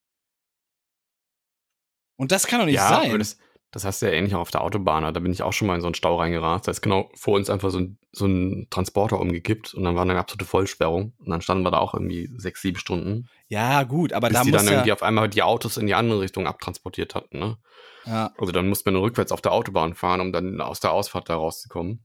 [2.16, 3.18] Und das kann doch nicht ja, sein.
[3.18, 3.38] Das,
[3.73, 5.03] das hast du ja ähnlich auch auf der Autobahn.
[5.14, 6.66] Da bin ich auch schon mal in so einen Stau reingerast.
[6.66, 10.03] Da ist genau vor uns einfach so ein, so ein Transporter umgekippt und dann war
[10.03, 11.12] eine absolute Vollsperrung.
[11.18, 13.29] Und dann standen wir da auch irgendwie sechs, sieben Stunden.
[13.49, 15.95] Ja, gut, aber bis da die muss dann irgendwie auf einmal die Autos in die
[15.95, 17.59] andere Richtung abtransportiert hatten, ne?
[18.07, 18.33] Ja.
[18.39, 21.29] Also dann mussten wir nur rückwärts auf der Autobahn fahren, um dann aus der Ausfahrt
[21.29, 22.05] da rauszukommen.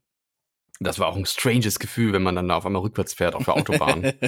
[0.79, 3.45] Das war auch ein stranges Gefühl, wenn man dann da auf einmal rückwärts fährt auf
[3.45, 4.13] der Autobahn.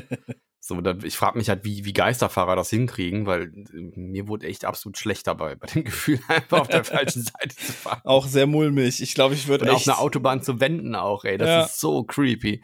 [0.68, 4.48] So, da, ich frage mich halt, wie, wie Geisterfahrer das hinkriegen, weil äh, mir wurde
[4.48, 8.02] echt absolut schlecht dabei, bei dem Gefühl, einfach auf der falschen Seite zu fahren.
[8.04, 9.02] Auch sehr mulmig.
[9.02, 9.74] Ich glaube, ich würde echt...
[9.74, 11.38] auf einer Autobahn zu wenden auch, ey.
[11.38, 11.64] Das ja.
[11.64, 12.62] ist so creepy.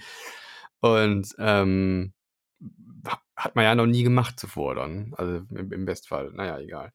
[0.82, 2.12] Und ähm,
[3.38, 5.14] hat man ja noch nie gemacht zuvor dann.
[5.18, 6.32] Also im, im Bestfall.
[6.34, 6.92] Naja, egal.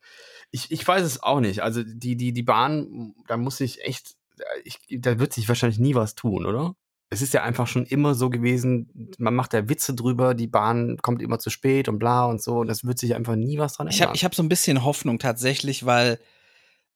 [0.50, 1.62] Ich, ich weiß es auch nicht.
[1.62, 4.17] Also die, die, die Bahn, da muss ich echt,
[4.64, 6.74] ich, da wird sich wahrscheinlich nie was tun, oder?
[7.10, 10.98] es ist ja einfach schon immer so gewesen, man macht ja Witze drüber, die Bahn
[10.98, 13.74] kommt immer zu spät und bla und so, und das wird sich einfach nie was
[13.74, 13.94] dran ändern.
[13.94, 16.18] Ich habe ich hab so ein bisschen Hoffnung tatsächlich, weil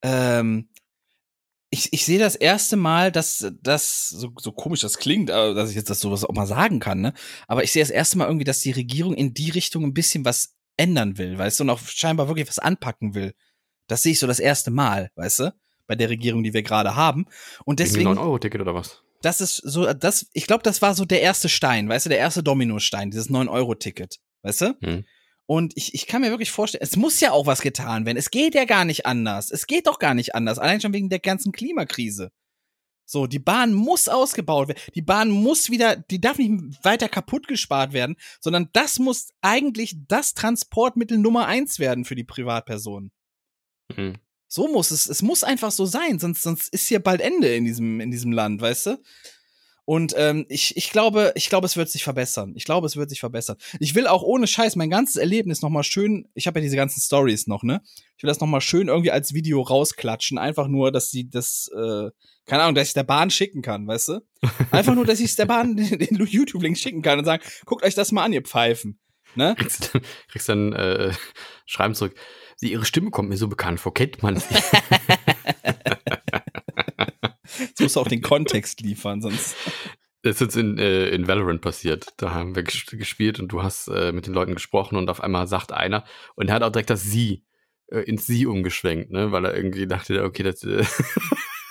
[0.03, 0.69] ähm,
[1.71, 5.71] ich, ich sehe das erste Mal, dass das, so, so komisch das klingt, äh, dass
[5.71, 7.15] ich jetzt das sowas auch mal sagen kann, ne?
[7.49, 10.27] Aber ich sehe das erste Mal irgendwie, dass die Regierung in die Richtung ein bisschen
[10.27, 13.33] was ändern will, weißt du, und auch scheinbar wirklich was anpacken will.
[13.89, 15.55] Das sehe ich so das erste Mal, weißt du,
[15.87, 17.27] bei der Regierung, die wir gerade haben.
[17.65, 18.09] Und deswegen.
[18.09, 19.03] 9-Euro-Ticket oder was?
[19.23, 22.19] das ist so, das, ich glaube, das war so der erste Stein, weißt du, der
[22.19, 24.77] erste Dominostein, dieses 9-Euro-Ticket, weißt du?
[24.81, 25.05] Hm.
[25.47, 28.17] Und ich, ich kann mir wirklich vorstellen, es muss ja auch was getan werden.
[28.17, 29.51] Es geht ja gar nicht anders.
[29.51, 30.59] Es geht doch gar nicht anders.
[30.59, 32.31] Allein schon wegen der ganzen Klimakrise.
[33.05, 34.81] So, die Bahn muss ausgebaut werden.
[34.95, 39.97] Die Bahn muss wieder, die darf nicht weiter kaputt gespart werden, sondern das muss eigentlich
[40.09, 43.11] das Transportmittel Nummer eins werden für die Privatpersonen.
[43.95, 44.15] Mhm.
[44.55, 47.65] So muss es, es muss einfach so sein, sonst, sonst ist hier bald Ende in
[47.65, 49.03] diesem, in diesem Land, weißt du?
[49.87, 52.53] Und ähm, ich, ich glaube, ich glaube, es wird sich verbessern.
[52.55, 53.57] Ich glaube, es wird sich verbessern.
[53.81, 56.29] Ich will auch ohne Scheiß mein ganzes Erlebnis noch mal schön.
[56.35, 57.81] Ich habe ja diese ganzen Stories noch, ne?
[58.19, 60.37] Ich will das noch mal schön irgendwie als Video rausklatschen.
[60.37, 62.11] Einfach nur, dass sie das, äh,
[62.45, 64.21] keine Ahnung, dass ich der Bahn schicken kann, weißt du?
[64.71, 67.95] Einfach nur, dass ich der Bahn den, den YouTube-Link schicken kann und sagen, guckt euch
[67.95, 68.99] das mal an, ihr Pfeifen.
[69.35, 69.55] Ne?
[69.59, 69.93] Kriegst,
[70.29, 71.13] kriegst dann äh,
[71.65, 72.15] Schreiben zurück.
[72.63, 73.93] Sie, ihre Stimme kommt mir so bekannt vor.
[73.93, 74.55] Kennt man sie?
[77.59, 79.57] Jetzt musst du auch den Kontext liefern, sonst.
[80.23, 82.15] Das ist jetzt in, äh, in Valorant passiert.
[82.19, 85.49] Da haben wir gespielt und du hast äh, mit den Leuten gesprochen und auf einmal
[85.49, 86.05] sagt einer
[86.37, 87.45] und er hat auch direkt das Sie
[87.89, 89.33] äh, ins Sie umgeschwenkt, ne?
[89.33, 91.01] weil er irgendwie dachte, okay, das, äh, das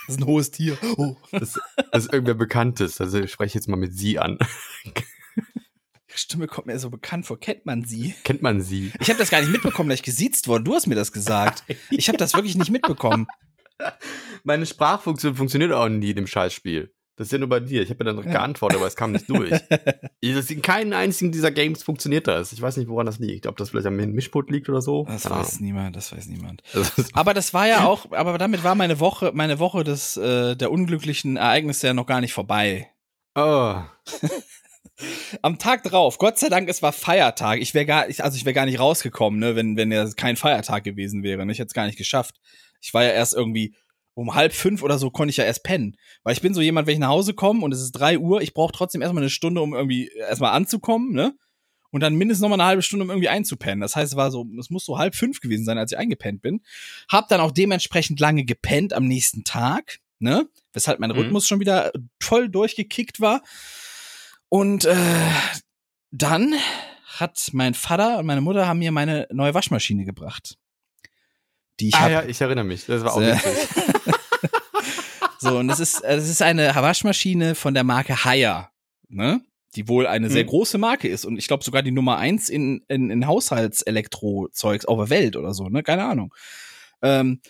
[0.10, 0.78] ist ein hohes Tier.
[0.98, 1.16] Oh.
[1.32, 1.58] Das,
[1.94, 3.00] das ist irgendwer Bekanntes.
[3.00, 4.38] Also ich spreche jetzt mal mit Sie an.
[6.16, 7.40] Stimme kommt mir so bekannt vor.
[7.40, 8.14] Kennt man sie?
[8.24, 8.92] Kennt man sie?
[9.00, 10.64] Ich habe das gar nicht mitbekommen, dass ich gesiezt wurde.
[10.64, 11.64] Du hast mir das gesagt.
[11.90, 13.28] Ich habe das wirklich nicht mitbekommen.
[14.44, 16.94] Meine Sprachfunktion funktioniert auch nie in dem Scheißspiel.
[17.22, 17.84] Das ist ja nur bei dir.
[17.84, 18.32] Ich habe ja dann ja.
[18.32, 19.52] geantwortet, aber es kam nicht durch.
[20.22, 22.52] in keinem einzigen dieser Games funktioniert das.
[22.52, 23.46] Ich weiß nicht, woran das liegt.
[23.48, 25.06] Ob das vielleicht am Mischput liegt oder so.
[25.06, 25.64] Das Keine weiß Ahnung.
[25.66, 26.64] niemand, das weiß niemand.
[27.14, 30.72] aber das war ja auch, aber damit war meine Woche, meine Woche des, äh, der
[30.72, 32.90] unglücklichen Ereignisse ja noch gar nicht vorbei.
[33.36, 33.76] Oh.
[35.42, 37.60] Am Tag drauf, Gott sei Dank, es war Feiertag.
[37.62, 40.84] Ich wäre gar, also ich wäre gar nicht rausgekommen, ne, wenn wenn ja kein Feiertag
[40.84, 41.46] gewesen wäre.
[41.46, 41.52] Ne?
[41.52, 42.36] Ich hätte es gar nicht geschafft.
[42.82, 43.76] Ich war ja erst irgendwie
[44.14, 45.98] um halb fünf oder so konnte ich ja erst pennen.
[46.24, 48.42] Weil ich bin so jemand, wenn ich nach Hause komme und es ist drei Uhr,
[48.42, 51.34] ich brauche trotzdem erstmal eine Stunde, um irgendwie erstmal anzukommen, ne?
[51.94, 53.82] Und dann mindestens nochmal eine halbe Stunde, um irgendwie einzupennen.
[53.82, 56.42] Das heißt, es war so, es muss so halb fünf gewesen sein, als ich eingepennt
[56.42, 56.62] bin.
[57.10, 60.48] Hab dann auch dementsprechend lange gepennt am nächsten Tag, ne?
[60.72, 61.18] Weshalb mein mhm.
[61.18, 61.92] Rhythmus schon wieder
[62.22, 63.42] voll durchgekickt war.
[64.52, 64.96] Und äh,
[66.12, 66.54] dann
[67.06, 70.58] hat mein Vater und meine Mutter haben mir meine neue Waschmaschine gebracht
[71.82, 72.86] die ich ah, hab, ja, ich erinnere mich.
[72.86, 73.68] Das war auch witzig.
[75.40, 78.70] so, und das ist, das ist eine Waschmaschine von der Marke Haier,
[79.10, 79.42] ne?
[79.76, 80.34] Die wohl eine hm.
[80.34, 84.86] sehr große Marke ist und ich glaube sogar die Nummer eins in, in, in Haushaltselektrozeugs
[84.86, 85.82] auf der Welt oder so, ne?
[85.82, 86.34] Keine Ahnung.
[87.02, 87.42] Ähm,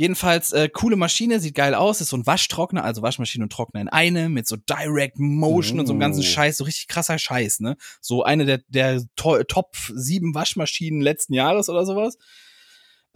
[0.00, 3.80] Jedenfalls, äh, coole Maschine, sieht geil aus, ist so ein Waschtrockner, also Waschmaschine und Trockner
[3.80, 5.80] in eine, mit so Direct Motion oh.
[5.80, 6.24] und so einem ganzen oh.
[6.24, 7.76] Scheiß, so richtig krasser Scheiß, ne?
[8.00, 12.16] So eine der, der to Top sieben Waschmaschinen letzten Jahres oder sowas.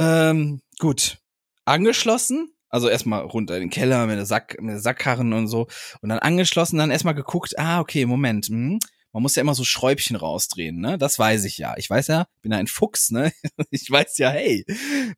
[0.01, 1.19] Ähm, gut.
[1.67, 5.69] Angeschlossen, also erstmal runter in den Keller mit der, Sack, mit der Sackkarren und so.
[6.01, 8.81] Und dann angeschlossen, dann erstmal geguckt, ah, okay, Moment, hm,
[9.13, 10.97] man muss ja immer so Schräubchen rausdrehen, ne?
[10.97, 11.75] Das weiß ich ja.
[11.77, 13.33] Ich weiß ja, bin ja ein Fuchs, ne?
[13.71, 14.65] Ich weiß ja, hey,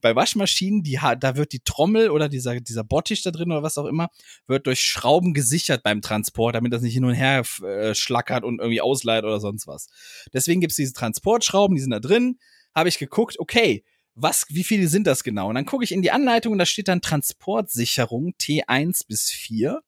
[0.01, 3.79] bei Waschmaschinen, die da wird die Trommel oder dieser dieser Bottich da drin oder was
[3.79, 4.09] auch immer,
[4.47, 8.59] wird durch Schrauben gesichert beim Transport, damit das nicht hin und her äh, schlackert und
[8.59, 9.87] irgendwie ausleiht oder sonst was.
[10.33, 12.39] Deswegen gibt's diese Transportschrauben, die sind da drin.
[12.75, 13.85] Habe ich geguckt, okay,
[14.15, 15.49] was, wie viele sind das genau?
[15.49, 19.81] Und dann gucke ich in die Anleitung und da steht dann Transportsicherung T1 bis 4.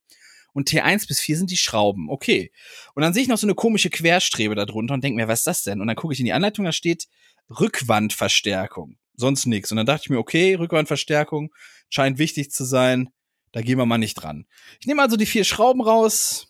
[0.57, 2.09] Und T1 bis 4 sind die Schrauben.
[2.09, 2.51] Okay.
[2.95, 5.41] Und dann sehe ich noch so eine komische Querstrebe da drunter und denke mir, was
[5.41, 5.83] ist das denn?
[5.83, 7.09] Und dann gucke ich in die Anleitung, da steht
[7.51, 8.97] Rückwandverstärkung.
[9.17, 9.71] Sonst nichts.
[9.71, 11.53] Und dann dachte ich mir, okay, Rückwandverstärkung
[11.91, 13.11] scheint wichtig zu sein.
[13.53, 14.47] Da gehen wir mal nicht dran.
[14.81, 16.49] Ich nehme also die vier Schrauben raus,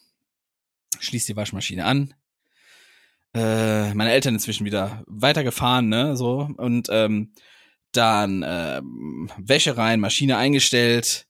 [1.00, 2.14] schließe die Waschmaschine an.
[3.34, 6.48] Äh, meine Eltern inzwischen wieder weitergefahren, ne, so.
[6.56, 7.32] Und ähm,
[7.90, 11.26] dann ähm, Wäsche rein, Maschine eingestellt,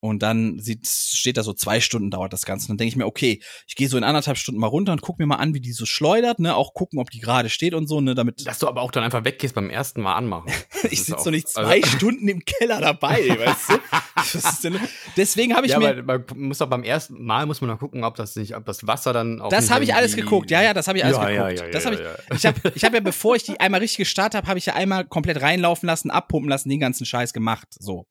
[0.00, 2.66] und dann sieht, steht da so zwei Stunden dauert das Ganze.
[2.66, 5.02] Und dann denke ich mir, okay, ich gehe so in anderthalb Stunden mal runter und
[5.02, 6.54] guck mir mal an, wie die so schleudert, ne?
[6.54, 8.14] Auch gucken, ob die gerade steht und so, ne?
[8.14, 8.46] Damit.
[8.46, 10.52] Dass du aber auch dann einfach weggehst beim ersten Mal anmachen.
[10.90, 14.70] ich sitze doch nicht zwei also Stunden im Keller dabei, weißt du?
[15.16, 15.98] deswegen habe ich ja, mir.
[15.98, 18.64] Aber man muss doch beim ersten Mal muss man noch gucken, ob das nicht, ob
[18.66, 19.48] das Wasser dann auch.
[19.48, 21.58] Das habe ich alles geguckt, ja, ja, das habe ich alles ja, geguckt.
[21.58, 22.00] Ja, ja, das habe ich.
[22.36, 24.74] Ich habe ich hab ja, bevor ich die einmal richtig gestartet habe, habe ich ja
[24.74, 27.68] einmal komplett reinlaufen lassen, abpumpen lassen, den ganzen Scheiß gemacht.
[27.78, 28.06] So.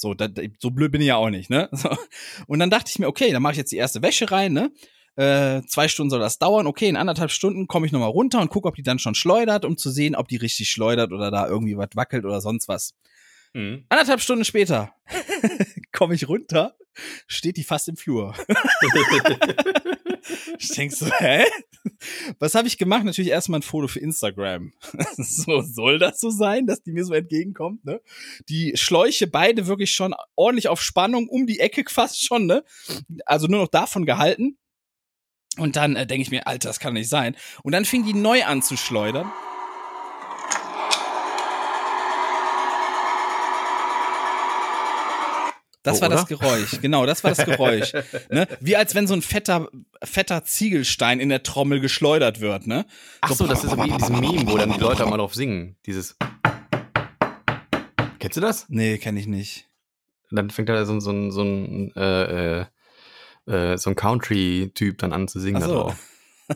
[0.00, 0.28] So, da,
[0.58, 1.68] so blöd bin ich ja auch nicht, ne?
[1.72, 1.90] So.
[2.46, 4.70] Und dann dachte ich mir, okay, dann mache ich jetzt die erste Wäsche rein, ne?
[5.16, 6.68] Äh, zwei Stunden soll das dauern.
[6.68, 9.64] Okay, in anderthalb Stunden komme ich nochmal runter und gucke, ob die dann schon schleudert,
[9.64, 12.94] um zu sehen, ob die richtig schleudert oder da irgendwie was wackelt oder sonst was.
[13.52, 13.84] Mhm.
[13.88, 14.92] Anderthalb Stunden später
[15.92, 16.76] komme ich runter,
[17.26, 18.34] steht die fast im Flur.
[20.58, 21.44] ich denk so, hä?
[22.38, 23.04] Was habe ich gemacht?
[23.04, 24.72] Natürlich erstmal ein Foto für Instagram.
[25.16, 28.00] so soll das so sein, dass die mir so entgegenkommt, ne?
[28.48, 32.64] Die Schläuche beide wirklich schon ordentlich auf Spannung um die Ecke fast schon, ne?
[33.26, 34.58] Also nur noch davon gehalten.
[35.56, 37.36] Und dann äh, denke ich mir, Alter, das kann nicht sein.
[37.62, 39.30] Und dann fing die neu an zu schleudern.
[45.88, 47.92] Das war das Geräusch, genau, das war das Geräusch.
[48.30, 48.46] ne?
[48.60, 49.68] Wie als wenn so ein fetter,
[50.02, 52.86] fetter Ziegelstein in der Trommel geschleudert wird, ne?
[53.20, 55.76] Ach so, das ist wie in diesem Meme, wo dann die Leute mal drauf singen.
[55.86, 56.16] Dieses.
[58.18, 58.66] Kennst du das?
[58.68, 59.66] Nee, kenn ich nicht.
[60.30, 62.66] dann fängt da so, so, so ein, äh, äh,
[63.46, 65.94] äh, so ein Country-Typ dann an zu singen so.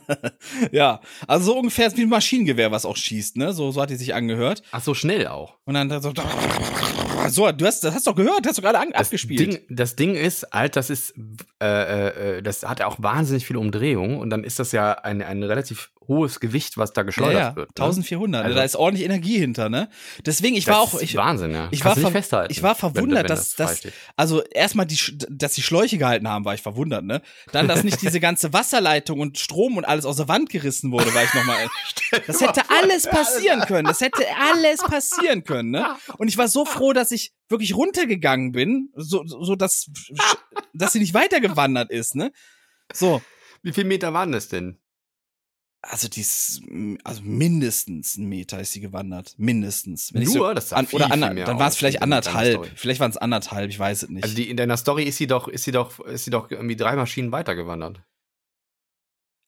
[0.72, 3.52] ja, also so ungefähr wie ein Maschinengewehr, was auch schießt, ne?
[3.52, 4.62] So, so hat die sich angehört.
[4.72, 5.58] Ach so, schnell auch.
[5.64, 6.12] Und dann so.
[7.28, 9.40] So, du hast, das hast doch gehört, hast du gerade abgespielt.
[9.40, 11.14] Ding, das Ding ist, alt, das ist,
[11.62, 15.22] äh, äh, das hat ja auch wahnsinnig viele Umdrehungen und dann ist das ja ein,
[15.22, 17.56] ein relativ hohes Gewicht, was da geschleudert ja, ja.
[17.56, 17.78] wird.
[17.78, 17.84] Ne?
[17.84, 19.88] 1400, also, da ist ordentlich Energie hinter, ne?
[20.24, 21.68] Deswegen, ich war auch, ich, Wahnsinn, ja.
[21.70, 21.96] Ich war,
[22.48, 24.98] ich war verwundert, wenn, wenn dass, das dass, also erstmal die,
[25.28, 27.22] dass die Schläuche gehalten haben, war ich verwundert, ne?
[27.52, 31.14] Dann, dass nicht diese ganze Wasserleitung und Strom und alles aus der Wand gerissen wurde,
[31.14, 31.68] war ich nochmal,
[32.26, 35.96] das hätte alles passieren können, das hätte alles passieren können, ne?
[36.18, 39.90] Und ich war so froh, dass ich wirklich runtergegangen bin, so, so dass,
[40.74, 42.32] dass sie nicht weitergewandert ist, ne?
[42.92, 43.22] So.
[43.62, 44.81] Wie viel Meter waren das denn?
[45.82, 46.62] Also die ist,
[47.02, 49.34] also mindestens ein Meter ist sie gewandert.
[49.36, 50.14] Mindestens.
[50.14, 50.32] Wenn Nur?
[50.32, 52.70] So, das an, oder an, dann war es vielleicht anderthalb.
[52.76, 54.22] Vielleicht waren es anderthalb, ich weiß es nicht.
[54.22, 56.76] Also die, in deiner Story ist sie doch, ist sie doch, ist sie doch irgendwie
[56.76, 58.00] drei Maschinen weitergewandert.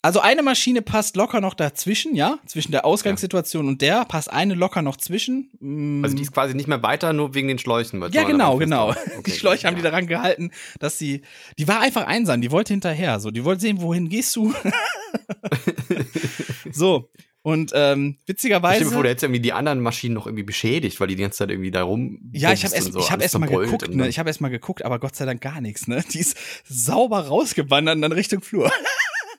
[0.02, 2.39] Also eine Maschine passt locker noch dazwischen, ja?
[2.44, 3.70] Zwischen der Ausgangssituation ja.
[3.70, 5.51] und der passt eine locker noch zwischen.
[5.61, 6.05] Mm.
[6.05, 8.05] Also die ist quasi nicht mehr weiter, nur wegen den Schläuchen.
[8.12, 8.90] Ja, genau, genau.
[8.90, 9.70] Okay, die Schläuche ja.
[9.70, 11.23] haben die daran gehalten, dass sie,
[11.59, 14.52] die war einfach einsam, die wollte hinterher, so, die wollte sehen, wohin gehst du?
[16.73, 17.11] so.
[17.43, 18.77] Und ähm, witzigerweise.
[18.77, 21.23] Stell dir vor, du hättest irgendwie die anderen Maschinen noch irgendwie beschädigt, weil die die
[21.23, 22.31] ganze Zeit irgendwie da rum.
[22.32, 24.09] Ja, ich habe erst, so, ich hab erst mal geguckt, ne?
[24.09, 26.03] Ich habe erst mal geguckt, aber Gott sei Dank gar nichts, ne?
[26.11, 28.73] Die ist sauber rausgewandert und dann Richtung Flur.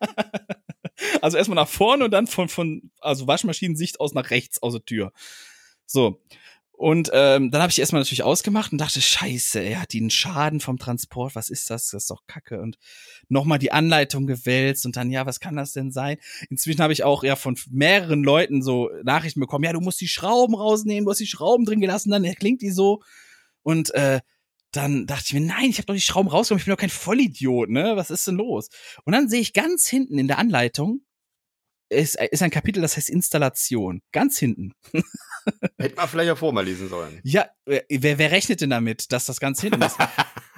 [1.21, 4.85] also erstmal nach vorne und dann von, von also Waschmaschinensicht aus nach rechts aus der
[4.85, 5.11] Tür.
[5.87, 6.21] So.
[6.77, 10.59] Und ähm, dann habe ich erstmal natürlich ausgemacht und dachte, scheiße, er hat den Schaden
[10.59, 11.89] vom Transport, was ist das?
[11.89, 12.59] Das ist doch Kacke.
[12.59, 12.77] Und
[13.29, 16.17] nochmal die Anleitung gewälzt und dann, ja, was kann das denn sein?
[16.49, 20.09] Inzwischen habe ich auch ja von mehreren Leuten so Nachrichten bekommen, ja, du musst die
[20.09, 23.01] Schrauben rausnehmen, du hast die Schrauben drin gelassen, dann klingt die so.
[23.63, 24.19] Und äh,
[24.71, 26.89] dann dachte ich mir, nein, ich habe doch die Schrauben rausgenommen, ich bin doch kein
[26.89, 27.93] Vollidiot, ne?
[27.95, 28.67] Was ist denn los?
[29.05, 31.05] Und dann sehe ich ganz hinten in der Anleitung,
[31.89, 34.01] ist, ist ein Kapitel, das heißt Installation.
[34.11, 34.73] Ganz hinten.
[35.77, 37.19] Hätte man vielleicht auch vor mal lesen sollen.
[37.23, 39.97] Ja, wer, wer rechnet denn damit, dass das ganz hinten ist?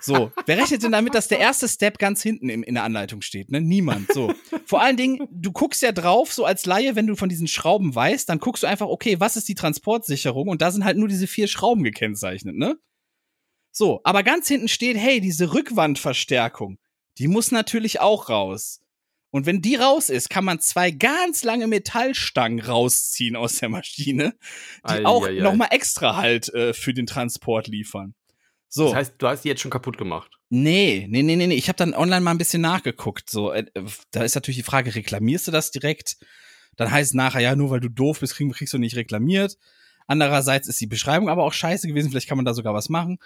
[0.02, 3.22] So, wer rechnet denn damit, dass der erste Step ganz hinten in, in der Anleitung
[3.22, 3.49] steht?
[3.52, 3.62] Ne?
[3.62, 4.12] Niemand.
[4.14, 4.34] So.
[4.66, 7.94] Vor allen Dingen, du guckst ja drauf, so als Laie, wenn du von diesen Schrauben
[7.94, 10.48] weißt, dann guckst du einfach, okay, was ist die Transportsicherung?
[10.48, 12.78] Und da sind halt nur diese vier Schrauben gekennzeichnet, ne?
[13.72, 16.80] So, aber ganz hinten steht, hey, diese Rückwandverstärkung,
[17.18, 18.82] die muss natürlich auch raus.
[19.30, 24.34] Und wenn die raus ist, kann man zwei ganz lange Metallstangen rausziehen aus der Maschine,
[24.88, 28.16] die ei, auch nochmal extra Halt äh, für den Transport liefern.
[28.70, 28.86] So.
[28.86, 30.32] Das heißt, du hast die jetzt schon kaputt gemacht?
[30.49, 31.56] Nee, nee, nee, nee, nee.
[31.56, 33.30] Ich habe dann online mal ein bisschen nachgeguckt.
[33.30, 33.66] So, äh,
[34.12, 36.18] da ist natürlich die Frage, reklamierst du das direkt?
[36.76, 39.58] Dann heißt es nachher, ja, nur weil du doof bist, kriegst du nicht reklamiert.
[40.06, 42.10] Andererseits ist die Beschreibung aber auch scheiße gewesen.
[42.10, 43.20] Vielleicht kann man da sogar was machen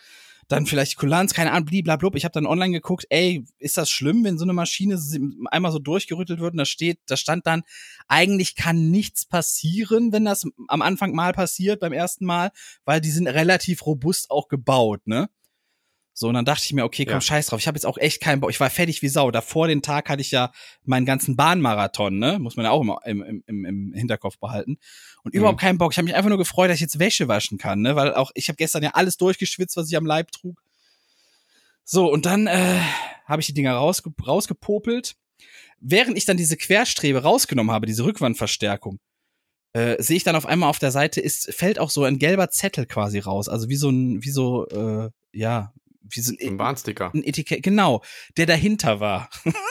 [0.47, 2.17] dann vielleicht Kulanz, keine Ahnung, blablabla.
[2.17, 4.99] Ich habe dann online geguckt, ey, ist das schlimm, wenn so eine Maschine
[5.45, 7.63] einmal so durchgerüttelt wird und da steht, da stand dann,
[8.07, 12.51] eigentlich kann nichts passieren, wenn das am Anfang mal passiert, beim ersten Mal,
[12.85, 15.29] weil die sind relativ robust auch gebaut, ne?
[16.21, 17.21] So, und dann dachte ich mir, okay, komm, ja.
[17.21, 17.59] scheiß drauf.
[17.59, 18.51] Ich habe jetzt auch echt keinen Bock.
[18.51, 19.31] Ich war fertig wie Sau.
[19.31, 20.51] Davor den Tag hatte ich ja
[20.83, 22.37] meinen ganzen Bahnmarathon, ne?
[22.37, 24.77] Muss man ja auch im, im, im, im Hinterkopf behalten.
[25.23, 25.39] Und mhm.
[25.39, 25.93] überhaupt keinen Bock.
[25.93, 27.95] Ich habe mich einfach nur gefreut, dass ich jetzt Wäsche waschen kann, ne?
[27.95, 30.61] Weil auch ich habe gestern ja alles durchgeschwitzt, was ich am Leib trug.
[31.83, 32.79] So, und dann äh,
[33.25, 35.15] habe ich die Dinger rausge rausgepopelt.
[35.79, 38.99] Während ich dann diese Querstrebe rausgenommen habe, diese Rückwandverstärkung,
[39.73, 42.51] äh, sehe ich dann auf einmal auf der Seite ist fällt auch so ein gelber
[42.51, 46.59] Zettel quasi raus, also wie so ein wie so äh, ja wie so ein, ein
[46.59, 47.11] Warnsticker.
[47.13, 48.01] Ein Etikett, genau,
[48.37, 49.29] der dahinter war.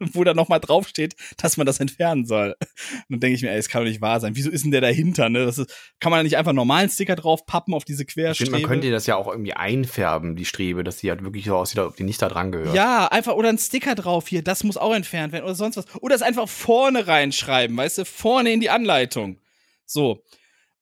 [0.00, 2.56] Wo da nochmal draufsteht, dass man das entfernen soll.
[2.60, 4.36] Und dann denke ich mir, ey, das kann doch nicht wahr sein.
[4.36, 5.30] Wieso ist denn der dahinter?
[5.30, 5.46] Ne?
[5.46, 8.32] Das ist, kann man da nicht einfach einen normalen Sticker drauf pappen auf diese Querstrebe?
[8.32, 11.46] Ich finde, man könnte das ja auch irgendwie einfärben, die Strebe, dass die halt wirklich
[11.46, 12.74] so aussieht, als ob die nicht da dran gehört.
[12.74, 15.86] Ja, einfach, oder ein Sticker drauf hier, das muss auch entfernt werden oder sonst was.
[16.02, 19.38] Oder es einfach vorne reinschreiben, weißt du, vorne in die Anleitung.
[19.86, 20.22] So.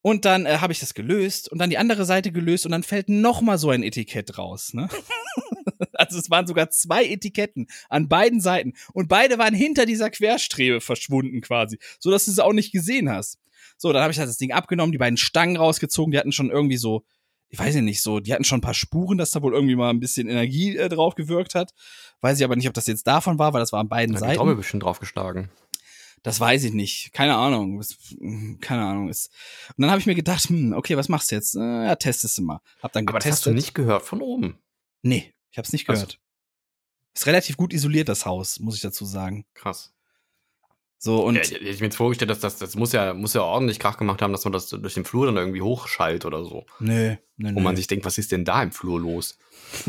[0.07, 2.85] Und dann äh, habe ich das gelöst und dann die andere Seite gelöst und dann
[2.85, 4.73] fällt noch mal so ein Etikett raus.
[4.73, 4.89] Ne?
[5.95, 10.81] also es waren sogar zwei Etiketten an beiden Seiten und beide waren hinter dieser Querstrebe
[10.81, 13.41] verschwunden quasi, so dass du es auch nicht gesehen hast.
[13.79, 16.51] So, dann habe ich halt das Ding abgenommen, die beiden Stangen rausgezogen, die hatten schon
[16.51, 17.03] irgendwie so,
[17.49, 19.91] ich weiß nicht so, die hatten schon ein paar Spuren, dass da wohl irgendwie mal
[19.91, 21.73] ein bisschen Energie äh, drauf gewirkt hat.
[22.21, 24.21] Weiß ich aber nicht, ob das jetzt davon war, weil das war an beiden da
[24.21, 24.35] Seiten.
[24.35, 25.51] Ich habe bestimmt draufgeschlagen.
[26.27, 27.13] Das weiß ich nicht.
[27.13, 27.81] Keine Ahnung.
[28.61, 29.07] Keine Ahnung.
[29.07, 29.29] Und
[29.79, 31.55] dann habe ich mir gedacht, hm, okay, was machst du jetzt?
[31.55, 32.61] Äh, ja, testest du mal.
[32.83, 33.27] Hab dann getestet.
[33.27, 34.59] Aber hast du nicht gehört von oben.
[35.03, 36.05] Nee, ich habe es nicht gehört.
[36.05, 36.19] Also.
[37.15, 39.47] Ist relativ gut isoliert, das Haus, muss ich dazu sagen.
[39.55, 39.95] Krass.
[40.99, 41.37] So, und.
[41.37, 43.99] Ja, ich, ich mir jetzt vorgestellt, dass das, das muss ja, muss ja ordentlich Krach
[43.99, 46.65] gemacht haben, dass man das durch den Flur dann irgendwie hochschallt oder so.
[46.81, 49.39] Nee, nee, Wo man sich denkt, was ist denn da im Flur los?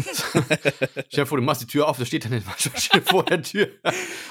[1.09, 3.41] Stell dir vor, du machst die Tür auf, da steht dann eine Waschmaschine vor der
[3.41, 3.67] Tür.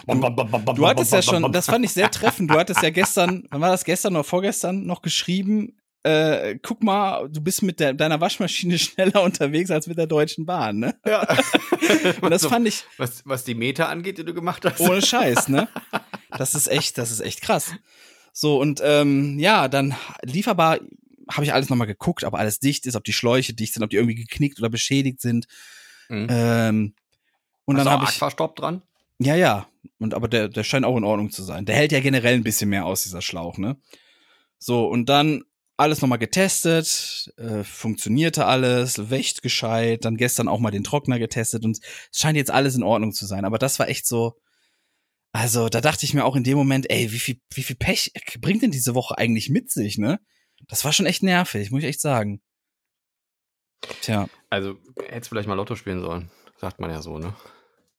[0.07, 3.61] Du, du hattest ja schon, das fand ich sehr treffend, du hattest ja gestern, wann
[3.61, 5.77] war das gestern oder vorgestern noch geschrieben,
[6.07, 10.47] äh, guck mal, du bist mit der, deiner Waschmaschine schneller unterwegs als mit der Deutschen
[10.47, 10.95] Bahn, ne?
[11.05, 11.27] Ja.
[12.21, 12.85] Und das fand ich.
[12.97, 14.81] Was, was die Meter angeht, die du gemacht hast.
[14.81, 15.69] Ohne Scheiß, ne?
[16.39, 17.73] Das ist echt, das ist echt krass.
[18.33, 20.81] So, und ähm, ja, dann lieferbar
[21.31, 23.91] habe ich alles nochmal geguckt, ob alles dicht ist, ob die Schläuche dicht sind, ob
[23.91, 25.47] die irgendwie geknickt oder beschädigt sind.
[26.09, 26.27] Mhm.
[26.31, 26.95] Ähm,
[27.65, 28.83] und Hast dann habe ich Aquastopp dran.
[29.19, 29.67] Ja, ja.
[29.99, 31.65] Und aber der, der scheint auch in Ordnung zu sein.
[31.65, 33.77] Der hält ja generell ein bisschen mehr aus, dieser Schlauch, ne?
[34.59, 35.45] So, und dann
[35.77, 41.65] alles nochmal getestet, äh, funktionierte alles, wächt gescheit, dann gestern auch mal den Trockner getestet
[41.65, 43.45] und es scheint jetzt alles in Ordnung zu sein.
[43.45, 44.39] Aber das war echt so,
[45.37, 48.11] Also, da dachte ich mir auch in dem Moment, ey, wie viel, wie viel Pech
[48.41, 50.19] bringt denn diese Woche eigentlich mit sich, ne?
[50.67, 52.41] Das war schon echt nervig, muss ich echt sagen.
[54.01, 54.31] Tja.
[54.49, 56.31] Also, hättest vielleicht mal Lotto spielen sollen.
[56.57, 57.37] Sagt man ja so, ne?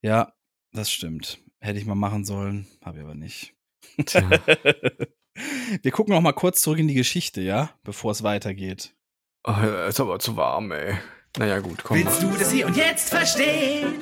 [0.02, 0.34] Ja,
[0.72, 1.40] das stimmt.
[1.60, 3.54] Hätte ich mal machen sollen, habe ich aber nicht.
[5.84, 8.96] Wir gucken noch mal kurz zurück in die Geschichte, ja, bevor es weitergeht.
[9.44, 9.54] Oh,
[9.88, 10.98] ist aber zu warm, ey.
[11.38, 11.98] Naja, gut, komm.
[11.98, 13.94] Willst du das hier und jetzt verstehen?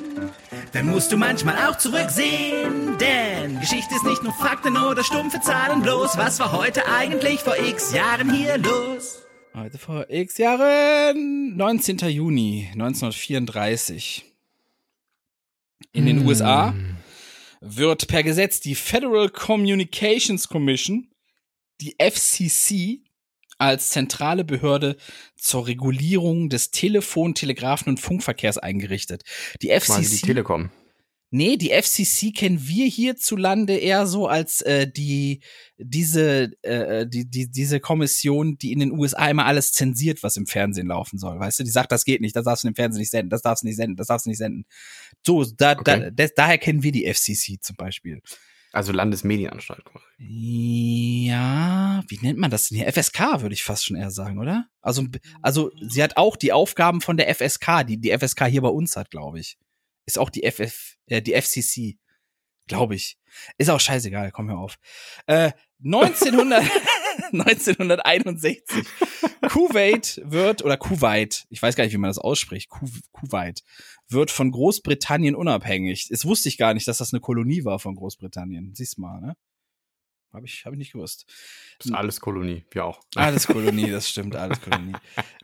[0.72, 2.96] Dann musst du manchmal auch zurücksehen.
[2.98, 6.16] Denn Geschichte ist nicht nur Fakten oder stumpfe Zahlen bloß.
[6.16, 9.22] Was war heute eigentlich vor x Jahren hier los?
[9.54, 11.98] Heute vor x Jahren, 19.
[12.10, 14.24] Juni 1934.
[15.92, 16.74] In den USA
[17.60, 21.10] wird per Gesetz die Federal Communications Commission,
[21.80, 23.02] die FCC,
[23.58, 24.96] als zentrale Behörde
[25.36, 29.22] zur Regulierung des Telefon-, Telegrafen- und Funkverkehrs eingerichtet.
[29.62, 30.26] Die Quasi die FCC.
[30.26, 30.70] Telekom.
[31.32, 35.40] Nee, die FCC kennen wir hierzulande eher so als äh, die
[35.76, 40.46] diese äh, die, die diese Kommission, die in den USA immer alles zensiert, was im
[40.46, 41.38] Fernsehen laufen soll.
[41.40, 43.42] Weißt du, die sagt, das geht nicht, das darfst du im Fernsehen nicht senden, das
[43.42, 44.66] darfst du nicht senden, das darfst du nicht senden.
[45.26, 46.10] So, da, da, Okay.
[46.12, 48.22] des, daher kennen wir die FCC zum Beispiel.
[48.76, 49.86] Also Landesmedienanstalt.
[49.86, 50.04] quasi.
[50.18, 52.92] Ja, wie nennt man das denn hier?
[52.92, 54.66] FSK würde ich fast schon eher sagen, oder?
[54.82, 55.04] Also,
[55.40, 58.94] also sie hat auch die Aufgaben von der FSK, die die FSK hier bei uns
[58.96, 59.56] hat, glaube ich.
[60.04, 61.96] Ist auch die FF, äh, die FCC,
[62.68, 63.16] glaube ich.
[63.56, 64.76] Ist auch scheißegal, komm hör auf.
[65.26, 66.62] Äh, 1900,
[67.32, 68.86] 1961.
[69.48, 73.62] Kuwait wird, oder Kuwait, ich weiß gar nicht, wie man das ausspricht, Ku, Kuwait,
[74.08, 76.08] wird von Großbritannien unabhängig.
[76.10, 78.74] Das wusste ich gar nicht, dass das eine Kolonie war von Großbritannien.
[78.74, 79.36] Siehst mal, ne?
[80.32, 81.24] Habe ich, hab ich nicht gewusst.
[81.78, 83.00] Das ist alles Kolonie, wir auch.
[83.14, 84.92] Alles Kolonie, das stimmt, alles Kolonie.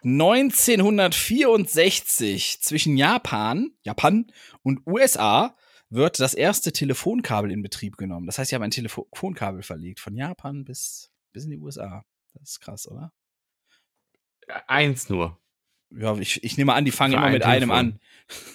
[0.03, 4.27] 1964 zwischen Japan, Japan
[4.63, 5.57] und USA
[5.89, 8.27] wird das erste Telefonkabel in Betrieb genommen.
[8.27, 12.05] Das heißt, sie haben ein Telefonkabel verlegt von Japan bis, bis in die USA.
[12.35, 13.13] Das ist krass, oder?
[14.67, 15.39] Eins nur.
[15.95, 17.77] Ja, ich, ich nehme an, die fangen immer ein mit einem Telefon.
[17.77, 18.01] an.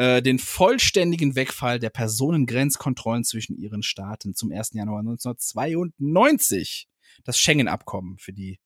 [0.00, 4.72] äh, den vollständigen Wegfall der Personengrenzkontrollen zwischen ihren Staaten zum 1.
[4.72, 6.88] Januar 1992.
[7.24, 8.60] Das Schengen-Abkommen für die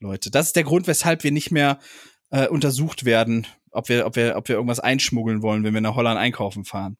[0.00, 0.30] Leute.
[0.30, 1.78] Das ist der Grund, weshalb wir nicht mehr
[2.30, 5.94] äh, untersucht werden, ob wir, ob wir, ob wir irgendwas einschmuggeln wollen, wenn wir nach
[5.94, 6.96] Holland einkaufen fahren.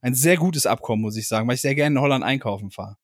[0.00, 2.96] Ein sehr gutes Abkommen, muss ich sagen, weil ich sehr gerne in Holland einkaufen fahre.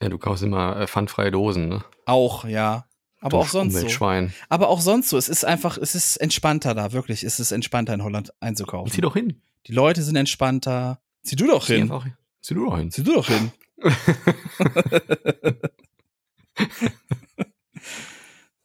[0.00, 1.84] Ja, du kaufst immer äh, pfandfreie Dosen, ne?
[2.06, 2.87] Auch, ja.
[3.20, 3.78] Aber auch sonst so.
[3.80, 4.32] Umweltschwein.
[4.48, 5.16] Aber auch sonst so.
[5.18, 7.24] Es ist einfach, es ist entspannter da, wirklich.
[7.24, 8.92] Es ist entspannter in Holland einzukaufen.
[8.92, 9.40] Zieh doch hin.
[9.66, 11.00] Die Leute sind entspannter.
[11.22, 11.82] Zieh du doch Zieh hin.
[11.82, 12.06] einfach.
[12.40, 12.90] Zieh du doch hin.
[12.90, 13.52] Zieh du doch hin.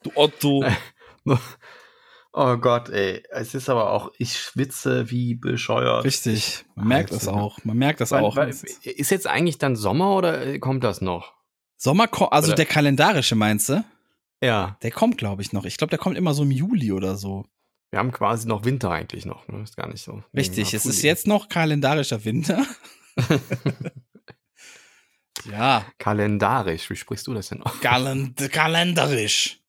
[0.03, 0.63] du Otto.
[2.35, 3.21] Oh Gott, ey.
[3.29, 6.03] Es ist aber auch, ich schwitze wie bescheuert.
[6.03, 6.65] Richtig.
[6.73, 7.59] Man merkt das auch.
[7.63, 8.35] Man merkt das Wann- auch.
[8.35, 11.33] wann- Ist jetzt eigentlich dann Sommer oder kommt das noch?
[11.77, 13.85] Sommer, also Oder- der kalendarische meinst du?
[14.43, 14.77] Ja.
[14.81, 15.65] Der kommt, glaube ich, noch.
[15.65, 17.45] Ich glaube, der kommt immer so im Juli oder so.
[17.91, 19.47] Wir haben quasi noch Winter eigentlich noch.
[19.47, 19.61] Ne?
[19.63, 20.23] Ist gar nicht so.
[20.35, 22.65] Richtig, Ja, es ist jetzt noch kalendarischer Winter.
[25.49, 26.89] ja, Kalendarisch.
[26.89, 27.79] Wie sprichst du das denn noch?
[27.81, 29.59] Kalend kalendarisch.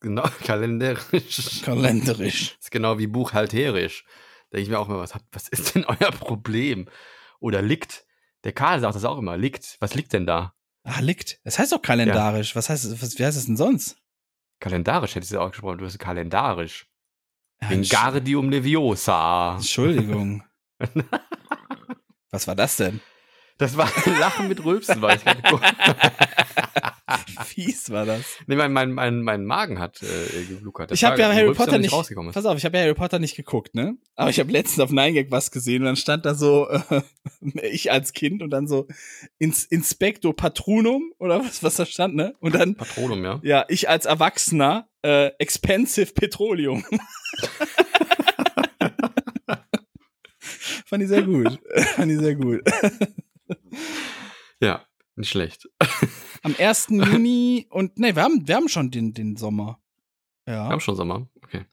[0.00, 1.62] Genau, kalendarisch.
[1.62, 2.56] Kalendarisch.
[2.60, 4.04] ist genau wie buchhalterisch.
[4.50, 6.88] Da denke ich mir auch immer, was, was ist denn euer Problem?
[7.40, 8.04] Oder liegt.
[8.44, 9.36] Der Karl sagt das auch immer.
[9.36, 9.76] Liegt.
[9.80, 10.54] Was liegt denn da?
[10.82, 11.40] Ah, liegt.
[11.44, 12.56] Es heißt doch kalendarisch.
[12.56, 13.99] Was heißt, was, wie heißt es denn sonst?
[14.60, 15.78] Kalendarisch hätte ich ja auch gesprochen.
[15.78, 16.86] Du hast kalendarisch.
[17.68, 19.56] Wingardium Leviosa.
[19.56, 20.44] Entschuldigung.
[22.30, 23.00] Was war das denn?
[23.58, 25.42] Das war Lachen mit Rülpsen, weil ich gerade
[27.44, 28.22] Fies war das.
[28.46, 30.92] Nee, mein, mein, mein, mein Magen hat äh, gebluckert.
[30.92, 32.34] Ich habe ja Harry Potter nicht, rausgekommen ist.
[32.34, 33.96] pass auf, ich habe ja Harry Potter nicht geguckt, ne?
[34.16, 37.02] Aber ich habe letztens auf Nine Gag was gesehen und dann stand da so äh,
[37.70, 38.86] ich als Kind und dann so
[39.38, 42.34] ins Inspecto Patronum oder was was da stand, ne?
[42.40, 43.40] Und dann Patronum, ja.
[43.42, 46.84] Ja, ich als Erwachsener äh, Expensive Petroleum.
[50.86, 51.58] Fand ich sehr gut.
[51.94, 52.62] Fand ich sehr gut.
[54.60, 54.84] ja,
[55.14, 55.68] nicht schlecht.
[56.42, 56.88] Am 1.
[56.90, 59.78] Juni und nee, wir haben, wir haben schon den, den Sommer.
[60.46, 60.64] Ja.
[60.66, 61.64] Wir haben schon Sommer, okay.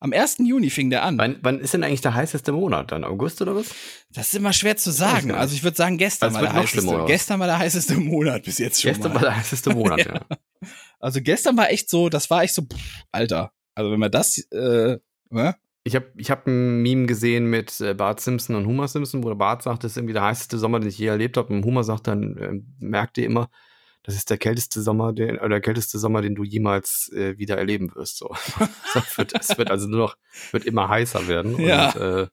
[0.00, 0.38] Am 1.
[0.40, 1.16] Juni fing der an.
[1.16, 2.92] Wann, wann ist denn eigentlich der heißeste Monat?
[2.92, 3.74] Dann August oder was?
[4.10, 5.30] Das ist immer schwer zu sagen.
[5.32, 7.04] Also ich würde sagen, gestern also war der heißeste.
[7.06, 8.90] Gestern war der heißeste Monat bis jetzt schon.
[8.90, 9.22] Gestern mal.
[9.22, 10.14] war der heißeste Monat, ja.
[10.14, 10.36] ja.
[11.00, 13.52] Also gestern war echt so, das war echt so, pff, Alter.
[13.74, 14.98] Also wenn man das, äh,
[15.30, 15.56] ne?
[15.84, 19.28] Ich habe ich hab ein Meme gesehen mit äh, Bart Simpson und Homer Simpson, wo
[19.28, 21.52] der Bart sagt, das ist irgendwie der heißeste Sommer, den ich je erlebt habe.
[21.52, 23.48] Und Homer sagt dann, äh, merkt ihr immer,
[24.04, 27.56] das ist der kälteste Sommer, den, oder der kälteste Sommer, den du jemals äh, wieder
[27.56, 28.18] erleben wirst.
[28.18, 28.34] So.
[28.94, 30.16] es, wird, es wird also nur noch,
[30.52, 31.58] wird immer heißer werden.
[31.58, 31.90] Ja.
[31.90, 32.26] Und, äh,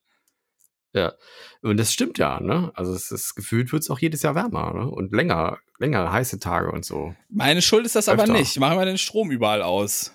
[0.94, 1.14] ja.
[1.62, 2.72] Und das stimmt ja, ne?
[2.76, 4.90] Also es ist gefühlt wird es auch jedes Jahr wärmer, ne?
[4.90, 7.16] Und länger, länger heiße Tage und so.
[7.30, 8.34] Meine Schuld ist das aber Öfter.
[8.34, 8.60] nicht.
[8.60, 10.14] Machen wir den Strom überall aus.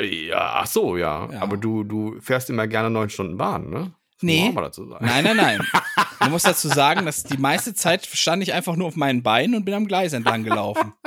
[0.00, 1.28] Ja, ach so, ja.
[1.32, 1.42] Ja.
[1.42, 3.94] Aber du, du fährst immer gerne neun Stunden Bahn, ne?
[4.20, 4.52] Nee.
[4.52, 5.60] Nein, nein, nein.
[6.20, 9.54] Man muss dazu sagen, dass die meiste Zeit stand ich einfach nur auf meinen Beinen
[9.54, 10.92] und bin am Gleis entlang gelaufen.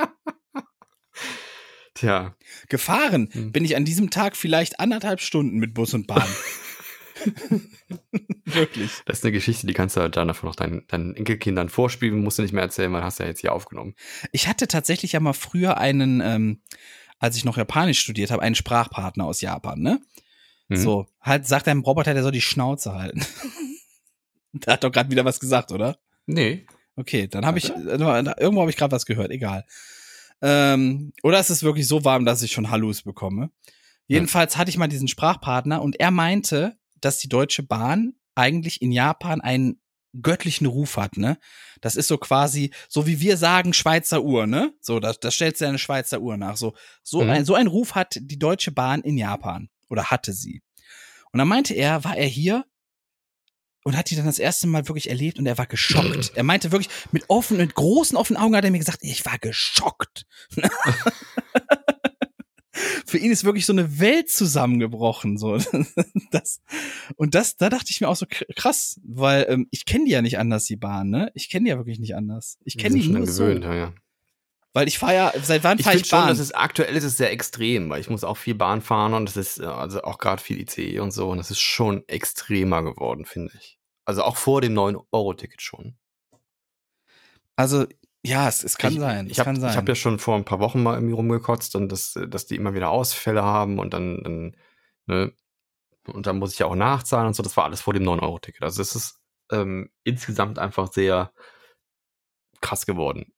[1.94, 2.34] Tja.
[2.68, 3.52] Gefahren Hm.
[3.52, 6.26] bin ich an diesem Tag vielleicht anderthalb Stunden mit Bus und Bahn.
[8.44, 8.90] Wirklich.
[9.04, 12.22] Das ist eine Geschichte, die kannst du halt dann davon noch deinen, deinen Enkelkindern vorspielen,
[12.22, 13.94] musst du nicht mehr erzählen, weil hast du ja jetzt hier aufgenommen.
[14.32, 16.62] Ich hatte tatsächlich ja mal früher einen, ähm,
[17.18, 20.00] als ich noch Japanisch studiert habe, einen Sprachpartner aus Japan, ne?
[20.68, 20.76] Mhm.
[20.76, 23.24] So, halt, sagt einem Roboter, der soll die Schnauze halten.
[24.52, 25.98] der hat doch gerade wieder was gesagt, oder?
[26.26, 26.66] Nee.
[26.96, 29.64] Okay, dann habe ich, irgendwo habe ich gerade was gehört, egal.
[30.42, 33.50] Ähm, oder ist es wirklich so warm, dass ich schon Hallus bekomme?
[34.08, 38.92] Jedenfalls hatte ich mal diesen Sprachpartner und er meinte, dass die Deutsche Bahn eigentlich in
[38.92, 39.80] Japan einen
[40.20, 41.38] göttlichen Ruf hat, ne?
[41.80, 44.74] Das ist so quasi, so wie wir sagen, Schweizer Uhr, ne?
[44.80, 46.56] So, da, da stellst du eine Schweizer Uhr nach.
[46.56, 47.30] So, so, Mhm.
[47.30, 49.70] ein, so ein Ruf hat die Deutsche Bahn in Japan.
[49.92, 50.62] Oder hatte sie.
[51.32, 52.64] Und dann meinte er, war er hier
[53.84, 56.32] und hat die dann das erste Mal wirklich erlebt und er war geschockt.
[56.36, 59.38] Er meinte wirklich, mit offenen, mit großen offenen Augen hat er mir gesagt, ich war
[59.38, 60.24] geschockt.
[63.06, 65.58] Für ihn ist wirklich so eine Welt zusammengebrochen, so.
[66.30, 66.62] Das,
[67.16, 70.12] und das, da dachte ich mir auch so kr- krass, weil ähm, ich kenne die
[70.12, 71.30] ja nicht anders, die Bahn, ne?
[71.34, 72.56] Ich kenne die ja wirklich nicht anders.
[72.64, 73.44] Ich kenne die nur schon so.
[73.44, 73.94] gewöhnt, ja, ja.
[74.74, 76.28] Weil ich fahre ja, seit wann Ich fahre ich, schon, Bahn?
[76.28, 79.28] dass es aktuell ist es sehr extrem, weil ich muss auch viel Bahn fahren und
[79.28, 82.82] es ist äh, also auch gerade viel ICE und so und es ist schon extremer
[82.82, 83.78] geworden, finde ich.
[84.04, 85.96] Also auch vor dem 9-Euro-Ticket schon.
[87.56, 87.86] also,
[88.24, 89.28] ja, es, es kann ich, sein.
[89.28, 92.46] Ich habe hab ja schon vor ein paar Wochen mal irgendwie rumgekotzt und dass, dass
[92.46, 94.56] die immer wieder Ausfälle haben und dann, dann
[95.06, 95.32] ne,
[96.06, 97.42] und dann muss ich ja auch nachzahlen und so.
[97.42, 98.62] Das war alles vor dem 9-Euro-Ticket.
[98.62, 99.20] Also es ist
[99.50, 101.32] ähm, insgesamt einfach sehr
[102.60, 103.32] krass geworden.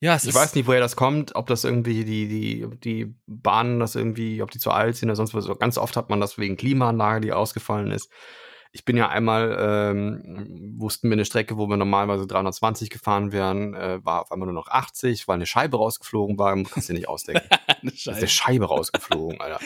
[0.00, 3.96] Ja, Ich weiß nicht, woher das kommt, ob das irgendwie die, die, die Bahnen, das
[3.96, 5.48] irgendwie, ob die zu alt sind oder sonst was.
[5.58, 8.10] Ganz oft hat man das wegen Klimaanlage, die ausgefallen ist.
[8.70, 13.74] Ich bin ja einmal, ähm, wussten wir eine Strecke, wo wir normalerweise 320 gefahren wären,
[13.74, 16.54] äh, war auf einmal nur noch 80, weil eine Scheibe rausgeflogen war.
[16.54, 17.48] Kannst du dir nicht ausdenken.
[17.66, 19.58] eine Da ist eine Scheibe rausgeflogen, Alter.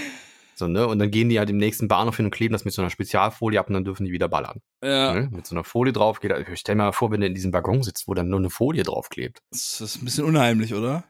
[0.63, 0.87] So, ne?
[0.87, 2.91] Und dann gehen die halt im nächsten Bahnhof hin und kleben das mit so einer
[2.91, 4.61] Spezialfolie ab und dann dürfen die wieder ballern.
[4.83, 5.29] Ja, Ne?
[5.33, 6.33] Mit so einer Folie drauf geht.
[6.53, 8.51] Ich stell mir mal vor, wenn du in diesem Waggon sitzt, wo dann nur eine
[8.51, 9.41] Folie draufklebt.
[9.51, 11.03] das ist ein bisschen unheimlich, oder?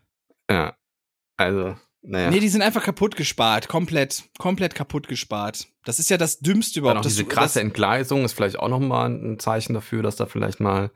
[0.51, 0.75] Ja.
[1.37, 2.31] Also, naja.
[2.31, 3.69] Nee, die sind einfach kaputt gespart.
[3.69, 5.67] Komplett, komplett kaputt gespart.
[5.85, 6.99] Das ist ja das Dümmste Dann überhaupt.
[7.01, 10.27] auch dass diese du- krasse Entgleisung ist vielleicht auch nochmal ein Zeichen dafür, dass da
[10.27, 10.91] vielleicht mal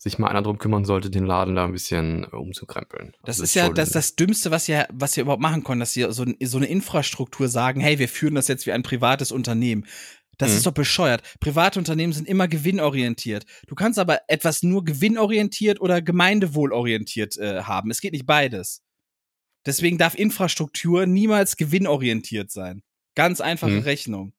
[0.00, 3.12] sich mal einer drum kümmern sollte, den Laden da ein bisschen äh, umzukrempeln.
[3.24, 5.96] Das Also ist ja das, das Dümmste, was ihr, was ihr überhaupt machen könnt, dass
[5.96, 9.86] ihr so, so eine Infrastruktur sagen, hey, wir führen das jetzt wie ein privates Unternehmen.
[10.38, 10.56] Das Mhm.
[10.58, 11.22] ist doch bescheuert.
[11.40, 13.44] Private Unternehmen sind immer gewinnorientiert.
[13.66, 17.90] Du kannst aber etwas nur gewinnorientiert oder gemeindewohlorientiert äh, haben.
[17.90, 18.82] Es geht nicht beides.
[19.66, 22.82] Deswegen darf Infrastruktur niemals gewinnorientiert sein.
[23.16, 23.80] Ganz einfache Mhm.
[23.80, 24.32] Rechnung.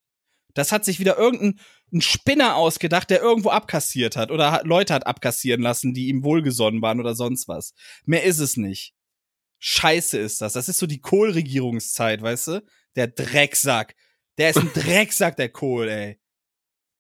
[0.54, 1.60] Das hat sich wieder irgendein
[1.94, 6.24] ein Spinner ausgedacht, der irgendwo abkassiert hat oder hat, Leute hat abkassieren lassen, die ihm
[6.24, 7.74] wohlgesonnen waren oder sonst was.
[8.06, 8.94] Mehr ist es nicht.
[9.60, 10.54] Scheiße ist das.
[10.54, 12.64] Das ist so die Kohl-Regierungszeit, weißt du?
[12.96, 13.96] Der Drecksack.
[14.38, 16.20] Der ist ein Drecksack, der Kohl, ey.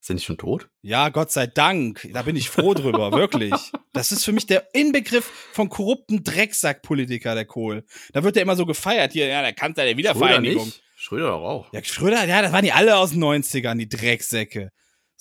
[0.01, 0.69] Sind die schon tot?
[0.81, 2.07] Ja, Gott sei Dank.
[2.13, 3.53] Da bin ich froh drüber, wirklich.
[3.91, 7.85] Das ist für mich der Inbegriff von korrupten Drecksack-Politiker, der Kohl.
[8.13, 10.65] Da wird der immer so gefeiert hier, ja, der Kanzler der Wiedervereinigung.
[10.65, 10.81] nicht?
[10.95, 11.71] Schröder auch.
[11.73, 14.71] Ja, Schröder, ja, das waren die alle aus den 90ern, die Drecksäcke.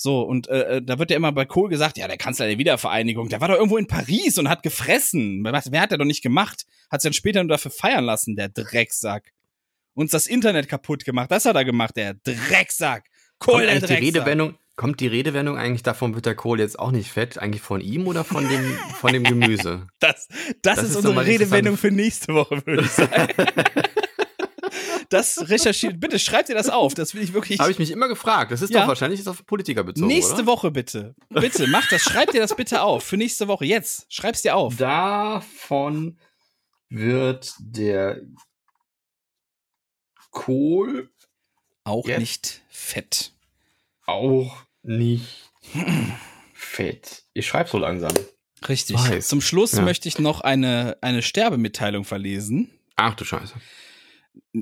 [0.00, 2.56] So, und äh, äh, da wird ja immer bei Kohl gesagt, ja, der Kanzler der
[2.56, 5.42] Wiedervereinigung, der war doch irgendwo in Paris und hat gefressen.
[5.42, 6.66] Was, wer hat der doch nicht gemacht?
[6.88, 9.32] Hat sich dann später nur dafür feiern lassen, der Drecksack.
[9.94, 13.06] Uns das Internet kaputt gemacht, das hat er gemacht, der Drecksack.
[13.40, 13.98] Kohl, kommt der Drecksack.
[13.98, 17.36] Die Redewendung, kommt die Redewendung eigentlich davon, wird der Kohl jetzt auch nicht fett?
[17.36, 19.88] Eigentlich von ihm oder von dem, von dem Gemüse?
[19.98, 20.28] Das,
[20.62, 23.32] das, das ist, ist unsere Redewendung für nächste Woche, würde ich sagen.
[25.08, 26.00] das recherchiert.
[26.00, 26.94] Bitte schreibt ihr das auf.
[26.94, 27.58] Das will ich wirklich.
[27.60, 28.52] Habe ich mich immer gefragt.
[28.52, 28.80] Das ist ja.
[28.80, 30.06] doch wahrscheinlich ist auf Politiker bezogen.
[30.06, 30.46] Nächste oder?
[30.46, 31.14] Woche bitte.
[31.30, 32.02] Bitte, macht das.
[32.02, 33.04] Schreibt ihr das bitte auf.
[33.04, 33.64] Für nächste Woche.
[33.64, 34.06] Jetzt.
[34.12, 34.76] Schreib's dir auf.
[34.76, 36.18] Davon
[36.88, 38.20] wird der
[40.30, 41.10] Kohl
[41.84, 43.32] auch nicht fett.
[44.04, 45.50] Auch nicht
[46.52, 47.24] fett.
[47.32, 48.12] Ich schreibe so langsam.
[48.68, 48.96] Richtig.
[48.96, 49.28] Weiß.
[49.28, 49.82] Zum Schluss ja.
[49.82, 52.70] möchte ich noch eine, eine Sterbemitteilung verlesen.
[52.96, 53.54] Ach du Scheiße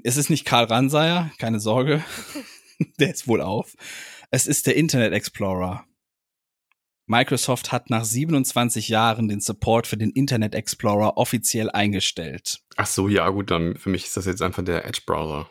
[0.04, 2.04] es ist nicht Karl Ranseier, keine Sorge.
[2.98, 3.74] der ist wohl auf.
[4.30, 5.84] Es ist der Internet Explorer.
[7.06, 12.60] Microsoft hat nach 27 Jahren den Support für den Internet Explorer offiziell eingestellt.
[12.76, 15.48] Ach so, ja, gut, dann für mich ist das jetzt einfach der Edge Browser.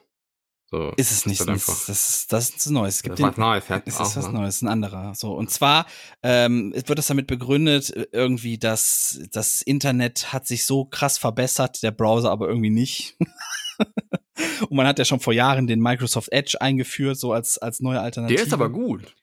[0.75, 1.39] So, ist es nicht.
[1.39, 2.95] Das, das, ist, das ist Neues.
[2.95, 3.63] Es gibt das ist was Neues.
[3.69, 4.33] Ja, es ist was ne?
[4.33, 5.15] Neues, ein anderer.
[5.15, 5.85] So und zwar
[6.21, 11.91] ähm, wird das damit begründet, irgendwie, dass das Internet hat sich so krass verbessert, der
[11.91, 13.17] Browser aber irgendwie nicht.
[14.69, 18.01] Und man hat ja schon vor Jahren den Microsoft Edge eingeführt, so als, als neue
[18.01, 18.37] Alternative.
[18.37, 19.15] Der ist aber gut.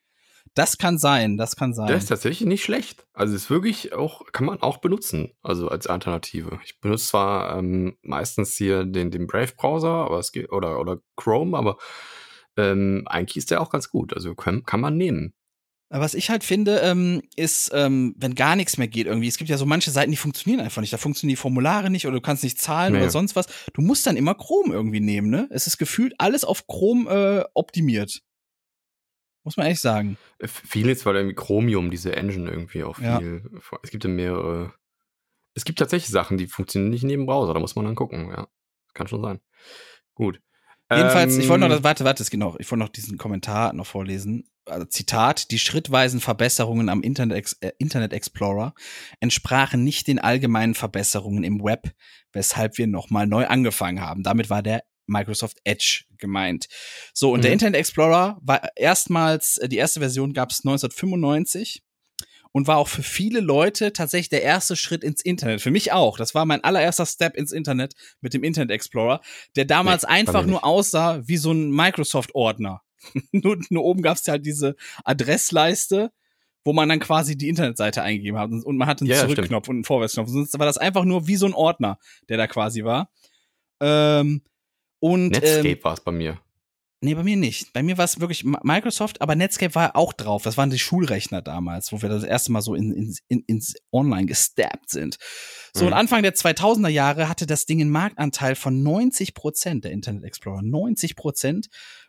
[0.54, 1.86] Das kann sein, das kann sein.
[1.86, 3.06] Der ist tatsächlich nicht schlecht.
[3.14, 6.60] Also ist wirklich auch, kann man auch benutzen, also als Alternative.
[6.64, 11.56] Ich benutze zwar ähm, meistens hier den, den Brave-Browser, aber es geht, oder, oder Chrome,
[11.56, 11.78] aber
[12.58, 14.12] ähm, eigentlich ist der auch ganz gut.
[14.12, 15.32] Also kann, kann man nehmen.
[15.94, 19.28] Was ich halt finde, ähm, ist, ähm, wenn gar nichts mehr geht irgendwie.
[19.28, 20.92] Es gibt ja so manche Seiten, die funktionieren einfach nicht.
[20.92, 23.00] Da funktionieren die Formulare nicht oder du kannst nicht zahlen nee.
[23.00, 23.46] oder sonst was.
[23.74, 25.48] Du musst dann immer Chrome irgendwie nehmen, ne?
[25.50, 28.22] Es ist gefühlt alles auf Chrome äh, optimiert.
[29.44, 30.16] Muss man ehrlich sagen.
[30.38, 33.42] Äh, viel jetzt, weil irgendwie Chromium, diese Engine irgendwie auch viel.
[33.44, 33.78] Ja.
[33.82, 34.74] Es gibt ja mehrere.
[35.54, 37.52] Es gibt tatsächlich Sachen, die funktionieren nicht neben Browser.
[37.54, 38.48] Da muss man dann gucken, ja.
[38.94, 39.40] Kann schon sein.
[40.14, 40.40] Gut.
[40.96, 43.72] Jedenfalls, ähm, ich wollte noch ähm, das, warte, warte, genau, ich wollte noch diesen Kommentar
[43.72, 44.44] noch vorlesen.
[44.66, 48.74] Also Zitat, die schrittweisen Verbesserungen am Internet, äh, Internet Explorer
[49.20, 51.92] entsprachen nicht den allgemeinen Verbesserungen im Web,
[52.32, 54.22] weshalb wir nochmal neu angefangen haben.
[54.22, 56.68] Damit war der Microsoft Edge gemeint.
[57.12, 57.42] So, und mhm.
[57.42, 61.82] der Internet Explorer war erstmals, äh, die erste Version gab es 1995
[62.52, 65.60] und war auch für viele Leute tatsächlich der erste Schritt ins Internet.
[65.60, 66.16] Für mich auch.
[66.16, 69.20] Das war mein allererster Step ins Internet mit dem Internet Explorer,
[69.56, 72.82] der damals nee, einfach nur aussah wie so ein Microsoft-Ordner.
[73.32, 76.12] nur, nur oben gab es halt diese Adressleiste,
[76.64, 79.76] wo man dann quasi die Internetseite eingegeben hat und man hat einen ja, Zurückknopf und
[79.76, 80.28] einen Vorwärtsknopf.
[80.28, 83.10] Sonst war das einfach nur wie so ein Ordner, der da quasi war.
[83.80, 84.42] Ähm,
[85.02, 86.40] und, Netscape ähm, war es bei mir.
[87.00, 87.72] Nee, bei mir nicht.
[87.72, 90.44] Bei mir war es wirklich Microsoft, aber Netscape war auch drauf.
[90.44, 93.74] Das waren die Schulrechner damals, wo wir das erste Mal so in, in, in, ins
[93.90, 95.16] Online gestappt sind.
[95.74, 95.88] So, mhm.
[95.88, 100.22] und Anfang der 2000er Jahre hatte das Ding einen Marktanteil von 90 Prozent, der Internet
[100.22, 100.62] Explorer.
[100.62, 101.66] 90 Prozent.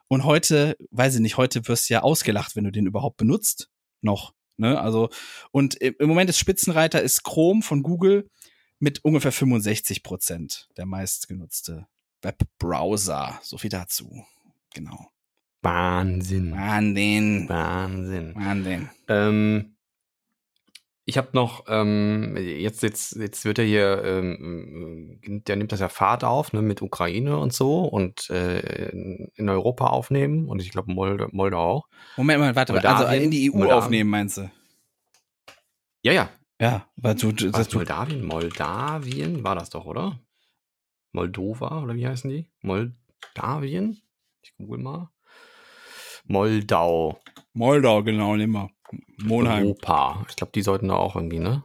[0.07, 3.71] Und heute, weiß ich nicht, heute wirst du ja ausgelacht, wenn du den überhaupt benutzt.
[4.01, 4.35] Noch.
[4.57, 4.79] Ne?
[4.79, 5.09] Also,
[5.49, 8.29] und im Moment ist Spitzenreiter ist Chrome von Google
[8.77, 11.87] mit ungefähr 65 Prozent der meistgenutzte
[12.23, 13.39] Webbrowser.
[13.41, 14.25] So viel dazu.
[14.73, 15.07] Genau.
[15.61, 16.51] Wahnsinn.
[16.53, 17.47] Wahnsinn.
[17.47, 18.35] Wahnsinn.
[18.35, 18.89] Wahnsinn.
[19.07, 19.75] Ähm,
[21.05, 25.89] ich habe noch, ähm, jetzt, jetzt, jetzt wird er hier, ähm, der nimmt das ja
[25.89, 28.89] Fahrt auf, ne, mit Ukraine und so und äh,
[29.35, 31.87] in Europa aufnehmen und ich glaube Moldau, Moldau auch.
[32.15, 33.77] Moment mal, warte, Moldawien, also in die EU Moldawien.
[33.83, 34.49] aufnehmen, meinst du?
[36.03, 36.29] Ja, ja.
[36.61, 40.19] Ja, weil du, du Moldawien, Moldawien war das doch, oder?
[41.13, 42.49] Moldova oder wie heißen die?
[42.61, 44.01] Moldawien?
[44.41, 45.09] Ich google mal.
[46.25, 47.21] Moldau.
[47.53, 48.69] Moldau, genau, nimm mal.
[49.17, 49.67] Monheim.
[49.67, 50.25] Europa.
[50.29, 51.63] Ich glaube, die sollten da auch irgendwie, ne?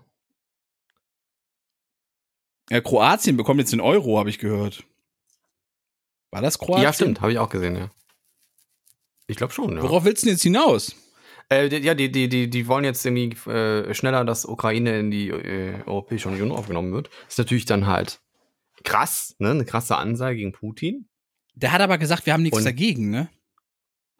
[2.70, 4.84] Ja, Kroatien bekommt jetzt den Euro, habe ich gehört.
[6.30, 6.82] War das Kroatien?
[6.84, 7.90] Ja, stimmt, habe ich auch gesehen, ja.
[9.26, 9.82] Ich glaube schon, ja.
[9.82, 10.94] Worauf willst du denn jetzt hinaus?
[11.50, 15.28] Äh, ja, die, die, die, die wollen jetzt irgendwie äh, schneller, dass Ukraine in die
[15.30, 17.08] äh, Europäische Union aufgenommen wird.
[17.26, 18.20] ist natürlich dann halt
[18.84, 19.50] krass, ne?
[19.50, 21.08] Eine krasse Ansage gegen Putin.
[21.54, 23.28] Der hat aber gesagt, wir haben nichts Und dagegen, ne?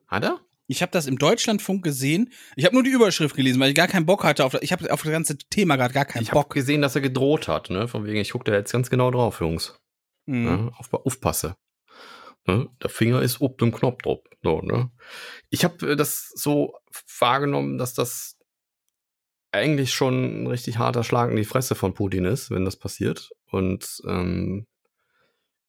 [0.06, 0.40] Hat er?
[0.66, 2.30] Ich habe das im Deutschlandfunk gesehen.
[2.54, 4.92] Ich habe nur die Überschrift gelesen, weil ich gar keinen Bock hatte auf ich habe
[4.92, 6.46] auf das ganze Thema gerade gar keinen ich Bock.
[6.46, 7.88] Ich habe gesehen, dass er gedroht hat, ne?
[7.88, 9.78] Von wegen, ich gucke da jetzt ganz genau drauf, Jungs.
[10.26, 10.44] Mhm.
[10.44, 10.72] Ne?
[10.76, 11.56] Auf, aufpasse.
[12.46, 12.68] Ne?
[12.82, 14.20] Der Finger ist ob dem Knopf drauf.
[14.42, 14.90] So, ne?
[15.48, 16.74] Ich habe äh, das so
[17.18, 18.36] wahrgenommen, dass das
[19.52, 23.30] eigentlich schon ein richtig harter Schlag in die Fresse von Putin ist, wenn das passiert.
[23.50, 24.66] Und ähm,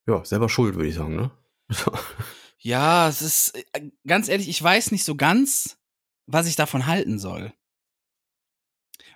[0.08, 1.32] ja, selber schuld, würde ich sagen, ne?
[2.62, 5.78] Ja, es ist, äh, ganz ehrlich, ich weiß nicht so ganz,
[6.26, 7.54] was ich davon halten soll.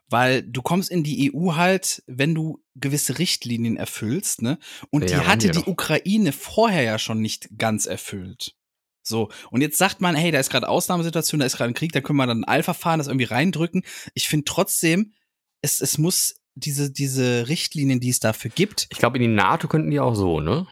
[0.07, 4.59] Weil du kommst in die EU halt, wenn du gewisse Richtlinien erfüllst, ne?
[4.91, 5.67] Und Ja, die hatte die doch.
[5.67, 8.55] Ukraine vorher ja schon nicht ganz erfüllt.
[9.01, 11.91] So, und jetzt sagt man, hey, da ist gerade Ausnahmesituation, da ist gerade ein Krieg,
[11.91, 13.83] da können wir dann ein Alpha-Fahren, das irgendwie reindrücken.
[14.13, 15.13] Ich finde trotzdem,
[15.61, 19.67] es, es muss diese, diese Richtlinien, die es dafür gibt, Ich glaube, in die NATO
[19.67, 20.67] könnten die auch so, ne?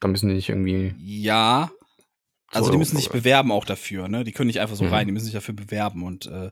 [0.00, 0.94] Da müssen die nicht irgendwie.
[0.98, 1.70] ja,
[2.52, 4.24] also So, die müssen sich bewerben auch dafür, ne?
[4.24, 4.92] Die können nicht einfach so Mhm.
[4.92, 6.02] rein, die müssen sich dafür bewerben.
[6.04, 6.50] Und äh,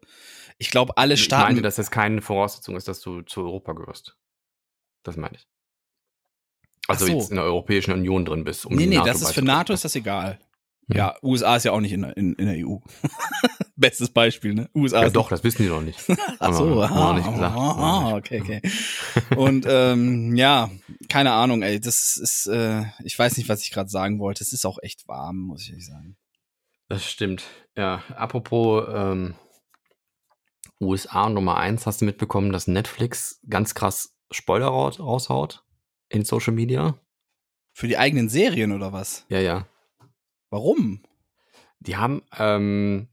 [0.59, 1.53] ich glaube, alle Ich Staaten.
[1.53, 4.17] meine, dass das keine Voraussetzung ist, dass du zu Europa gehörst.
[5.03, 5.47] Das meine ich.
[6.89, 7.13] Also so.
[7.13, 8.67] jetzt in der Europäischen Union drin bist.
[8.67, 9.43] Um nee, nee, das ist für.
[9.43, 10.39] NATO ist das egal.
[10.89, 10.97] Hm.
[10.97, 12.77] Ja, USA ist ja auch nicht in, der- in, in der EU.
[13.77, 14.69] Bestes Beispiel, ne?
[14.75, 15.99] USA Ja, doch, das wissen die doch nicht.
[16.39, 17.57] Ach so, wir noch aha, nicht gesagt.
[17.57, 18.63] aha, okay, okay.
[19.37, 20.71] Und ähm, ja,
[21.09, 24.45] keine Ahnung, ey, das ist, äh, ich weiß nicht, was ich gerade sagen wollte.
[24.45, 26.17] Es ist auch echt warm, muss ich ehrlich sagen.
[26.89, 27.45] Das stimmt.
[27.77, 29.35] Ja, apropos ähm,
[30.81, 35.65] USA Nummer eins, hast du mitbekommen, dass Netflix ganz krass Spoiler raus- raushaut
[36.09, 36.99] in Social Media?
[37.73, 39.25] Für die eigenen Serien oder was?
[39.29, 39.67] Ja, ja.
[40.55, 41.03] Warum?
[41.81, 43.09] Die haben, ähm,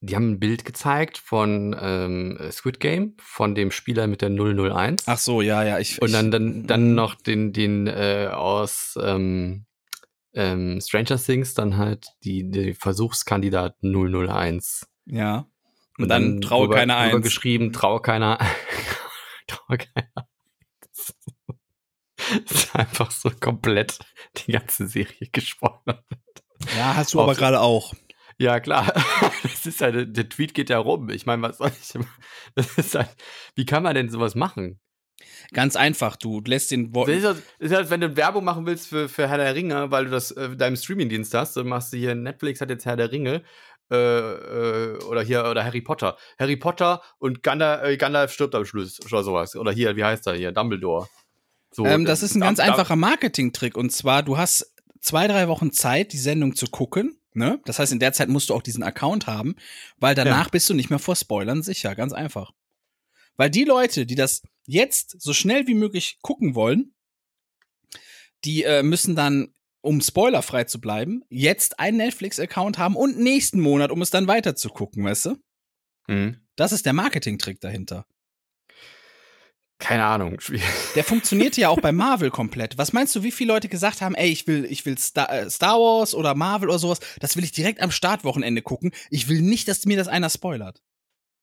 [0.00, 5.02] die haben ein Bild gezeigt von ähm, Squid Game, von dem Spieler mit der 001.
[5.06, 6.00] Ach so, ja, ja, ich.
[6.00, 9.66] Und dann, dann, dann noch den, den äh, aus ähm,
[10.32, 14.88] ähm, Stranger Things, dann halt die, die Versuchskandidat 001.
[15.04, 15.46] Ja.
[15.98, 17.24] Und dann traue drüber- keiner drüber eins.
[17.24, 18.38] geschrieben, traue keiner.
[19.46, 20.28] traue keiner.
[20.82, 21.14] eins.
[22.46, 23.98] Das ist einfach so komplett
[24.36, 26.04] die ganze Serie gespoilert.
[26.76, 27.94] Ja, hast du aber Auf- gerade auch.
[28.38, 28.92] Ja, klar.
[29.42, 31.08] Das ist halt, der Tweet geht ja rum.
[31.10, 31.94] Ich meine, was soll ich.
[32.54, 33.08] Das ist halt,
[33.54, 34.80] wie kann man denn sowas machen?
[35.52, 37.08] Ganz einfach, du lässt den Das Wort.
[37.08, 39.90] ist, halt, das ist halt, wenn du Werbung machen willst für, für Herr der Ringe,
[39.90, 42.96] weil du das äh, deinem Streamingdienst hast, dann machst du hier Netflix hat jetzt Herr
[42.96, 43.42] der Ringe
[43.90, 46.16] äh, äh, oder hier oder Harry Potter.
[46.38, 49.54] Harry Potter und Gandalf, äh, Gandalf stirbt am Schluss oder sowas.
[49.56, 50.52] Oder hier, wie heißt er hier?
[50.52, 51.08] Dumbledore.
[51.74, 53.76] So, Ähm, das ist ein ganz einfacher Marketingtrick.
[53.76, 57.18] Und zwar, du hast zwei, drei Wochen Zeit, die Sendung zu gucken.
[57.32, 57.60] Ne?
[57.64, 59.56] Das heißt, in der Zeit musst du auch diesen Account haben,
[59.98, 61.96] weil danach bist du nicht mehr vor Spoilern sicher.
[61.96, 62.52] Ganz einfach.
[63.36, 66.94] Weil die Leute, die das jetzt so schnell wie möglich gucken wollen,
[68.44, 73.90] die äh, müssen dann, um spoilerfrei zu bleiben, jetzt einen Netflix-Account haben und nächsten Monat,
[73.90, 75.36] um es dann weiter zu gucken, weißt du?
[76.06, 76.36] Mhm.
[76.54, 78.06] Das ist der Marketingtrick dahinter.
[79.78, 80.38] Keine Ahnung.
[80.40, 80.64] schwierig.
[80.94, 82.78] Der funktionierte ja auch bei Marvel komplett.
[82.78, 85.50] Was meinst du, wie viele Leute gesagt haben, ey, ich will, ich will Star, äh,
[85.50, 88.92] Star Wars oder Marvel oder sowas, das will ich direkt am Startwochenende gucken.
[89.10, 90.80] Ich will nicht, dass mir das einer spoilert.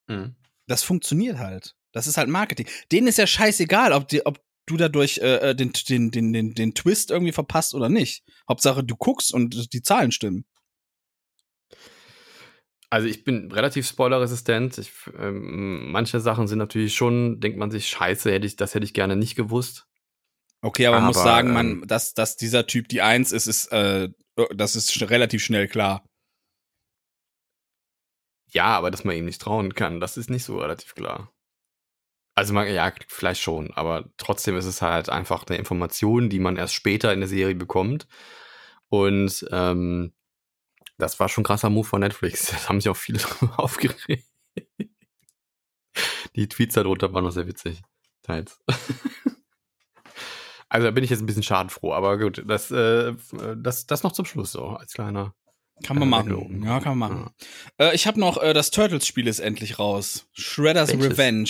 [0.07, 0.35] Mhm.
[0.67, 1.75] Das funktioniert halt.
[1.91, 2.67] Das ist halt Marketing.
[2.91, 6.53] Denen ist ja scheißegal, ob, die, ob du dadurch äh, äh, den, den, den, den,
[6.53, 8.23] den Twist irgendwie verpasst oder nicht.
[8.47, 10.45] Hauptsache, du guckst und die Zahlen stimmen.
[12.91, 14.77] Also ich bin relativ spoilerresistent.
[14.77, 18.83] Ich, ähm, manche Sachen sind natürlich schon, denkt man sich, scheiße, hätte ich, das hätte
[18.83, 19.87] ich gerne nicht gewusst.
[20.61, 23.47] Okay, aber man muss Aber, sagen, man, ähm, dass, dass dieser Typ die Eins ist,
[23.47, 24.09] ist, äh,
[24.53, 26.05] das ist relativ schnell klar.
[28.49, 31.31] Ja, aber dass man ihm nicht trauen kann, das ist nicht so relativ klar.
[32.35, 36.57] Also man, ja, vielleicht schon, aber trotzdem ist es halt einfach eine Information, die man
[36.57, 38.07] erst später in der Serie bekommt.
[38.89, 40.13] Und ähm,
[41.01, 42.47] das war schon ein krasser Move von Netflix.
[42.51, 44.23] Das haben sich auch viele drüber aufgeregt.
[46.35, 47.81] Die Tweets darunter waren noch sehr witzig.
[48.23, 48.59] Teils.
[50.73, 53.13] Also da bin ich jetzt ein bisschen schadenfroh, aber gut, das, äh,
[53.57, 55.35] das, das noch zum Schluss so, als kleiner.
[55.83, 56.27] Kann man machen.
[56.27, 56.63] weggelogen.
[56.63, 57.33] Ja, kann man machen.
[57.77, 60.29] Äh, ich habe noch, äh, das Turtles-Spiel ist endlich raus.
[60.31, 61.09] Shredder's Welches?
[61.11, 61.49] Revenge.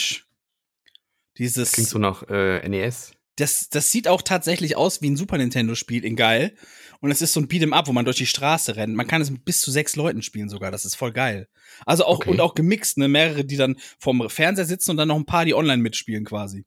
[1.37, 3.13] Dieses, Das klingt so nach äh, NES.
[3.37, 6.55] Das, das sieht auch tatsächlich aus wie ein Super Nintendo-Spiel in geil.
[6.99, 8.93] Und es ist so ein Beat'em Up, wo man durch die Straße rennt.
[8.95, 10.69] Man kann es mit bis zu sechs Leuten spielen sogar.
[10.69, 11.47] Das ist voll geil.
[11.85, 12.29] Also auch, Okay.
[12.29, 13.07] und auch gemixt, ne?
[13.07, 16.65] Mehrere, die dann vorm Fernseher sitzen und dann noch ein paar, die online mitspielen quasi.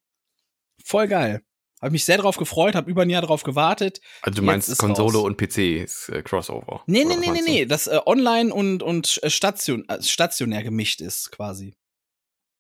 [0.85, 1.43] Voll geil.
[1.81, 4.01] Habe mich sehr drauf gefreut, habe über ein Jahr drauf gewartet.
[4.23, 5.25] Also du meinst Konsole raus.
[5.27, 6.83] und PC ist äh, Crossover.
[6.87, 7.67] Nee, nee, nee, nee, nee.
[7.67, 11.75] Das äh, online und, und äh, station, äh, stationär gemischt ist, quasi.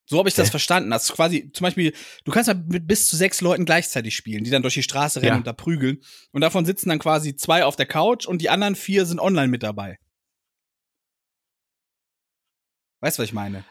[0.07, 0.51] So habe ich das Hä?
[0.51, 0.93] verstanden.
[0.93, 1.95] Also quasi, zum Beispiel,
[2.25, 5.21] du kannst halt mit bis zu sechs Leuten gleichzeitig spielen, die dann durch die Straße
[5.23, 5.37] rennen Ja.
[5.39, 6.03] und da prügeln.
[6.33, 9.49] Und davon sitzen dann quasi zwei auf der Couch und die anderen vier sind online
[9.49, 9.99] mit dabei.
[13.01, 13.65] Weißt du, was ich meine?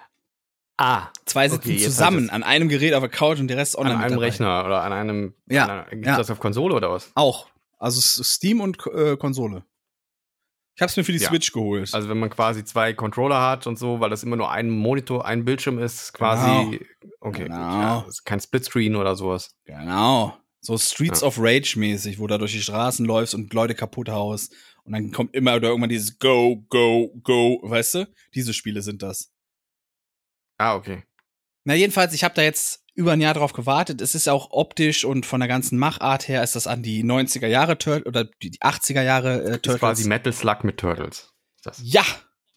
[0.77, 3.81] Ah, Zwei sitzen Okay, zusammen an einem Gerät auf der Couch und der Rest an
[3.85, 4.19] online mit einem.
[4.19, 5.35] Rechner oder an einem.
[5.47, 6.17] Ja, An gibt's ja.
[6.17, 7.11] das auf Konsole oder was?
[7.15, 7.47] Auch.
[7.77, 9.65] Also Steam und äh, Konsole.
[10.75, 11.29] Ich hab's mir für die Ja.
[11.29, 11.93] Switch geholt.
[11.93, 15.25] Also wenn man quasi zwei Controller hat und so, weil das immer nur ein Monitor,
[15.25, 16.79] ein Bildschirm ist, quasi.
[17.19, 17.55] Okay, Genau.
[17.55, 19.55] ja, kein Splitscreen oder sowas.
[19.65, 20.35] Genau.
[20.61, 21.27] So Streets Ja.
[21.27, 24.53] of Rage mäßig, wo du durch die Straßen läufst und Leute kaputt haust
[24.85, 28.07] Und dann kommt immer oder irgendwann dieses Go, Go, Go, weißt du?
[28.33, 29.31] Diese Spiele sind das.
[30.57, 31.03] Ah, okay.
[31.65, 34.01] Na, jedenfalls, ich habe da jetzt über ein Jahr drauf gewartet.
[34.01, 37.47] Es ist auch optisch und von der ganzen Machart her ist das an die 90er
[37.47, 39.61] Jahre Turtles oder die 80er Jahre äh, Turtles.
[39.63, 41.33] Das ist quasi Metal Slug mit Turtles.
[41.81, 42.03] Ja,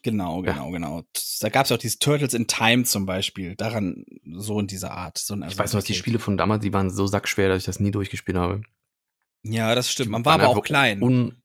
[0.02, 0.70] genau, genau, ja.
[0.72, 1.02] genau.
[1.40, 3.56] Da gab es auch dieses Turtles in Time zum Beispiel.
[3.56, 5.18] Daran so in dieser Art.
[5.18, 7.80] So ich weiß noch, die Spiele von damals, die waren so sackschwer, dass ich das
[7.80, 8.62] nie durchgespielt habe.
[9.42, 10.10] Ja, das stimmt.
[10.10, 11.02] Man war aber auch klein.
[11.02, 11.36] Un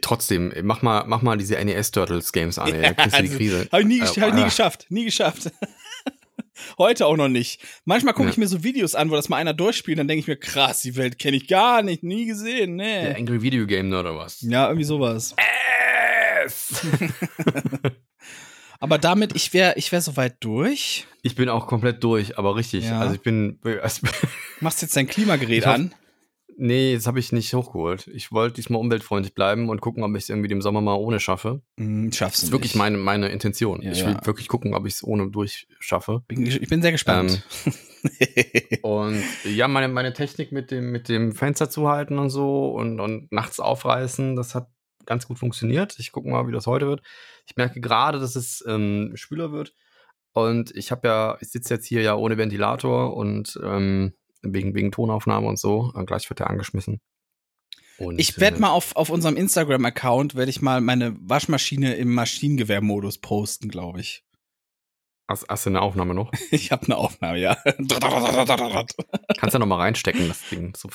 [0.00, 2.80] Trotzdem, mach mal, mach mal diese NES Turtles Games an, ey.
[2.80, 3.68] da kriegst du die Krise.
[3.70, 5.50] Hab ich nie, äh, hab ich nie geschafft, nie geschafft.
[6.78, 7.60] Heute auch noch nicht.
[7.84, 8.32] Manchmal gucke ja.
[8.32, 10.82] ich mir so Videos an, wo das mal einer durchspielt, dann denke ich mir, krass,
[10.82, 13.02] die Welt kenne ich gar nicht, nie gesehen, ne.
[13.02, 14.40] Der Angry Video Game oder was?
[14.42, 15.34] Ja, irgendwie sowas.
[16.44, 16.86] S!
[18.80, 21.06] aber damit, ich wäre ich wär soweit durch.
[21.22, 22.84] Ich bin auch komplett durch, aber richtig.
[22.84, 23.00] Ja.
[23.00, 23.58] Also ich bin.
[23.82, 24.06] Also
[24.60, 25.94] Machst jetzt dein Klimagerät an?
[26.60, 28.08] Nee, das habe ich nicht hochgeholt.
[28.08, 31.20] Ich wollte diesmal umweltfreundlich bleiben und gucken, ob ich es irgendwie dem Sommer mal ohne
[31.20, 31.62] schaffe.
[31.76, 32.42] Mm, schaffst du.
[32.42, 33.80] Das ist wirklich meine, meine Intention.
[33.80, 34.26] Ja, ich will ja.
[34.26, 36.24] wirklich gucken, ob ich es ohne durchschaffe.
[36.26, 37.44] Bin, ich bin sehr gespannt.
[37.64, 42.98] Ähm, und ja, meine, meine Technik mit dem, mit dem Fenster zuhalten und so und,
[42.98, 44.68] und nachts aufreißen, das hat
[45.06, 45.96] ganz gut funktioniert.
[46.00, 47.02] Ich gucke mal, wie das heute wird.
[47.46, 49.74] Ich merke gerade, dass es ähm, spüler wird.
[50.32, 54.12] Und ich habe ja, ich sitze jetzt hier ja ohne Ventilator und ähm,
[54.42, 55.90] wegen, wegen Tonaufnahme und so.
[55.94, 57.00] Und gleich wird er angeschmissen.
[57.98, 62.14] Und, ich werde äh, mal auf, auf unserem Instagram-Account, werde ich mal meine Waschmaschine im
[62.14, 64.24] Maschinengewehrmodus posten, glaube ich.
[65.28, 66.32] Hast, hast, du eine Aufnahme noch?
[66.50, 67.54] Ich habe eine Aufnahme, ja.
[69.36, 70.74] Kannst du noch mal reinstecken, das Ding.
[70.74, 70.88] So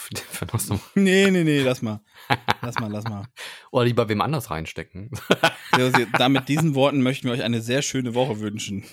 [0.96, 2.02] nee, nee, nee, lass mal.
[2.64, 3.28] Lass mal, lass mal.
[3.72, 5.12] Oder lieber wem anders reinstecken.
[6.18, 8.84] da mit diesen Worten möchten wir euch eine sehr schöne Woche wünschen.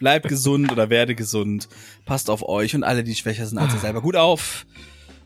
[0.00, 1.68] Bleibt gesund oder werde gesund.
[2.04, 4.66] Passt auf euch und alle, die schwächer sind als ihr selber, gut auf.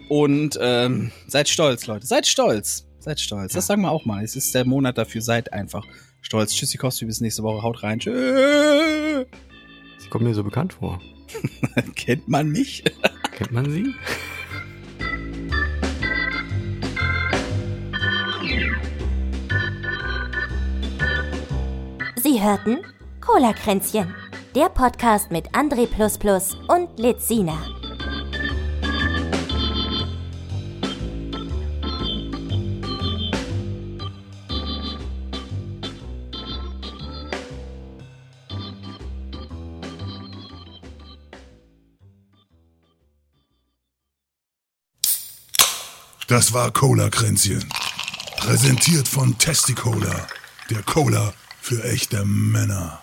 [0.09, 2.07] Und ähm, seid stolz, Leute.
[2.07, 2.87] Seid stolz.
[2.99, 3.55] Seid stolz.
[3.55, 4.23] Das sagen wir auch mal.
[4.25, 5.23] Es ist der Monat dafür.
[5.23, 5.87] Seid einfach
[6.21, 6.55] stolz.
[6.55, 7.63] Tschüssikowski, bis nächste Woche.
[7.63, 7.99] Haut rein.
[7.99, 9.25] Tschö.
[9.99, 11.01] Sie kommt mir so bekannt vor.
[11.95, 12.85] Kennt man mich?
[13.33, 13.95] Kennt man sie?
[22.17, 22.79] Sie hörten
[23.21, 24.15] Cola-Kränzchen,
[24.55, 25.89] der Podcast mit André
[26.69, 27.80] und Lizina.
[46.31, 47.69] Das war Cola-Kränzchen.
[48.37, 50.29] Präsentiert von Testicola,
[50.71, 53.01] der Cola für echte Männer.